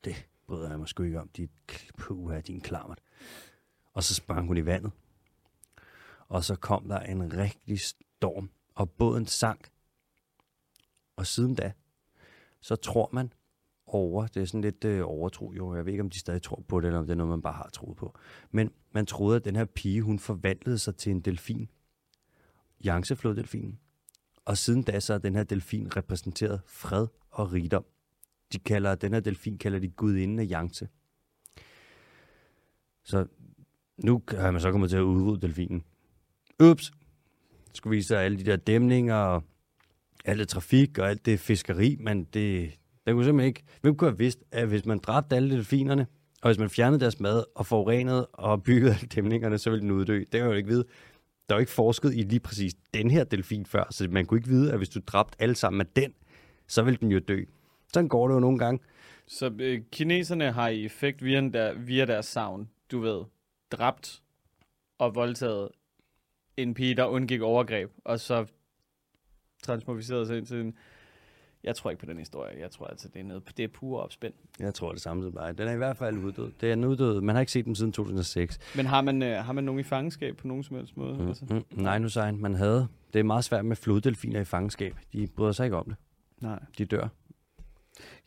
det 0.03 0.27
bryder 0.47 0.69
jeg 0.69 0.79
mig 0.79 0.87
sgu 0.87 1.03
ikke 1.03 1.21
om, 1.21 1.29
dit 1.37 1.51
puha, 1.97 2.39
din 2.39 2.61
klammert. 2.61 2.99
Og 3.93 4.03
så 4.03 4.15
sprang 4.15 4.47
hun 4.47 4.57
i 4.57 4.65
vandet. 4.65 4.91
Og 6.31 6.43
så 6.43 6.55
kom 6.55 6.87
der 6.87 6.99
en 6.99 7.37
rigtig 7.37 7.79
storm, 7.79 8.49
og 8.75 8.91
båden 8.91 9.25
sank. 9.25 9.71
Og 11.15 11.27
siden 11.27 11.55
da, 11.55 11.71
så 12.61 12.75
tror 12.75 13.09
man 13.13 13.33
over, 13.85 14.27
det 14.27 14.41
er 14.41 14.45
sådan 14.45 14.61
lidt 14.61 14.85
øh, 14.85 15.01
overtro 15.05 15.53
jo, 15.53 15.75
jeg 15.75 15.85
ved 15.85 15.93
ikke, 15.93 16.03
om 16.03 16.09
de 16.09 16.19
stadig 16.19 16.41
tror 16.41 16.63
på 16.67 16.79
det, 16.79 16.87
eller 16.87 16.99
om 16.99 17.05
det 17.05 17.11
er 17.11 17.17
noget, 17.17 17.29
man 17.29 17.41
bare 17.41 17.53
har 17.53 17.69
troet 17.73 17.97
på. 17.97 18.17
Men 18.51 18.71
man 18.91 19.05
troede, 19.05 19.35
at 19.35 19.45
den 19.45 19.55
her 19.55 19.65
pige, 19.65 20.01
hun 20.01 20.19
forvandlede 20.19 20.77
sig 20.77 20.95
til 20.95 21.11
en 21.11 21.21
delfin. 21.21 21.69
Yangtze-floddelfinen. 22.85 23.79
Og 24.45 24.57
siden 24.57 24.83
da, 24.83 24.99
så 24.99 25.13
er 25.13 25.17
den 25.17 25.35
her 25.35 25.43
delfin 25.43 25.97
repræsenteret 25.97 26.61
fred 26.65 27.07
og 27.31 27.53
rigdom. 27.53 27.85
De 28.53 28.59
kalder, 28.59 28.95
den 28.95 29.13
her 29.13 29.19
delfin 29.19 29.57
kalder 29.57 29.79
de 29.79 29.89
gudinden 29.89 30.39
af 30.39 30.47
Yangtze. 30.51 30.89
Så 33.03 33.27
nu 33.97 34.23
har 34.29 34.51
man 34.51 34.61
så 34.61 34.71
kommet 34.71 34.89
til 34.89 34.97
at 34.97 35.01
udrydde 35.01 35.41
delfinen. 35.41 35.83
Ups! 36.61 36.91
Skulle 37.73 37.95
vise 37.95 38.07
sig 38.07 38.23
alle 38.23 38.37
de 38.37 38.43
der 38.43 38.55
dæmninger 38.55 39.15
og 39.15 39.43
alt 40.25 40.39
det 40.39 40.47
trafik 40.47 40.97
og 40.97 41.09
alt 41.09 41.25
det 41.25 41.39
fiskeri, 41.39 41.97
men 41.99 42.23
det, 42.23 42.71
den 43.05 43.15
kunne 43.15 43.25
simpelthen 43.25 43.47
ikke... 43.47 43.63
Hvem 43.81 43.95
kunne 43.95 44.09
have 44.09 44.17
vidst, 44.17 44.39
at 44.51 44.67
hvis 44.67 44.85
man 44.85 44.99
dræbte 44.99 45.35
alle 45.35 45.55
delfinerne, 45.55 46.07
og 46.41 46.49
hvis 46.49 46.59
man 46.59 46.69
fjernede 46.69 46.99
deres 46.99 47.19
mad 47.19 47.43
og 47.55 47.65
forurenede 47.65 48.25
og 48.25 48.63
byggede 48.63 48.93
alle 48.93 49.07
dæmningerne, 49.07 49.57
så 49.57 49.69
ville 49.69 49.81
den 49.81 49.91
uddø. 49.91 50.19
Det 50.19 50.31
kan 50.31 50.39
jeg 50.39 50.47
jo 50.47 50.53
ikke 50.53 50.69
vide. 50.69 50.83
Der 51.49 51.55
er 51.55 51.57
jo 51.57 51.59
ikke 51.59 51.71
forsket 51.71 52.13
i 52.13 52.21
lige 52.21 52.39
præcis 52.39 52.73
den 52.93 53.11
her 53.11 53.23
delfin 53.23 53.65
før, 53.65 53.83
så 53.91 54.07
man 54.11 54.25
kunne 54.25 54.37
ikke 54.37 54.49
vide, 54.49 54.71
at 54.71 54.77
hvis 54.77 54.89
du 54.89 54.99
dræbte 55.07 55.41
alle 55.41 55.55
sammen 55.55 55.77
med 55.77 55.85
den, 55.85 56.13
så 56.67 56.83
ville 56.83 56.97
den 56.97 57.11
jo 57.11 57.19
dø. 57.19 57.43
Sådan 57.93 58.09
går 58.09 58.27
det 58.27 58.35
jo 58.35 58.39
nogle 58.39 58.59
gange. 58.59 58.79
Så 59.27 59.51
øh, 59.59 59.81
kineserne 59.91 60.51
har 60.51 60.67
i 60.67 60.85
effekt 60.85 61.23
via, 61.23 61.49
der, 61.49 61.73
via 61.73 62.05
deres 62.05 62.25
savn, 62.25 62.69
du 62.91 62.99
ved, 62.99 63.23
dræbt 63.71 64.21
og 64.97 65.15
voldtaget 65.15 65.69
en 66.57 66.73
pige, 66.73 66.95
der 66.95 67.05
undgik 67.05 67.41
overgreb, 67.41 67.91
og 68.05 68.19
så 68.19 68.45
transmorfiseret 69.63 70.27
sig 70.27 70.37
ind 70.37 70.45
til 70.45 70.57
en... 70.61 70.73
Jeg 71.63 71.75
tror 71.75 71.89
ikke 71.89 71.99
på 71.99 72.05
den 72.05 72.17
historie. 72.17 72.59
Jeg 72.59 72.71
tror 72.71 72.85
altså, 72.87 73.07
det 73.13 73.19
er, 73.19 73.23
noget, 73.23 73.43
det 73.57 73.63
er 73.63 73.67
pure 73.67 74.03
opspænd. 74.03 74.33
Jeg 74.59 74.73
tror 74.73 74.91
det 74.91 75.01
samme 75.01 75.23
som 75.23 75.31
dig. 75.31 75.57
Den 75.57 75.67
er 75.67 75.71
i 75.73 75.77
hvert 75.77 75.97
fald 75.97 76.17
uddød. 76.17 76.51
Det 76.61 76.69
er 76.69 76.73
en 76.73 76.83
uddød. 76.85 77.21
Man 77.21 77.35
har 77.35 77.39
ikke 77.39 77.51
set 77.51 77.65
den 77.65 77.75
siden 77.75 77.91
2006. 77.91 78.59
Men 78.75 78.85
har 78.85 79.01
man, 79.01 79.23
øh, 79.23 79.37
har 79.37 79.53
man 79.53 79.63
nogen 79.63 79.79
i 79.79 79.83
fangenskab 79.83 80.37
på 80.37 80.47
nogen 80.47 80.63
som 80.63 80.75
helst 80.75 80.97
måde? 80.97 81.13
Mm, 81.17 81.27
Altså? 81.27 81.45
mm, 81.49 81.63
nej, 81.71 81.97
nu 81.99 82.09
sagde 82.09 82.33
man 82.33 82.53
havde. 82.53 82.87
Det 83.13 83.19
er 83.19 83.23
meget 83.23 83.43
svært 83.43 83.65
med 83.65 83.75
floddelfiner 83.75 84.41
i 84.41 84.43
fangenskab. 84.43 84.95
De 85.13 85.27
bryder 85.27 85.51
sig 85.51 85.63
ikke 85.63 85.77
om 85.77 85.85
det. 85.85 85.95
Nej. 86.41 86.59
De 86.77 86.85
dør. 86.85 87.07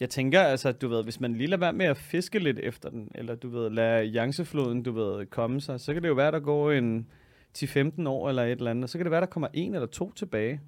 Jeg 0.01 0.11
tænker 0.11 0.41
altså, 0.43 0.73
du 0.73 0.89
ved, 0.89 1.05
hvis 1.05 1.21
man 1.21 1.35
lige 1.35 1.47
lader 1.47 1.61
være 1.61 1.73
med 1.73 1.87
at 1.87 1.97
fiske 1.97 2.39
lidt 2.39 2.59
efter 2.59 2.91
den, 2.91 3.11
eller 3.15 3.35
du 3.35 3.49
ved, 3.49 3.71
lade 3.71 4.07
Yangtze-floden, 4.15 4.83
du 4.83 4.93
ved, 4.93 5.27
komme 5.27 5.61
sig, 5.61 5.81
så 5.81 5.93
kan 5.93 6.03
det 6.03 6.09
jo 6.09 6.15
være, 6.15 6.33
der 6.33 6.41
går 6.41 6.73
en 6.73 7.07
10-15 7.59 8.09
år 8.09 8.29
eller 8.29 8.43
et 8.45 8.51
eller 8.51 8.71
andet, 8.71 8.91
så 8.91 8.99
kan 8.99 9.05
det 9.05 9.11
være, 9.11 9.21
der 9.21 9.27
kommer 9.27 9.49
en 9.53 9.75
eller 9.75 9.87
to 9.87 10.13
tilbage. 10.13 10.61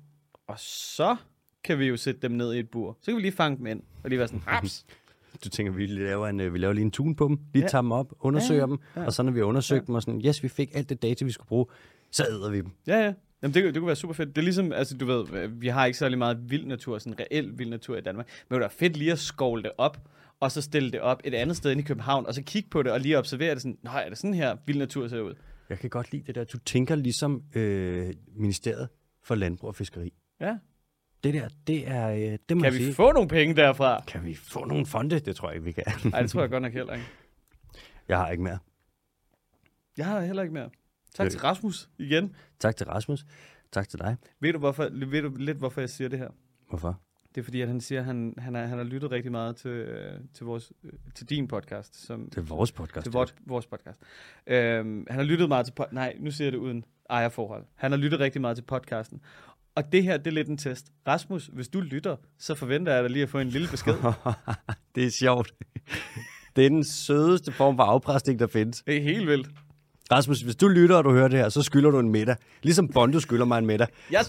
Og 0.47 0.55
så 0.59 1.17
kan 1.65 1.79
vi 1.79 1.87
jo 1.87 1.97
sætte 1.97 2.21
dem 2.21 2.31
ned 2.31 2.55
i 2.55 2.59
et 2.59 2.71
bur. 2.71 2.97
Så 3.01 3.07
kan 3.07 3.17
vi 3.17 3.21
lige 3.23 3.33
fange 3.33 3.57
dem 3.59 3.67
ind, 3.67 3.83
og 4.05 4.11
lige 4.11 4.19
være 4.19 4.29
sådan, 4.29 4.43
haps. 4.47 4.87
Du 5.45 5.49
tænker, 5.49 5.73
vi 5.73 5.87
laver, 5.87 6.29
en, 6.29 6.41
øh, 6.41 6.55
vi 6.55 6.59
laver 6.59 6.73
lige 6.73 6.85
en 6.85 6.91
tune 6.91 7.17
på 7.17 7.29
dem, 7.29 7.39
lige 7.53 7.63
Ja. 7.63 7.69
tager 7.69 7.83
dem 7.83 7.93
op, 7.93 8.13
undersøger 8.21 8.61
Ja, 8.61 8.67
dem, 8.67 8.79
ja. 8.97 9.05
og 9.05 9.13
så 9.13 9.23
når 9.23 9.33
vi 9.33 9.39
har 9.39 9.47
undersøgt 9.47 9.87
dem, 9.87 9.95
og 9.95 10.03
sådan, 10.03 10.23
yes, 10.27 10.43
vi 10.43 10.49
fik 10.49 10.71
alt 10.75 10.89
det 10.89 11.03
data, 11.03 11.25
vi 11.25 11.31
skulle 11.31 11.49
bruge, 11.49 11.67
så 12.11 12.25
æder 12.31 12.51
vi 12.51 12.57
dem. 12.57 12.71
Ja, 12.87 12.99
ja. 13.05 13.13
Jamen, 13.43 13.55
det, 13.55 13.65
det 13.65 13.75
kunne 13.75 13.87
være 13.87 13.97
super 13.97 14.15
fedt. 14.15 14.29
Det 14.29 14.39
er 14.39 14.43
ligesom, 14.43 14.73
altså 14.73 14.97
du 14.97 15.07
ved, 15.07 15.49
vi 15.49 15.69
har 15.69 15.87
ikke 15.87 15.99
særlig 15.99 16.19
meget 16.19 16.51
vild 16.51 16.67
natur, 16.67 16.99
sådan 16.99 17.17
reel 17.21 17.59
vild 17.59 17.71
natur 17.71 17.97
i 17.97 18.01
Danmark. 18.01 18.27
Men 18.49 18.59
det 18.59 18.65
er 18.65 18.69
fedt 18.69 18.97
lige 18.97 19.13
at 19.13 19.19
skovle 19.19 19.63
det 19.63 19.73
op, 19.79 19.99
og 20.41 20.53
så 20.53 20.63
stille 20.63 20.91
det 20.93 21.01
op 21.01 21.21
et 21.25 21.35
andet 21.35 21.57
sted 21.57 21.71
inde 21.71 21.83
i 21.83 21.85
København, 21.87 22.27
og 22.27 22.35
så 22.35 22.43
kigge 22.43 22.69
på 22.71 22.83
det, 22.83 22.93
og 22.93 23.01
lige 23.01 23.19
observere 23.19 23.55
det 23.55 23.63
sådan, 23.63 23.79
nej, 23.83 24.03
er 24.05 24.09
det 24.09 24.19
sådan 24.19 24.35
her 24.35 24.57
vild 24.67 24.79
natur 24.79 25.09
ser 25.09 25.21
ud? 25.21 25.35
Jeg 25.69 25.79
kan 25.79 25.91
godt 25.91 26.13
lide 26.13 26.23
det 26.27 26.35
der. 26.35 26.45
Du 26.45 26.59
tænker 26.59 26.95
ligesom 26.95 27.43
øh, 27.55 28.15
Ministeriet 28.29 28.89
for 29.23 29.35
Landbrug 29.35 29.69
og 29.69 29.75
Fiskeri. 29.75 30.13
Ja. 30.41 30.59
Det 31.25 31.35
der, 31.35 31.49
det 31.67 31.89
er, 31.89 32.09
øh, 32.11 32.39
det 32.49 32.57
må 32.57 32.63
Kan 32.63 32.73
vi 32.73 32.79
sige. 32.79 32.95
få 32.95 33.13
nogle 33.13 33.29
penge 33.29 33.55
derfra? 33.57 34.05
Kan 34.07 34.25
vi 34.25 34.35
få 34.35 34.65
nogle 34.65 34.87
fonde? 34.87 35.19
Det 35.21 35.37
tror 35.37 35.49
jeg 35.49 35.55
ikke, 35.57 35.65
vi 35.65 35.73
kan. 35.73 35.85
Nej, 36.11 36.23
det 36.23 36.31
tror 36.31 36.41
jeg 36.41 36.51
godt 36.51 36.63
nok 36.63 36.73
heller 36.73 36.93
ikke. 36.93 37.07
Jeg 38.09 38.19
har 38.19 38.31
ikke 38.31 38.43
mere. 38.43 38.59
Jeg 39.99 40.07
har 40.07 40.21
heller 40.21 40.43
ikke 40.43 40.55
mere. 40.55 40.71
Tak 41.15 41.25
Øh. 41.25 41.31
til 41.31 41.41
Rasmus 41.41 41.89
igen. 41.99 42.37
Tak 42.59 42.77
til 42.77 42.87
Rasmus. 42.87 43.25
Tak 43.73 43.89
til 43.89 43.99
dig. 43.99 44.17
Ved 44.41 44.53
du, 44.53 44.59
hvorfor, 44.59 44.89
ved 45.07 45.23
du 45.23 45.37
lidt, 45.37 45.59
hvorfor 45.59 45.81
jeg 45.81 45.91
siger 45.91 46.09
det 46.09 46.19
her? 46.19 46.29
Hvorfor? 46.69 47.01
Det 47.37 47.43
er 47.43 47.45
fordi, 47.45 47.61
at 47.61 47.69
han 47.69 47.81
siger, 47.81 48.01
at 48.01 48.05
han, 48.05 48.35
han, 48.39 48.55
har, 48.55 48.67
han 48.67 48.79
har 48.79 48.85
lyttet 48.85 49.11
rigtig 49.11 49.33
meget 49.33 49.57
til, 49.57 49.71
øh, 49.71 50.21
til, 50.35 50.47
vores, 50.47 50.73
øh, 50.85 50.93
til 51.15 51.31
din 51.31 51.49
podcast. 51.49 52.07
Som, 52.07 52.31
Det 52.31 52.39
er 52.39 52.43
vores 52.43 52.73
podcast. 52.73 53.05
til 53.05 53.13
vores, 53.13 53.35
vores 53.47 53.67
podcast. 53.67 54.01
Øhm, 54.47 55.07
han 55.11 55.19
har 55.19 55.23
lyttet 55.23 55.49
meget 55.49 55.67
til... 55.67 55.75
Nej, 55.93 56.17
nu 56.21 56.31
siger 56.31 56.47
jeg 56.47 56.53
det 56.53 56.59
uden 56.59 56.85
ejerforhold. 57.11 57.65
Han 57.75 57.91
har 57.91 57.99
lyttet 57.99 58.21
rigtig 58.21 58.41
meget 58.41 58.57
til 58.57 58.63
podcasten. 58.63 59.21
Og 59.75 59.93
det 59.93 60.03
her, 60.03 60.17
det 60.17 60.27
er 60.27 60.31
lidt 60.31 60.49
en 60.49 60.57
test. 60.57 60.93
Rasmus, 61.09 61.47
hvis 61.47 61.69
du 61.69 61.81
lytter, 61.81 62.17
så 62.39 62.55
forventer 62.55 62.95
jeg 62.95 63.03
dig 63.03 63.11
lige 63.11 63.23
at 63.23 63.29
få 63.29 63.39
en 63.39 63.49
lille 63.49 63.69
besked. 63.71 63.95
det 64.95 65.05
er 65.05 65.11
sjovt. 65.11 65.55
det 66.57 66.67
er 66.67 66.69
den 66.69 66.85
sødeste 66.85 67.53
form 67.53 67.77
for 67.77 67.85
afpresning, 67.85 68.39
der 68.39 68.47
findes. 68.47 68.83
Det 68.83 68.97
er 68.97 69.03
helt 69.03 69.27
vildt. 69.27 69.49
Rasmus, 70.13 70.41
hvis 70.41 70.57
du 70.57 70.69
lytter, 70.69 70.97
og 70.97 71.05
du 71.05 71.11
hører 71.11 71.29
det 71.29 71.39
her, 71.39 71.49
så 71.49 71.63
skylder 71.63 71.91
du 71.91 71.99
en 71.99 72.11
middag. 72.11 72.37
Ligesom 72.63 72.89
Bondo 72.89 73.21
skylder 73.21 73.45
mig 73.45 73.59
en 73.59 73.67
middag. 73.67 73.87
Jeg, 74.11 74.25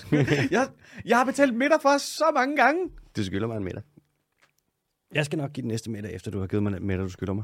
jeg, 0.52 0.68
jeg 1.06 1.18
har 1.18 1.26
betalt 1.26 1.54
middag 1.54 1.78
for 1.82 1.98
så 1.98 2.26
mange 2.36 2.58
gange. 2.58 2.90
Du 3.18 3.24
skylder 3.24 3.48
mig 3.48 3.58
en 3.58 3.64
middag. 3.64 3.82
Jeg 5.14 5.26
skal 5.26 5.38
nok 5.38 5.54
give 5.54 5.62
den 5.62 5.68
næste 5.68 5.90
middag, 5.90 6.16
efter 6.16 6.32
du 6.32 6.40
har 6.40 6.48
givet 6.48 6.64
mig 6.64 6.72
den 6.72 6.88
middag, 6.88 7.04
du 7.04 7.10
skylder 7.10 7.34
mig. 7.34 7.44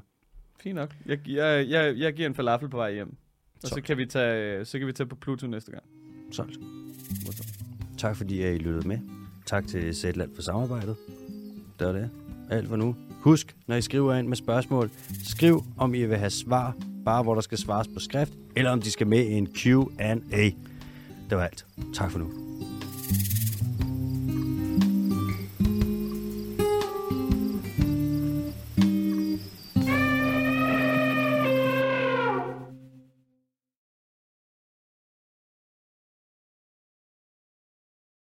Fint 0.60 0.76
nok. 0.76 0.90
Jeg, 1.06 1.20
jeg, 1.28 1.70
jeg, 1.70 1.98
jeg 1.98 2.14
giver 2.14 2.30
en 2.30 2.36
falafel 2.36 2.70
på 2.70 2.78
vej 2.78 2.94
hjem. 2.94 3.16
Og 3.64 3.70
så 3.70 3.82
kan, 3.82 3.98
vi 3.98 4.06
tage, 4.06 4.66
så 4.66 4.78
kan 4.80 4.88
vi 4.88 4.94
tage 4.94 5.08
på 5.08 5.16
Pluto 5.16 5.48
næste 5.48 5.72
gang. 5.72 5.84
Solgt. 6.32 6.58
Tak 7.98 8.16
fordi 8.16 8.48
I 8.48 8.58
lyttede 8.58 8.88
med. 8.88 9.00
Tak 9.46 9.68
til 9.68 9.96
Zetland 9.96 10.36
for 10.36 10.42
samarbejdet. 10.42 10.96
Det 11.80 11.88
var 11.88 11.94
det. 11.94 12.10
Alt 12.50 12.68
for 12.68 12.76
nu. 12.76 12.96
Husk, 13.20 13.56
når 13.68 13.76
I 13.76 13.82
skriver 13.82 14.14
ind 14.14 14.28
med 14.28 14.38
spørgsmål, 14.38 14.90
skriv 15.24 15.64
om 15.78 15.94
I 15.94 16.06
vil 16.06 16.18
have 16.18 16.30
svar, 16.30 16.76
bare 17.06 17.24
hvor 17.24 17.34
der 17.34 17.42
skal 17.42 17.58
svares 17.58 17.88
på 17.88 18.00
skrift, 18.00 18.34
eller 18.56 18.72
om 18.72 18.82
de 18.82 18.92
skal 18.92 19.08
med 19.08 19.26
i 19.26 19.32
en 19.32 19.48
Q&A. 19.48 20.50
Det 21.30 21.38
var 21.38 21.44
alt. 21.44 21.66
Tak 21.94 22.12
for 22.12 22.20
nu. 22.20 22.43